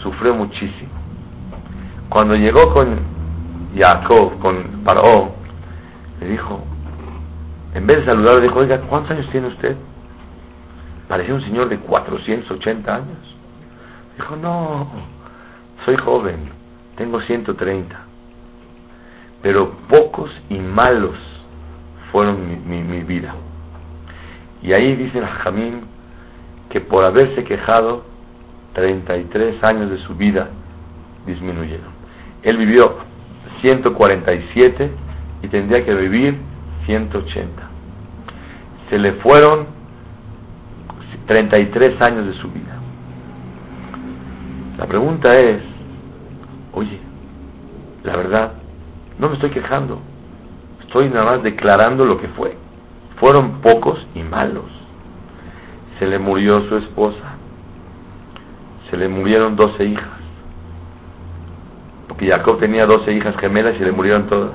sufrió 0.03 0.35
muchísimo. 0.35 0.91
Cuando 2.09 2.35
llegó 2.35 2.73
con 2.75 3.22
Jacob, 3.77 4.39
con 4.39 4.85
Paró, 4.85 5.33
le 6.21 6.29
dijo, 6.29 6.61
en 7.75 7.87
vez 7.87 7.99
de 7.99 8.07
saludarlo, 8.07 8.41
dijo, 8.41 8.59
oiga, 8.59 8.81
¿cuántos 8.83 9.13
años 9.13 9.29
tiene 9.31 9.49
usted? 9.49 9.77
Parecía 11.09 11.35
un 11.35 11.43
señor 11.43 11.69
de 11.69 11.79
480 11.79 12.95
años. 12.95 13.37
Dijo, 14.17 14.37
no, 14.37 14.89
soy 15.85 15.97
joven, 15.97 16.51
tengo 16.97 17.21
130. 17.23 17.97
Pero 19.43 19.73
pocos 19.89 20.31
y 20.51 20.59
malos 20.59 21.17
fueron 22.13 22.69
mi, 22.69 23.03
vida. 23.03 23.35
Y 24.63 24.73
ahí 24.73 24.95
dice 24.95 25.21
Jamín 25.21 25.83
que 26.71 26.81
por 26.81 27.05
haberse 27.05 27.45
quejado, 27.45 28.05
33 28.75 29.63
años 29.65 29.91
de 29.91 29.99
su 29.99 30.15
vida 30.15 30.49
disminuyeron. 31.27 31.93
Él 32.43 32.57
vivió 32.57 32.97
147 33.63 34.91
y 35.43 35.49
tendría 35.49 35.85
que 35.85 35.95
vivir 35.95 36.37
180. 36.87 37.63
Se 38.91 38.99
le 38.99 39.13
fueron 39.15 39.67
33 41.27 42.01
años 42.03 42.27
de 42.27 42.35
su 42.35 42.49
vida. 42.51 42.79
La 44.79 44.87
pregunta 44.87 45.29
es, 45.33 45.63
oye, 46.73 46.99
la 48.03 48.17
verdad, 48.17 48.53
no 49.19 49.29
me 49.29 49.35
estoy 49.35 49.51
quejando, 49.51 50.01
estoy 50.81 51.09
nada 51.09 51.25
más 51.25 51.43
declarando 51.43 52.05
lo 52.05 52.21
que 52.21 52.29
fue. 52.29 52.57
Fueron 53.21 53.61
pocos 53.61 54.05
y 54.15 54.23
malos. 54.23 54.65
Se 55.99 56.07
le 56.07 56.19
murió 56.19 56.69
su 56.69 56.77
esposa, 56.79 57.37
se 58.91 58.97
le 58.97 59.09
murieron 59.09 59.55
12 59.55 59.85
hijas, 59.85 60.22
porque 62.13 62.27
Jacob 62.31 62.59
tenía 62.61 62.85
12 62.85 63.11
hijas 63.11 63.35
gemelas 63.39 63.75
y 63.75 63.79
le 63.79 63.91
murieron 63.91 64.27
todas. 64.27 64.51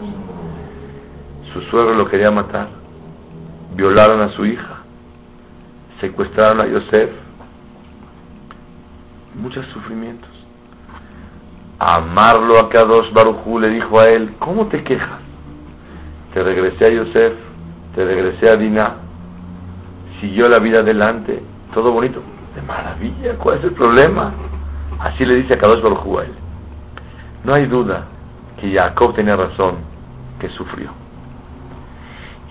Su 1.51 1.62
suegro 1.72 1.95
lo 1.95 2.08
quería 2.08 2.30
matar, 2.30 2.68
violaron 3.74 4.22
a 4.22 4.30
su 4.36 4.45
hija, 4.45 4.84
secuestraron 5.99 6.62
a 6.62 6.68
Yosef, 6.68 7.10
muchos 9.34 9.66
sufrimientos. 9.74 10.30
Amarlo 11.80 12.60
a 12.60 12.70
Kadosh 12.70 13.12
Barujú 13.12 13.58
le 13.58 13.70
dijo 13.70 13.99
a 13.99 14.08
él, 14.10 14.36
¿cómo 14.38 14.68
te 14.68 14.84
quejas? 14.84 15.22
Te 16.36 16.43
regresé 16.43 16.86
a 16.86 16.89
Yosef, 16.89 17.34
te 17.95 18.05
regresé 18.05 18.53
a 18.53 18.55
Dinah, 18.55 18.97
siguió 20.22 20.47
la 20.47 20.60
vida 20.60 20.82
adelante, 20.82 21.41
todo 21.74 21.91
bonito, 21.91 22.22
de 22.53 22.62
maravilla, 22.62 23.36
¿cuál 23.39 23.58
es 23.58 23.64
el 23.64 23.72
problema? 23.72 24.32
Así 24.99 25.26
le 25.26 25.38
dice 25.38 25.55
a 25.55 25.58
Kadosh 25.58 25.82
Barujú 25.82 26.20
a 26.20 26.26
él. 26.26 26.47
No 27.48 27.54
hay 27.54 27.66
duda 27.68 28.04
que 28.60 28.78
Jacob 28.78 29.16
tenía 29.16 29.38
razón, 29.38 29.76
que 30.38 30.50
sufrió. 30.50 30.89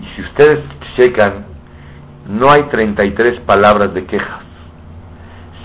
Y 0.01 0.15
si 0.15 0.23
ustedes 0.23 0.65
checan, 0.95 1.45
no 2.27 2.47
hay 2.49 2.63
33 2.63 3.41
palabras 3.41 3.93
de 3.93 4.05
quejas, 4.05 4.41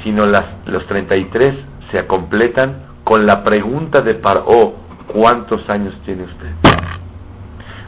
sino 0.05 0.26
las, 0.26 0.45
los 0.66 0.87
33 0.87 1.55
se 1.91 2.07
completan 2.07 2.83
con 3.05 3.24
la 3.24 3.43
pregunta 3.43 4.03
de 4.03 4.16
Paró, 4.16 4.74
¿cuántos 5.07 5.66
años 5.70 5.95
tiene 6.05 6.24
usted? 6.24 6.51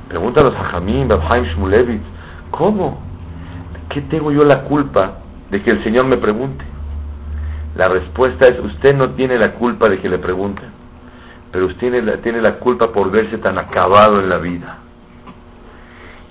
Pregunta 0.09 0.41
a 0.41 0.49
Hajamim, 0.49 1.09
Babhaim 1.09 1.45
Shmulevitz, 1.45 2.05
¿cómo? 2.53 3.03
¿Qué 3.91 4.01
tengo 4.01 4.33
yo 4.33 4.45
la 4.45 4.63
culpa 4.63 5.19
de 5.51 5.63
que 5.63 5.73
el 5.73 5.85
Señor 5.85 6.07
me 6.07 6.17
pregunte? 6.17 6.65
La 7.77 7.89
respuesta 7.89 8.49
es, 8.49 8.59
usted 8.61 8.97
no 8.97 9.11
tiene 9.11 9.37
la 9.37 9.53
culpa 9.53 9.91
de 9.91 10.01
que 10.01 10.09
le 10.09 10.19
pregunten, 10.19 10.84
pero 11.55 11.67
usted 11.67 11.79
tiene 11.79 12.03
la, 12.03 12.17
tiene 12.17 12.43
la 12.43 12.57
culpa 12.57 12.91
por 12.91 13.13
verse 13.13 13.39
tan 13.39 13.57
acabado 13.59 14.19
en 14.19 14.29
la 14.29 14.39
vida. 14.39 14.79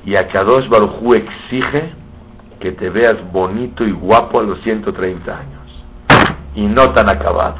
Y 0.06 0.18
Akadosh 0.18 0.68
Barujú 0.68 1.14
exige 1.14 1.94
que 2.60 2.74
te 2.74 2.90
veas 2.90 3.32
bonito 3.32 3.86
y 3.86 3.94
guapo 3.94 4.42
a 4.42 4.44
los 4.44 4.60
130 4.64 5.32
años 5.32 5.86
y 6.56 6.64
no 6.64 6.92
tan 6.92 7.10
acabado. 7.10 7.56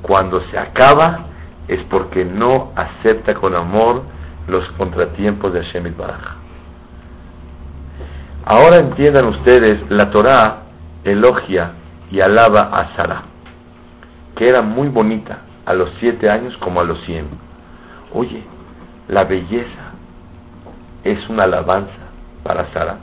Cuando 0.00 0.40
se 0.50 0.58
acaba 0.58 1.26
es 1.68 1.84
porque 1.90 2.24
no 2.24 2.72
acepta 2.74 3.34
con 3.34 3.54
amor 3.54 4.04
los 4.46 4.66
contratiempos 4.78 5.52
de 5.52 5.62
Hashem 5.62 5.94
Baraj. 5.98 6.36
Ahora 8.46 8.80
entiendan 8.80 9.26
ustedes, 9.26 9.90
la 9.90 10.10
Torah 10.10 10.62
elogia 11.04 11.72
y 12.10 12.22
alaba 12.22 12.70
a 12.72 12.96
Sara, 12.96 13.22
que 14.34 14.48
era 14.48 14.62
muy 14.62 14.88
bonita 14.88 15.40
a 15.68 15.74
los 15.74 15.90
siete 16.00 16.30
años 16.30 16.56
como 16.60 16.80
a 16.80 16.84
los 16.84 16.98
cien. 17.04 17.26
Oye, 18.14 18.42
la 19.06 19.24
belleza 19.24 19.92
es 21.04 21.28
una 21.28 21.44
alabanza 21.44 22.08
para 22.42 22.72
Sara. 22.72 22.96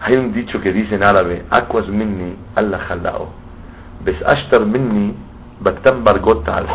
Hay 0.00 0.16
un 0.16 0.32
dicho 0.32 0.60
que 0.60 0.72
dice 0.72 0.96
en 0.96 1.04
árabe, 1.04 1.44
Aquas 1.48 1.86
minni 1.86 2.34
Allah 2.56 2.80
halao, 2.90 3.28
bes 4.04 4.16
ashtar 4.26 4.66
minni 4.66 5.14
baktam 5.60 6.02
bargota 6.02 6.56
al. 6.56 6.66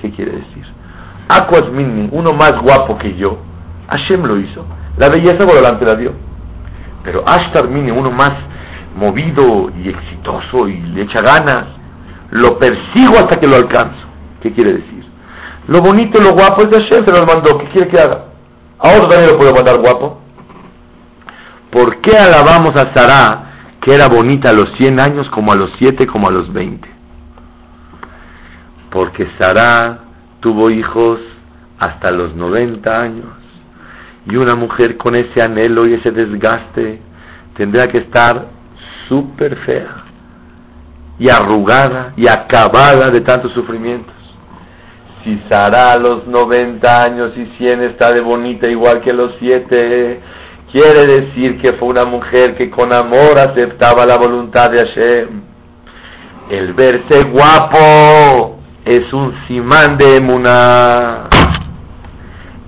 ¿Qué 0.00 0.10
quiere 0.12 0.32
decir? 0.32 0.64
Aquas 1.28 1.70
minni, 1.70 2.08
uno 2.10 2.30
más 2.30 2.54
guapo 2.62 2.96
que 2.96 3.14
yo, 3.16 3.36
Hashem 3.88 4.24
lo 4.24 4.38
hizo. 4.38 4.64
La 4.96 5.10
belleza 5.10 5.44
por 5.44 5.56
delante 5.56 5.84
la 5.84 5.96
dio. 5.96 6.12
Pero 7.04 7.22
Ashtar 7.26 7.68
minni, 7.68 7.90
uno 7.90 8.10
más 8.10 8.32
movido 8.96 9.70
y 9.76 9.90
exitoso 9.90 10.68
y 10.68 10.80
le 10.80 11.02
echa 11.02 11.20
ganas, 11.20 11.81
lo 12.32 12.58
persigo 12.58 13.18
hasta 13.18 13.38
que 13.38 13.46
lo 13.46 13.56
alcanzo. 13.56 14.06
¿Qué 14.40 14.52
quiere 14.52 14.72
decir? 14.72 15.04
Lo 15.68 15.80
bonito 15.80 16.18
y 16.18 16.24
lo 16.24 16.32
guapo 16.32 16.62
es 16.62 16.70
de 16.70 16.82
Hashem, 16.82 17.04
se 17.04 17.12
lo 17.12 17.26
mandó. 17.26 17.58
¿Qué 17.58 17.68
quiere 17.68 17.88
que 17.88 18.00
haga? 18.00 18.24
A 18.78 18.88
otro 18.96 19.08
también 19.08 19.32
lo 19.32 19.38
puedo 19.38 19.52
mandar 19.52 19.78
guapo. 19.78 20.18
¿Por 21.70 22.00
qué 22.00 22.16
alabamos 22.16 22.74
a 22.76 22.94
Sarah, 22.94 23.76
que 23.82 23.94
era 23.94 24.08
bonita 24.08 24.48
a 24.48 24.54
los 24.54 24.74
100 24.78 25.00
años, 25.00 25.28
como 25.28 25.52
a 25.52 25.56
los 25.56 25.70
7, 25.78 26.06
como 26.06 26.28
a 26.28 26.32
los 26.32 26.50
20? 26.52 26.88
Porque 28.90 29.28
Sarah 29.38 29.98
tuvo 30.40 30.70
hijos 30.70 31.20
hasta 31.78 32.10
los 32.12 32.34
90 32.34 32.98
años. 32.98 33.26
Y 34.24 34.36
una 34.36 34.54
mujer 34.54 34.96
con 34.96 35.16
ese 35.16 35.42
anhelo 35.42 35.86
y 35.86 35.94
ese 35.94 36.12
desgaste 36.12 37.02
tendría 37.56 37.88
que 37.88 37.98
estar 37.98 38.46
súper 39.08 39.56
fea 39.66 40.11
y 41.18 41.30
arrugada 41.30 42.12
y 42.16 42.26
acabada 42.28 43.10
de 43.10 43.20
tantos 43.20 43.52
sufrimientos. 43.52 44.14
Si 45.24 45.40
Sara 45.48 45.92
a 45.92 45.98
los 45.98 46.26
90 46.26 47.02
años 47.02 47.32
y 47.36 47.46
100 47.58 47.82
está 47.84 48.12
de 48.12 48.20
bonita 48.20 48.68
igual 48.68 49.00
que 49.02 49.12
los 49.12 49.32
7, 49.38 50.20
quiere 50.72 51.06
decir 51.06 51.60
que 51.60 51.74
fue 51.74 51.88
una 51.88 52.04
mujer 52.04 52.56
que 52.56 52.70
con 52.70 52.92
amor 52.92 53.38
aceptaba 53.38 54.04
la 54.04 54.16
voluntad 54.18 54.70
de 54.70 54.78
Hashem. 54.78 55.42
El 56.50 56.72
verse 56.74 57.28
guapo 57.28 58.58
es 58.84 59.12
un 59.12 59.32
simán 59.46 59.96
de 59.96 60.16
emuná. 60.16 61.28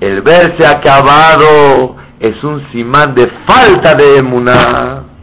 El 0.01 0.22
verse 0.22 0.66
acabado 0.66 1.97
es 2.20 2.42
un 2.45 2.70
simán 2.70 3.14
de 3.14 3.26
falta 3.47 3.95
de 3.95 4.18
emuná. 4.18 5.13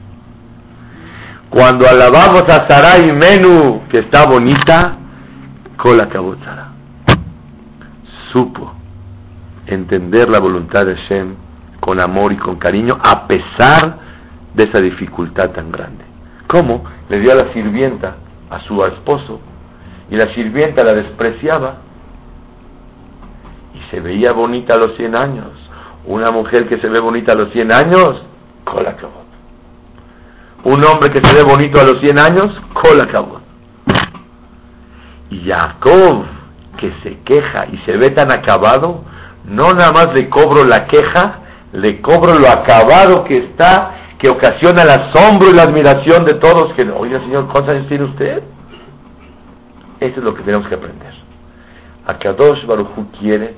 Cuando 1.51 1.85
alabamos 1.85 2.43
a 2.43 2.65
Sarai 2.65 3.11
Menú, 3.11 3.81
que 3.89 3.99
está 3.99 4.23
bonita, 4.23 4.95
cola 5.75 6.07
Sara. 6.45 6.69
Supo 8.31 8.71
entender 9.67 10.29
la 10.29 10.39
voluntad 10.39 10.85
de 10.85 10.95
Hashem 10.95 11.35
con 11.81 12.01
amor 12.01 12.31
y 12.31 12.37
con 12.37 12.55
cariño, 12.55 12.97
a 13.03 13.27
pesar 13.27 13.97
de 14.53 14.63
esa 14.63 14.79
dificultad 14.79 15.49
tan 15.49 15.73
grande. 15.73 16.05
¿Cómo? 16.47 16.85
Le 17.09 17.19
dio 17.19 17.33
a 17.33 17.35
la 17.35 17.51
sirvienta, 17.51 18.15
a 18.49 18.61
su 18.61 18.81
esposo, 18.83 19.41
y 20.09 20.15
la 20.15 20.33
sirvienta 20.33 20.85
la 20.85 20.93
despreciaba, 20.93 21.79
y 23.73 23.91
se 23.91 23.99
veía 23.99 24.31
bonita 24.31 24.75
a 24.75 24.77
los 24.77 24.95
100 24.95 25.15
años. 25.17 25.51
Una 26.05 26.31
mujer 26.31 26.69
que 26.69 26.77
se 26.77 26.87
ve 26.87 27.01
bonita 27.01 27.33
a 27.33 27.35
los 27.35 27.51
100 27.51 27.75
años, 27.75 28.23
cola 28.63 28.95
Un 30.64 30.84
hombre 30.86 31.12
que 31.12 31.22
se 31.24 31.36
ve 31.36 31.43
bonito 31.43 31.80
a 31.82 31.84
los 31.84 31.99
100 32.01 32.20
años, 32.20 32.62
cola 32.74 33.07
Y 35.30 35.47
Jacob, 35.47 36.26
que 36.78 36.93
se 37.01 37.20
queja 37.24 37.66
y 37.72 37.78
se 37.86 37.97
ve 37.97 38.09
tan 38.12 38.32
acabado, 38.32 39.03
no 39.45 39.74
nada 39.74 39.91
más 39.91 40.14
le 40.14 40.30
cobro 40.30 40.64
la 40.64 40.86
queja, 40.86 41.39
le 41.74 41.99
cobro 42.01 42.36
lo 42.36 42.47
acabado 42.47 43.24
que 43.24 43.38
está, 43.38 43.95
que 44.20 44.30
ocasiona 44.30 44.84
el 44.84 44.89
asombro 44.89 45.49
y 45.49 45.55
la 45.55 45.64
admiración 45.64 46.26
de 46.26 46.36
todos, 46.36 46.74
que, 46.76 46.84
oiga 46.84 47.20
señor, 47.22 47.47
¿cuántos 47.47 47.76
años 47.76 47.88
tiene 47.88 48.03
usted? 48.03 48.43
Eso 49.99 50.20
es 50.20 50.24
lo 50.24 50.36
que 50.36 50.43
tenemos 50.43 50.68
que 50.68 50.76
aprender. 50.76 51.14
Akadosh 52.05 52.66
Baruchu 52.66 53.07
quiere, 53.20 53.55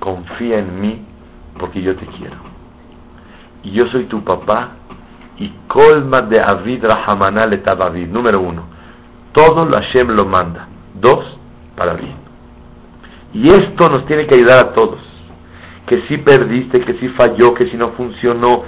confía 0.00 0.58
en 0.58 0.80
mí, 0.80 1.04
porque 1.58 1.82
yo 1.82 1.94
te 1.94 2.06
quiero. 2.06 2.36
y 3.62 3.72
yo 3.72 3.86
soy 3.88 4.04
tu 4.04 4.24
papá, 4.24 4.70
y 5.40 5.48
colma 5.68 6.20
de 6.20 6.36
Avid 6.38 6.84
Rahamana 6.84 7.46
le 7.46 7.62
Número 8.06 8.40
uno, 8.40 8.64
todo 9.32 9.64
lo 9.64 9.74
Hashem 9.76 10.08
lo 10.08 10.26
manda. 10.26 10.68
Dos, 10.94 11.24
para 11.74 11.94
bien. 11.94 12.14
Y 13.32 13.48
esto 13.48 13.88
nos 13.88 14.04
tiene 14.06 14.26
que 14.26 14.36
ayudar 14.36 14.66
a 14.66 14.72
todos. 14.74 15.00
Que 15.86 16.02
si 16.02 16.18
perdiste, 16.18 16.80
que 16.82 16.92
si 16.98 17.08
falló, 17.08 17.54
que 17.54 17.70
si 17.70 17.76
no 17.78 17.92
funcionó, 17.92 18.64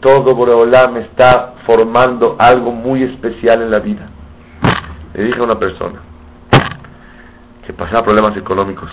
todo 0.00 0.34
Boreolam 0.34 0.96
está 0.98 1.54
formando 1.66 2.36
algo 2.38 2.70
muy 2.70 3.02
especial 3.02 3.60
en 3.60 3.70
la 3.72 3.80
vida. 3.80 4.08
Le 5.14 5.24
dije 5.24 5.40
a 5.40 5.42
una 5.42 5.58
persona 5.58 6.00
que 7.66 7.72
pasaba 7.72 8.04
problemas 8.04 8.36
económicos, 8.36 8.90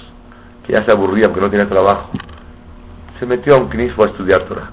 que 0.65 0.73
ya 0.73 0.84
se 0.84 0.91
aburría 0.91 1.27
porque 1.27 1.41
no 1.41 1.49
tenía 1.51 1.69
trabajo. 1.69 2.09
Se 3.19 3.27
metió 3.27 3.55
a 3.55 3.59
un 3.59 3.69
knisbo 3.69 4.03
a 4.03 4.09
estudiar 4.09 4.45
Torah. 4.45 4.71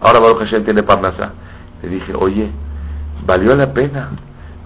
Ahora 0.00 0.20
Baruch 0.20 0.40
Hashem 0.40 0.64
tiene 0.64 0.82
parnasa. 0.82 1.32
Le 1.82 1.88
dije, 1.88 2.12
oye, 2.14 2.50
valió 3.24 3.54
la 3.54 3.72
pena. 3.72 4.10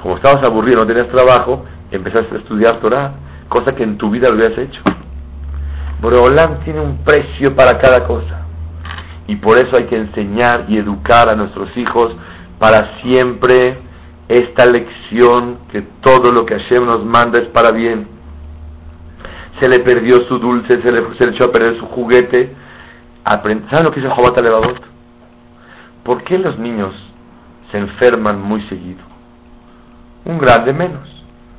Como 0.00 0.16
estabas 0.16 0.44
aburrido, 0.44 0.80
no 0.80 0.86
tenías 0.86 1.08
trabajo, 1.08 1.64
empezaste 1.90 2.34
a 2.34 2.38
estudiar 2.38 2.80
Torah, 2.80 3.12
cosa 3.48 3.74
que 3.74 3.84
en 3.84 3.98
tu 3.98 4.10
vida 4.10 4.28
lo 4.28 4.34
habías 4.34 4.58
hecho. 4.58 4.80
Boreolam 6.00 6.60
tiene 6.64 6.80
un 6.80 6.98
precio 7.04 7.54
para 7.54 7.78
cada 7.78 8.04
cosa. 8.06 8.46
Y 9.28 9.36
por 9.36 9.56
eso 9.56 9.76
hay 9.76 9.84
que 9.84 9.96
enseñar 9.96 10.64
y 10.68 10.78
educar 10.78 11.30
a 11.30 11.36
nuestros 11.36 11.74
hijos 11.76 12.12
para 12.58 13.00
siempre 13.02 13.78
esta 14.28 14.66
lección 14.66 15.58
que 15.70 15.82
todo 16.00 16.32
lo 16.32 16.44
que 16.44 16.58
Hashem 16.58 16.84
nos 16.84 17.04
manda 17.04 17.38
es 17.38 17.48
para 17.48 17.70
bien. 17.70 18.08
Se 19.60 19.68
le 19.68 19.80
perdió 19.80 20.16
su 20.26 20.38
dulce, 20.38 20.82
se 20.82 20.90
le, 20.90 21.02
se 21.18 21.28
echó 21.28 21.44
a 21.44 21.52
perder 21.52 21.78
su 21.78 21.86
juguete. 21.86 22.52
¿Saben 23.24 23.84
lo 23.84 23.92
que 23.92 24.00
es 24.00 24.06
el 24.06 24.12
Jobat? 24.12 24.36
¿Por 26.04 26.24
qué 26.24 26.38
los 26.38 26.58
niños 26.58 26.92
se 27.70 27.78
enferman 27.78 28.40
muy 28.42 28.62
seguido? 28.68 29.02
Un 30.24 30.38
grande 30.38 30.72
menos, 30.72 31.08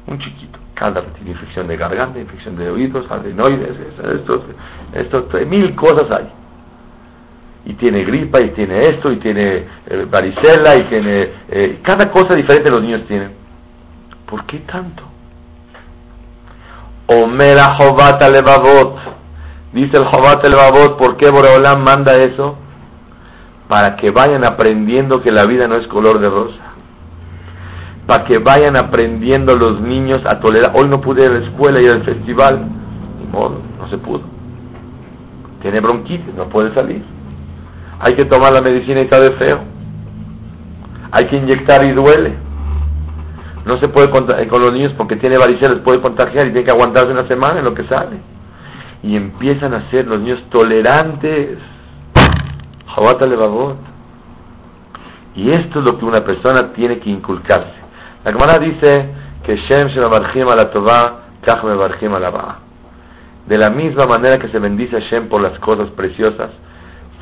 un 0.07 0.19
chiquito. 0.19 0.59
Cada 0.75 1.01
tiene 1.01 1.31
infección 1.31 1.67
de 1.67 1.77
garganta, 1.77 2.19
infección 2.19 2.57
de 2.57 2.69
oídos, 2.69 3.09
adenoides, 3.09 3.77
esto, 4.15 4.43
esto, 4.93 5.27
mil 5.45 5.75
cosas 5.75 6.11
hay. 6.11 6.29
Y 7.65 7.73
tiene 7.75 8.03
gripa, 8.03 8.41
y 8.41 8.49
tiene 8.49 8.81
esto, 8.81 9.11
y 9.11 9.17
tiene 9.17 9.65
eh, 9.87 10.07
varicela, 10.09 10.75
y 10.77 10.83
tiene... 10.89 11.29
Eh, 11.47 11.79
cada 11.83 12.11
cosa 12.11 12.35
diferente 12.35 12.69
los 12.69 12.81
niños 12.81 13.07
tienen. 13.07 13.31
¿Por 14.25 14.45
qué 14.45 14.59
tanto? 14.59 15.03
Omera 17.07 17.75
Jobat 17.75 18.21
Levavot. 18.23 18.99
Dice 19.71 19.97
el 19.97 20.05
Jobat 20.05 20.45
Levavot, 20.47 20.97
¿por 20.97 21.17
qué 21.17 21.29
Boreolam 21.29 21.83
manda 21.83 22.13
eso? 22.13 22.57
Para 23.67 23.95
que 23.95 24.11
vayan 24.11 24.43
aprendiendo 24.45 25.21
que 25.21 25.31
la 25.31 25.45
vida 25.45 25.67
no 25.67 25.75
es 25.75 25.87
color 25.87 26.19
de 26.19 26.29
rosa 26.29 26.73
para 28.05 28.25
que 28.25 28.37
vayan 28.39 28.75
aprendiendo 28.75 29.55
los 29.55 29.79
niños 29.81 30.19
a 30.25 30.39
tolerar. 30.39 30.73
Hoy 30.75 30.89
no 30.89 30.99
pude 30.99 31.25
ir 31.25 31.31
a 31.31 31.39
la 31.39 31.45
escuela 31.45 31.81
y 31.81 31.87
al 31.87 32.03
festival, 32.03 32.65
ni 33.19 33.27
modo, 33.27 33.61
no 33.79 33.89
se 33.89 33.97
pudo. 33.97 34.21
Tiene 35.61 35.79
bronquitis, 35.79 36.33
no 36.35 36.49
puede 36.49 36.73
salir. 36.73 37.01
Hay 37.99 38.15
que 38.15 38.25
tomar 38.25 38.51
la 38.53 38.61
medicina 38.61 38.99
y 38.99 39.03
está 39.03 39.19
de 39.19 39.31
feo. 39.37 39.59
Hay 41.11 41.27
que 41.27 41.37
inyectar 41.37 41.87
y 41.87 41.91
duele. 41.91 42.33
No 43.65 43.77
se 43.77 43.87
puede 43.87 44.07
eh, 44.07 44.47
con 44.47 44.61
los 44.61 44.73
niños 44.73 44.91
porque 44.97 45.15
tiene 45.15 45.37
varicela, 45.37 45.81
puede 45.83 46.01
contagiar 46.01 46.47
y 46.47 46.51
tiene 46.51 46.65
que 46.65 46.71
aguantarse 46.71 47.11
una 47.11 47.27
semana 47.29 47.59
en 47.59 47.65
lo 47.65 47.73
que 47.73 47.87
sale. 47.87 48.17
Y 49.03 49.15
empiezan 49.15 49.73
a 49.73 49.89
ser 49.89 50.07
los 50.07 50.19
niños 50.19 50.43
tolerantes. 50.49 51.59
Y 55.35 55.49
esto 55.49 55.79
es 55.79 55.85
lo 55.85 55.97
que 55.97 56.05
una 56.05 56.23
persona 56.23 56.73
tiene 56.73 56.99
que 56.99 57.09
inculcarse. 57.09 57.73
La 58.23 58.31
Gemara 58.31 58.59
dice 58.59 59.09
que 59.43 59.55
Shem 59.55 59.87
a 59.87 60.55
la 60.55 60.71
Tová, 60.71 61.19
Kach 61.41 61.63
a 61.63 62.19
la 62.19 62.57
De 63.47 63.57
la 63.57 63.69
misma 63.69 64.05
manera 64.05 64.37
que 64.37 64.47
se 64.49 64.59
bendice 64.59 64.95
a 64.95 64.99
Shem 64.99 65.27
por 65.27 65.41
las 65.41 65.57
cosas 65.59 65.89
preciosas, 65.91 66.51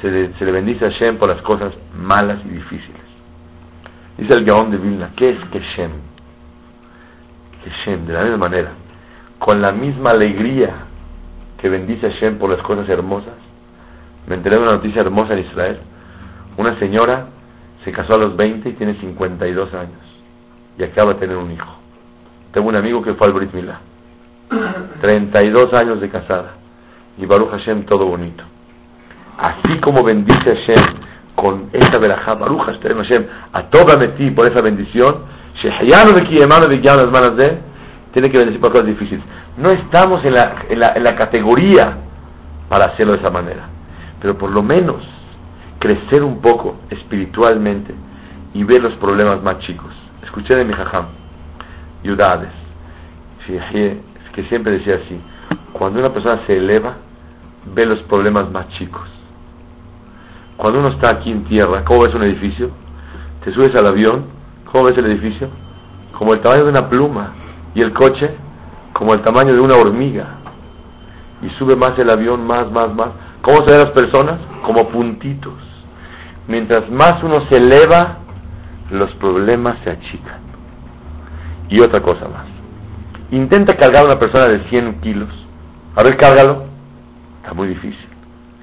se, 0.01 0.09
le 0.11 0.51
bendice 0.51 0.85
a 0.85 0.89
Shem 0.89 1.17
por 1.17 1.29
las 1.29 1.41
cosas 1.41 1.73
malas 1.95 2.39
y 2.45 2.49
difíciles. 2.49 3.01
Dice 4.17 4.33
el 4.33 4.43
Gaón 4.45 4.71
de 4.71 4.77
Vilna, 4.77 5.11
¿qué 5.15 5.29
es 5.29 5.39
Keshem? 5.51 5.91
Keshem, 7.63 8.05
de 8.05 8.13
la 8.13 8.23
misma 8.23 8.37
manera, 8.37 8.71
con 9.39 9.61
la 9.61 9.71
misma 9.71 10.11
alegría 10.11 10.69
que 11.59 11.69
bendice 11.69 12.07
a 12.07 12.09
Shem 12.09 12.37
por 12.37 12.49
las 12.49 12.61
cosas 12.61 12.89
hermosas. 12.89 13.50
Me 14.27 14.35
enteré 14.35 14.57
de 14.57 14.61
una 14.63 14.73
noticia 14.73 15.01
hermosa 15.01 15.33
en 15.33 15.39
Israel. 15.39 15.79
Una 16.57 16.77
señora 16.79 17.27
se 17.83 17.91
casó 17.91 18.15
a 18.15 18.17
los 18.17 18.35
20 18.35 18.69
y 18.69 18.73
tiene 18.73 18.95
52 18.95 19.73
años 19.73 20.11
y 20.77 20.83
acaba 20.83 21.13
de 21.13 21.19
tener 21.19 21.37
un 21.37 21.51
hijo. 21.51 21.71
Tengo 22.53 22.69
un 22.69 22.75
amigo 22.75 23.01
que 23.01 23.13
fue 23.13 23.27
al 23.27 23.33
Brit 23.33 23.53
Milá. 23.53 23.79
32 25.01 25.73
años 25.73 26.01
de 26.01 26.09
casada. 26.09 26.53
Y 27.17 27.25
Baruch 27.25 27.51
Hashem 27.51 27.85
todo 27.85 28.05
bonito. 28.05 28.43
Así 29.37 29.79
como 29.79 30.03
bendice 30.03 30.43
Hashem 30.43 31.11
con 31.35 31.69
esta 31.73 31.97
verajá, 31.97 32.35
Baruch 32.35 32.61
Hashem, 32.65 33.25
a 33.53 33.63
toda 33.63 33.97
metí 33.97 34.29
por 34.31 34.47
esa 34.47 34.61
bendición, 34.61 35.41
tiene 38.13 38.29
que 38.29 38.37
bendecir 38.37 38.59
por 38.59 38.71
cosas 38.71 38.87
difíciles. 38.87 39.23
No 39.57 39.69
estamos 39.69 40.23
en 40.25 40.33
la, 40.33 40.65
en, 40.69 40.79
la, 40.79 40.93
en 40.93 41.03
la 41.03 41.15
categoría 41.15 41.97
para 42.69 42.85
hacerlo 42.85 43.13
de 43.13 43.19
esa 43.19 43.29
manera. 43.29 43.67
Pero 44.21 44.37
por 44.37 44.51
lo 44.51 44.63
menos 44.63 45.01
crecer 45.79 46.23
un 46.23 46.41
poco 46.41 46.77
espiritualmente 46.89 47.93
y 48.53 48.63
ver 48.63 48.81
los 48.81 48.93
problemas 48.93 49.41
más 49.41 49.59
chicos. 49.59 49.91
Escuché 50.23 50.55
de 50.55 50.63
mi 50.63 50.73
jajam, 50.73 51.07
Yudades, 52.03 52.51
que 54.33 54.43
siempre 54.45 54.73
decía 54.73 54.95
así, 55.03 55.19
cuando 55.73 55.99
una 55.99 56.13
persona 56.13 56.41
se 56.45 56.57
eleva, 56.57 56.95
ve 57.73 57.85
los 57.85 58.01
problemas 58.03 58.51
más 58.51 58.69
chicos. 58.77 59.07
Cuando 60.57 60.79
uno 60.79 60.89
está 60.89 61.15
aquí 61.15 61.31
en 61.31 61.43
tierra, 61.45 61.83
¿cómo 61.83 62.03
ves 62.03 62.13
un 62.13 62.23
edificio? 62.23 62.69
Te 63.43 63.51
subes 63.51 63.75
al 63.75 63.87
avión, 63.87 64.25
¿cómo 64.71 64.85
ves 64.85 64.97
el 64.97 65.05
edificio? 65.07 65.49
Como 66.17 66.33
el 66.33 66.41
tamaño 66.41 66.65
de 66.65 66.69
una 66.69 66.87
pluma. 66.87 67.33
Y 67.73 67.81
el 67.81 67.93
coche, 67.93 68.29
como 68.93 69.13
el 69.13 69.21
tamaño 69.21 69.53
de 69.53 69.59
una 69.59 69.75
hormiga. 69.79 70.25
Y 71.41 71.49
sube 71.57 71.75
más 71.75 71.97
el 71.97 72.11
avión, 72.11 72.45
más, 72.45 72.71
más, 72.71 72.93
más. 72.93 73.09
¿Cómo 73.41 73.57
se 73.65 73.73
ven 73.73 73.79
las 73.79 73.91
personas? 73.91 74.39
Como 74.65 74.89
puntitos. 74.89 75.53
Mientras 76.47 76.89
más 76.89 77.21
uno 77.23 77.47
se 77.49 77.59
eleva, 77.59 78.17
los 78.91 79.11
problemas 79.15 79.77
se 79.83 79.91
achican. 79.91 80.41
Y 81.69 81.79
otra 81.79 82.01
cosa 82.01 82.27
más. 82.27 82.45
Intenta 83.31 83.77
cargar 83.77 84.03
a 84.03 84.07
una 84.07 84.19
persona 84.19 84.47
de 84.47 84.67
100 84.69 85.01
kilos. 85.01 85.29
A 85.95 86.03
ver, 86.03 86.17
cárgalo. 86.17 86.65
Está 87.41 87.53
muy 87.53 87.69
difícil. 87.69 88.07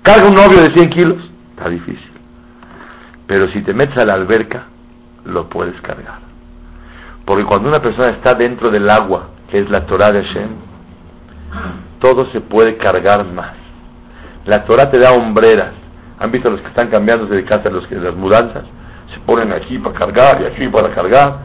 Carga 0.02 0.28
un 0.28 0.34
novio 0.34 0.60
de 0.60 0.72
100 0.74 0.90
kilos. 0.90 1.18
Está 1.56 1.68
difícil. 1.68 2.12
Pero 3.26 3.50
si 3.52 3.62
te 3.62 3.74
metes 3.74 3.96
a 3.98 4.06
la 4.06 4.14
alberca, 4.14 4.64
lo 5.24 5.48
puedes 5.48 5.78
cargar. 5.80 6.20
Porque 7.24 7.44
cuando 7.44 7.68
una 7.68 7.82
persona 7.82 8.10
está 8.10 8.34
dentro 8.36 8.70
del 8.70 8.88
agua, 8.88 9.28
que 9.50 9.58
es 9.58 9.68
la 9.70 9.86
Torah 9.86 10.12
de 10.12 10.22
Hashem, 10.22 10.48
todo 11.98 12.30
se 12.32 12.40
puede 12.40 12.76
cargar 12.76 13.24
más. 13.26 13.67
La 14.49 14.64
Torah 14.64 14.90
te 14.90 14.99
da 14.99 15.12
hombreras. 15.12 15.72
¿Han 16.18 16.32
visto 16.32 16.51
los 16.51 16.61
que 16.61 16.68
están 16.68 16.88
cambiando 16.88 17.26
de 17.26 17.44
casa 17.44 17.70
los 17.70 17.86
que 17.86 17.94
las 17.94 18.16
mudanzas? 18.16 18.64
se 19.12 19.20
ponen 19.20 19.53
aquí 19.53 19.78
para 19.78 19.99
cargar 19.99 20.42
y 20.42 20.46
aquí 20.46 20.68
para 20.68 20.94
cargar. 20.94 21.38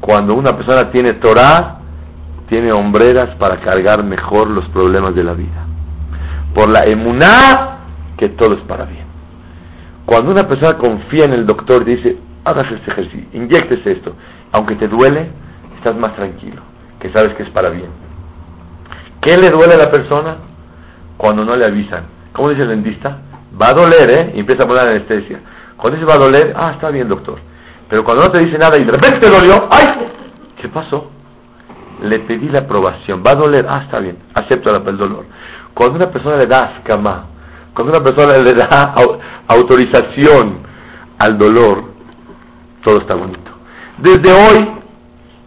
Cuando 0.00 0.34
una 0.34 0.52
persona 0.52 0.90
tiene 0.90 1.14
Torah, 1.14 1.78
tiene 2.48 2.72
hombreras 2.72 3.36
para 3.36 3.60
cargar 3.60 4.04
mejor 4.04 4.48
los 4.48 4.68
problemas 4.68 5.14
de 5.14 5.24
la 5.24 5.32
vida. 5.32 5.66
Por 6.54 6.70
la 6.70 6.84
emuná, 6.84 7.78
que 8.16 8.28
todo 8.30 8.54
es 8.54 8.60
para 8.62 8.84
bien. 8.84 9.06
Cuando 10.06 10.30
una 10.30 10.46
persona 10.46 10.76
confía 10.76 11.24
en 11.24 11.32
el 11.32 11.46
doctor 11.46 11.82
y 11.82 11.96
dice, 11.96 12.18
hagas 12.44 12.70
este 12.70 12.90
ejercicio, 12.90 13.28
inyectes 13.32 13.86
esto, 13.86 14.14
aunque 14.52 14.76
te 14.76 14.86
duele, 14.86 15.30
estás 15.78 15.96
más 15.96 16.14
tranquilo, 16.14 16.60
que 17.00 17.10
sabes 17.10 17.34
que 17.34 17.44
es 17.44 17.50
para 17.50 17.70
bien. 17.70 17.88
¿Qué 19.22 19.36
le 19.38 19.48
duele 19.48 19.74
a 19.74 19.78
la 19.78 19.90
persona? 19.90 20.36
Cuando 21.16 21.44
no 21.44 21.56
le 21.56 21.64
avisan. 21.64 22.13
¿Cómo 22.34 22.50
dice 22.50 22.62
el 22.62 22.68
dentista? 22.68 23.16
Va 23.60 23.68
a 23.68 23.72
doler, 23.72 24.10
¿eh? 24.10 24.32
Y 24.34 24.40
empieza 24.40 24.64
a 24.64 24.66
poner 24.66 24.86
anestesia. 24.86 25.40
Cuando 25.76 26.00
dice 26.00 26.10
va 26.10 26.16
a 26.16 26.26
doler, 26.26 26.52
ah, 26.56 26.72
está 26.74 26.90
bien, 26.90 27.08
doctor. 27.08 27.38
Pero 27.88 28.02
cuando 28.02 28.24
no 28.24 28.32
te 28.32 28.44
dice 28.44 28.58
nada 28.58 28.76
y 28.76 28.84
de 28.84 28.90
repente 28.90 29.20
te 29.20 29.30
dolió, 29.30 29.68
¡ay! 29.70 29.86
¿Qué 30.60 30.68
pasó? 30.68 31.10
Le 32.02 32.18
pedí 32.20 32.48
la 32.48 32.60
aprobación. 32.60 33.22
Va 33.24 33.30
a 33.30 33.36
doler, 33.36 33.64
ah, 33.68 33.82
está 33.84 34.00
bien, 34.00 34.18
acepto 34.34 34.74
el 34.74 34.96
dolor. 34.96 35.26
Cuando 35.74 35.96
una 35.96 36.10
persona 36.10 36.36
le 36.36 36.46
da 36.46 36.76
ascama, 36.76 37.26
cuando 37.72 37.96
una 37.96 38.04
persona 38.04 38.36
le 38.42 38.52
da 38.52 38.94
autorización 39.46 40.58
al 41.18 41.38
dolor, 41.38 41.84
todo 42.82 42.98
está 42.98 43.14
bonito. 43.14 43.50
Desde 43.98 44.32
hoy 44.32 44.70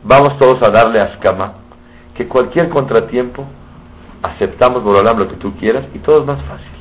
vamos 0.06 0.38
todos 0.38 0.62
a 0.64 0.72
darle 0.72 1.02
ascama, 1.02 1.54
que 2.16 2.28
cualquier 2.30 2.70
contratiempo 2.70 3.46
aceptamos 4.24 4.84
por 4.84 5.04
lo 5.04 5.28
que 5.28 5.36
tú 5.36 5.54
quieras 5.58 5.86
y 5.94 6.00
todo 6.00 6.22
es 6.22 6.26
más 6.26 6.42
fácil. 6.44 6.77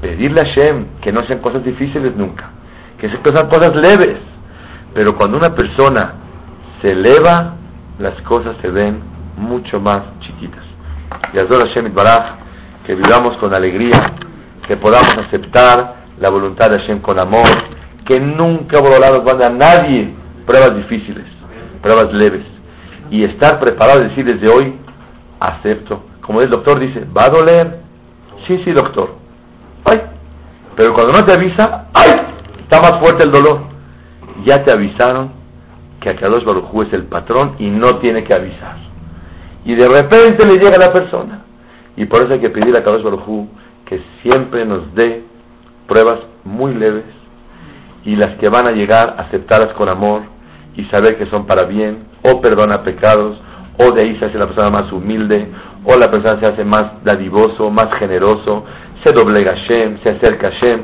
Pedirle 0.00 0.40
a 0.40 0.44
Shem 0.44 0.86
que 1.00 1.12
no 1.12 1.24
sean 1.26 1.40
cosas 1.40 1.64
difíciles 1.64 2.16
nunca 2.16 2.50
que 3.00 3.08
se 3.08 3.16
son 3.16 3.48
cosas 3.48 3.74
leves. 3.74 4.18
Pero 4.92 5.16
cuando 5.16 5.38
una 5.38 5.54
persona 5.54 6.14
se 6.82 6.92
eleva, 6.92 7.56
las 7.98 8.20
cosas 8.22 8.56
se 8.60 8.68
ven 8.70 9.00
mucho 9.36 9.80
más 9.80 10.02
chiquitas. 10.20 10.64
Y 11.32 11.38
Azor 11.38 11.66
Hashem 11.66 11.94
Baraj, 11.94 12.34
que 12.86 12.94
vivamos 12.94 13.36
con 13.38 13.54
alegría, 13.54 13.98
que 14.66 14.76
podamos 14.76 15.14
aceptar 15.26 15.94
la 16.18 16.30
voluntad 16.30 16.70
de 16.70 16.78
Hashem 16.78 17.00
con 17.00 17.20
amor, 17.20 17.48
que 18.04 18.20
nunca 18.20 18.78
volamos 18.80 19.44
a 19.44 19.48
nadie 19.48 20.14
pruebas 20.46 20.76
difíciles, 20.76 21.24
pruebas 21.82 22.12
leves, 22.12 22.44
y 23.10 23.24
estar 23.24 23.58
preparado 23.60 24.00
y 24.00 24.08
decir 24.08 24.24
desde 24.24 24.48
hoy, 24.48 24.74
acepto. 25.38 26.04
Como 26.20 26.40
el 26.40 26.50
doctor 26.50 26.78
dice, 26.78 27.06
¿va 27.16 27.24
a 27.24 27.28
doler? 27.28 27.80
Sí, 28.46 28.60
sí, 28.64 28.72
doctor. 28.72 29.14
Ay. 29.84 30.00
Pero 30.76 30.94
cuando 30.94 31.12
no 31.12 31.26
te 31.26 31.32
avisa, 31.32 31.88
¡ay! 31.92 32.10
Está 32.60 32.80
más 32.80 33.00
fuerte 33.00 33.24
el 33.26 33.32
dolor. 33.32 33.62
Ya 34.44 34.64
te 34.64 34.72
avisaron 34.72 35.32
que 36.00 36.10
Akadosh 36.10 36.44
Barujú 36.44 36.82
es 36.82 36.92
el 36.92 37.04
patrón 37.04 37.56
y 37.58 37.68
no 37.68 37.98
tiene 37.98 38.24
que 38.24 38.34
avisar. 38.34 38.76
Y 39.64 39.74
de 39.74 39.88
repente 39.88 40.46
le 40.46 40.58
llega 40.58 40.76
a 40.76 40.86
la 40.86 40.92
persona. 40.92 41.44
Y 41.96 42.06
por 42.06 42.22
eso 42.22 42.32
hay 42.32 42.40
que 42.40 42.50
pedir 42.50 42.74
a 42.76 42.80
Akadosh 42.80 43.02
Barujú 43.02 43.48
que 43.84 44.00
siempre 44.22 44.64
nos 44.64 44.94
dé 44.94 45.24
pruebas 45.86 46.20
muy 46.44 46.74
leves 46.74 47.04
y 48.04 48.16
las 48.16 48.36
que 48.38 48.48
van 48.48 48.66
a 48.66 48.72
llegar, 48.72 49.16
aceptarlas 49.18 49.74
con 49.74 49.88
amor 49.88 50.22
y 50.76 50.84
saber 50.84 51.18
que 51.18 51.26
son 51.26 51.46
para 51.46 51.64
bien, 51.64 52.04
o 52.22 52.40
perdona 52.40 52.82
pecados, 52.82 53.38
o 53.78 53.92
de 53.92 54.02
ahí 54.02 54.18
se 54.18 54.26
hace 54.26 54.38
la 54.38 54.46
persona 54.46 54.70
más 54.70 54.92
humilde, 54.92 55.48
o 55.84 55.96
la 55.96 56.10
persona 56.10 56.38
se 56.40 56.46
hace 56.46 56.64
más 56.64 57.02
dadivoso, 57.04 57.70
más 57.70 57.92
generoso, 57.98 58.64
se 59.04 59.12
doblega 59.12 59.52
a 59.52 59.54
Shem, 59.54 60.02
se 60.02 60.10
acerca 60.10 60.48
a 60.48 60.50
Shem. 60.50 60.82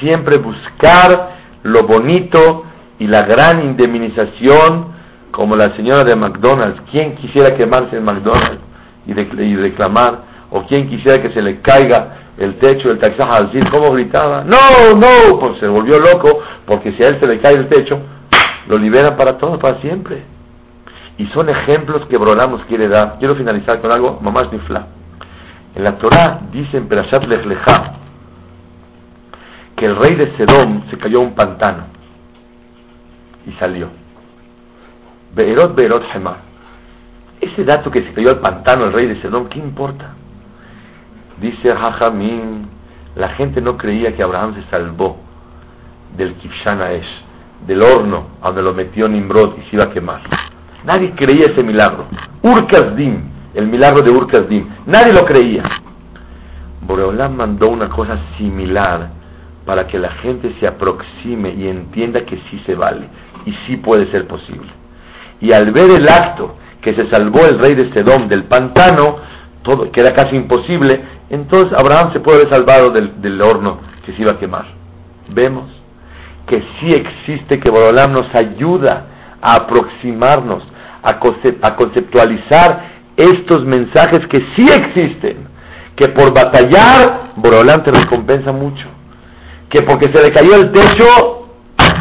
Siempre 0.00 0.38
buscar 0.38 1.36
lo 1.62 1.82
bonito 1.86 2.64
y 2.98 3.06
la 3.06 3.22
gran 3.22 3.64
indemnización, 3.64 4.96
como 5.30 5.56
la 5.56 5.74
señora 5.76 6.04
de 6.04 6.16
McDonald's. 6.16 6.80
¿Quién 6.90 7.16
quisiera 7.16 7.56
quemarse 7.56 7.96
en 7.96 8.04
McDonald's 8.04 8.60
y, 9.06 9.56
reclamar? 9.56 10.28
¿O 10.50 10.62
quién 10.66 10.88
quisiera 10.88 11.20
que 11.20 11.30
se 11.30 11.42
le 11.42 11.60
caiga 11.60 12.16
el 12.38 12.58
techo 12.58 12.88
del 12.88 12.98
taxaja 12.98 13.32
al 13.38 13.70
¿Cómo 13.70 13.92
gritaba? 13.92 14.44
¡No, 14.44 14.96
no! 14.96 15.38
Pues 15.38 15.58
se 15.60 15.66
volvió 15.66 15.96
loco, 15.98 16.40
porque 16.66 16.92
si 16.92 17.04
a 17.04 17.08
él 17.08 17.20
se 17.20 17.26
le 17.26 17.40
cae 17.40 17.54
el 17.54 17.68
techo, 17.68 18.00
lo 18.68 18.78
liberan 18.78 19.16
para 19.16 19.36
todo, 19.38 19.58
para 19.58 19.80
siempre. 19.80 20.22
Y 21.18 21.26
son 21.28 21.48
ejemplos 21.48 22.06
que 22.08 22.16
Brolamos 22.16 22.62
quiere 22.68 22.88
dar. 22.88 23.16
Quiero 23.18 23.34
finalizar 23.34 23.80
con 23.80 23.90
algo, 23.90 24.18
mamás 24.22 24.52
nifla. 24.52 24.86
En 25.74 25.84
la 25.84 25.98
Torah 25.98 26.40
dice 26.52 26.76
en 26.76 26.88
Perashat 26.88 27.24
Lechlecha 27.24 27.94
que 29.76 29.86
el 29.86 29.96
rey 29.96 30.16
de 30.16 30.36
Sedom 30.36 30.88
se 30.90 30.98
cayó 30.98 31.18
a 31.18 31.22
un 31.22 31.34
pantano 31.34 31.84
y 33.46 33.52
salió. 33.52 33.88
Beerot, 35.34 35.78
Beerot, 35.78 36.02
Hemar. 36.14 36.38
Ese 37.40 37.64
dato 37.64 37.90
que 37.90 38.02
se 38.02 38.12
cayó 38.12 38.30
al 38.30 38.40
pantano 38.40 38.86
el 38.86 38.92
rey 38.92 39.06
de 39.06 39.20
Sedom, 39.22 39.48
¿qué 39.48 39.58
importa? 39.58 40.14
Dice 41.40 41.72
Jajamín, 41.72 42.68
la 43.14 43.28
gente 43.30 43.60
no 43.60 43.76
creía 43.76 44.16
que 44.16 44.22
Abraham 44.22 44.54
se 44.56 44.70
salvó 44.70 45.18
del 46.16 46.34
Kifshana 46.34 46.92
Esh, 46.92 47.22
del 47.66 47.82
horno 47.82 48.26
a 48.42 48.46
donde 48.46 48.62
lo 48.62 48.74
metió 48.74 49.06
Nimrod 49.08 49.58
y 49.58 49.70
se 49.70 49.76
iba 49.76 49.84
a 49.84 49.90
quemar. 49.90 50.22
Nadie 50.84 51.12
creía 51.12 51.46
ese 51.52 51.62
milagro. 51.62 52.06
Urkazdim, 52.42 53.22
el 53.58 53.66
milagro 53.66 54.04
de 54.04 54.12
Urkazdim, 54.12 54.68
nadie 54.86 55.12
lo 55.12 55.24
creía. 55.24 55.64
Boreolam 56.82 57.36
mandó 57.36 57.68
una 57.68 57.88
cosa 57.88 58.16
similar 58.36 59.10
para 59.66 59.88
que 59.88 59.98
la 59.98 60.12
gente 60.22 60.54
se 60.60 60.66
aproxime 60.68 61.54
y 61.54 61.66
entienda 61.66 62.24
que 62.24 62.36
sí 62.48 62.62
se 62.64 62.76
vale 62.76 63.08
y 63.46 63.52
sí 63.66 63.76
puede 63.78 64.08
ser 64.12 64.28
posible. 64.28 64.70
Y 65.40 65.52
al 65.52 65.72
ver 65.72 65.90
el 65.90 66.08
acto 66.08 66.54
que 66.80 66.94
se 66.94 67.10
salvó 67.10 67.40
el 67.50 67.58
rey 67.58 67.74
de 67.74 67.92
Sedom 67.92 68.28
del 68.28 68.44
pantano, 68.44 69.16
todo, 69.62 69.90
que 69.90 70.02
era 70.02 70.14
casi 70.14 70.36
imposible, 70.36 71.02
entonces 71.28 71.72
Abraham 71.76 72.12
se 72.12 72.20
puede 72.20 72.38
haber 72.38 72.52
salvado 72.52 72.92
del, 72.92 73.42
horno 73.42 73.80
que 74.06 74.12
se 74.12 74.22
iba 74.22 74.34
a 74.34 74.38
quemar. 74.38 74.66
Vemos 75.30 75.68
que 76.46 76.62
sí 76.78 76.92
existe, 76.92 77.58
que 77.58 77.70
Borolam 77.70 78.12
nos 78.12 78.32
ayuda 78.36 79.06
a 79.42 79.56
aproximarnos, 79.56 80.62
a, 81.02 81.18
conceptualizar 81.74 82.97
estos 83.18 83.64
mensajes 83.64 84.20
que 84.28 84.38
sí 84.54 84.64
existen, 84.72 85.48
que 85.96 86.08
por 86.08 86.32
batallar 86.32 87.32
Borolam 87.36 87.82
te 87.82 87.90
recompensa 87.90 88.52
mucho, 88.52 88.86
que 89.68 89.82
porque 89.82 90.06
se 90.12 90.22
le 90.22 90.32
cayó 90.32 90.54
el 90.54 90.70
techo, 90.70 91.48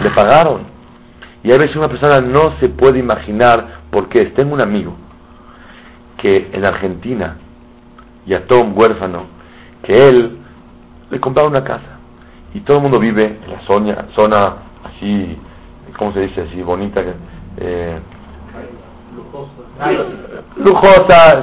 le 0.03 0.11
pagaron. 0.11 0.61
Y 1.43 1.51
a 1.51 1.57
veces 1.57 1.75
una 1.75 1.89
persona 1.89 2.19
no 2.19 2.57
se 2.59 2.69
puede 2.69 2.99
imaginar 2.99 3.79
por 3.91 4.09
qué. 4.09 4.25
Tengo 4.27 4.53
un 4.53 4.61
amigo 4.61 4.95
que 6.17 6.49
en 6.53 6.63
Argentina 6.63 7.37
y 8.25 8.33
a 8.33 8.45
Tom 8.45 8.77
huérfano, 8.77 9.25
que 9.83 9.97
él 9.97 10.37
le 11.09 11.19
compraba 11.19 11.49
una 11.49 11.63
casa. 11.63 11.97
Y 12.53 12.59
todo 12.61 12.77
el 12.77 12.83
mundo 12.83 12.99
vive 12.99 13.39
en 13.43 13.51
la 13.51 13.61
zona, 13.61 14.07
zona 14.15 14.37
así, 14.83 15.37
¿cómo 15.97 16.13
se 16.13 16.21
dice 16.21 16.41
así? 16.41 16.61
Bonita. 16.61 17.01
Eh, 17.57 17.99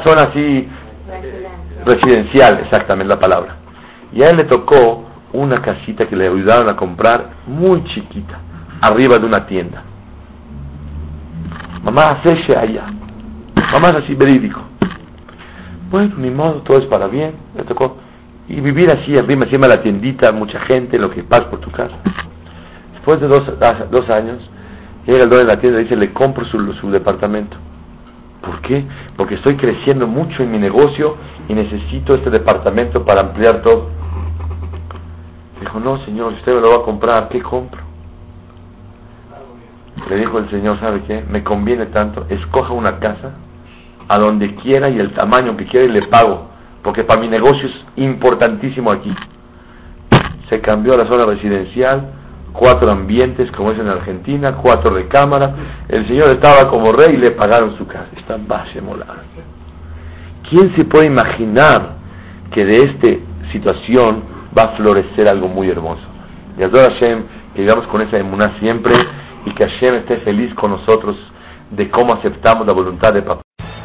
zona 0.04 0.30
así, 0.30 0.68
residencial, 1.84 2.60
exactamente 2.60 3.08
la 3.08 3.20
palabra. 3.20 3.56
Y 4.12 4.22
a 4.22 4.30
él 4.30 4.36
le 4.36 4.44
tocó 4.44 5.04
una 5.32 5.60
casita 5.60 6.06
que 6.06 6.16
le 6.16 6.28
ayudaron 6.28 6.68
a 6.68 6.76
comprar 6.76 7.30
muy 7.46 7.82
chiquita, 7.84 8.38
arriba 8.80 9.18
de 9.18 9.26
una 9.26 9.46
tienda. 9.46 9.82
Mamá, 11.82 12.20
hace 12.22 12.56
allá. 12.56 12.86
Mamá 13.72 13.88
es 13.88 14.04
así 14.04 14.14
verídico. 14.14 14.60
Bueno, 15.90 16.14
ni 16.18 16.30
modo, 16.30 16.62
todo 16.62 16.78
es 16.78 16.86
para 16.86 17.08
bien, 17.08 17.34
le 17.56 17.64
tocó. 17.64 17.98
Y 18.48 18.60
vivir 18.60 18.88
así, 18.94 19.16
arriba, 19.16 19.44
encima 19.44 19.66
de 19.66 19.76
la 19.76 19.82
tiendita, 19.82 20.32
mucha 20.32 20.60
gente, 20.60 20.98
lo 20.98 21.10
que 21.10 21.22
pasa 21.24 21.50
por 21.50 21.60
tu 21.60 21.70
casa. 21.70 21.94
Después 22.94 23.20
de 23.20 23.28
dos, 23.28 23.42
dos 23.90 24.10
años, 24.10 24.38
llega 25.06 25.24
el 25.24 25.28
dueño 25.28 25.46
de 25.46 25.54
la 25.54 25.60
tienda 25.60 25.80
y 25.80 25.84
dice, 25.84 25.96
le 25.96 26.12
compro 26.12 26.44
su, 26.46 26.72
su 26.74 26.90
departamento. 26.90 27.56
¿Por 28.44 28.60
qué? 28.62 28.84
Porque 29.16 29.36
estoy 29.36 29.56
creciendo 29.56 30.06
mucho 30.06 30.42
en 30.42 30.50
mi 30.50 30.58
negocio 30.58 31.16
y 31.48 31.54
necesito 31.54 32.14
este 32.14 32.30
departamento 32.30 33.04
para 33.04 33.22
ampliar 33.22 33.62
todo. 33.62 33.88
Dijo, 35.60 35.80
no, 35.80 36.04
señor, 36.04 36.32
usted 36.34 36.54
me 36.54 36.60
lo 36.60 36.68
va 36.68 36.82
a 36.82 36.84
comprar, 36.84 37.28
¿qué 37.28 37.40
compro? 37.40 37.82
Le 40.10 40.16
dijo 40.16 40.38
el 40.38 40.50
señor, 40.50 40.78
¿sabe 40.80 41.02
qué? 41.06 41.24
Me 41.30 41.42
conviene 41.42 41.86
tanto, 41.86 42.26
escoja 42.28 42.72
una 42.72 42.98
casa 42.98 43.32
a 44.08 44.18
donde 44.18 44.54
quiera 44.56 44.90
y 44.90 44.98
el 44.98 45.14
tamaño 45.14 45.56
que 45.56 45.64
quiera 45.66 45.86
y 45.86 45.92
le 45.92 46.06
pago, 46.08 46.48
porque 46.82 47.04
para 47.04 47.20
mi 47.20 47.28
negocio 47.28 47.66
es 47.66 47.74
importantísimo 47.96 48.92
aquí. 48.92 49.14
Se 50.50 50.60
cambió 50.60 50.92
a 50.94 50.98
la 50.98 51.06
zona 51.10 51.24
residencial, 51.24 52.10
cuatro 52.54 52.88
ambientes 52.90 53.50
como 53.50 53.72
es 53.72 53.78
en 53.78 53.88
Argentina, 53.88 54.56
cuatro 54.62 54.94
recámaras, 54.94 55.50
el 55.88 56.06
señor 56.06 56.34
estaba 56.34 56.70
como 56.70 56.92
rey 56.92 57.14
y 57.14 57.18
le 57.18 57.32
pagaron 57.32 57.76
su 57.76 57.86
casa. 57.86 58.08
Está 58.16 58.36
base 58.38 58.80
molada. 58.80 59.24
¿Quién 60.48 60.74
se 60.76 60.84
puede 60.84 61.06
imaginar 61.06 61.96
que 62.52 62.64
de 62.64 62.76
esta 62.76 63.08
situación 63.52 64.22
va 64.56 64.62
a 64.62 64.76
florecer 64.76 65.28
algo 65.28 65.48
muy 65.48 65.68
hermoso? 65.68 66.02
Y 66.56 66.62
a 66.62 66.70
Hashem, 66.70 67.24
que 67.54 67.62
vivamos 67.62 67.88
con 67.88 68.00
esa 68.02 68.18
emuná 68.18 68.56
siempre 68.60 68.92
y 69.44 69.50
que 69.52 69.66
Hashem 69.66 69.96
esté 69.96 70.18
feliz 70.18 70.54
con 70.54 70.70
nosotros 70.70 71.16
de 71.70 71.90
cómo 71.90 72.14
aceptamos 72.14 72.66
la 72.66 72.72
voluntad 72.72 73.12
de 73.12 73.22
papá. 73.22 73.43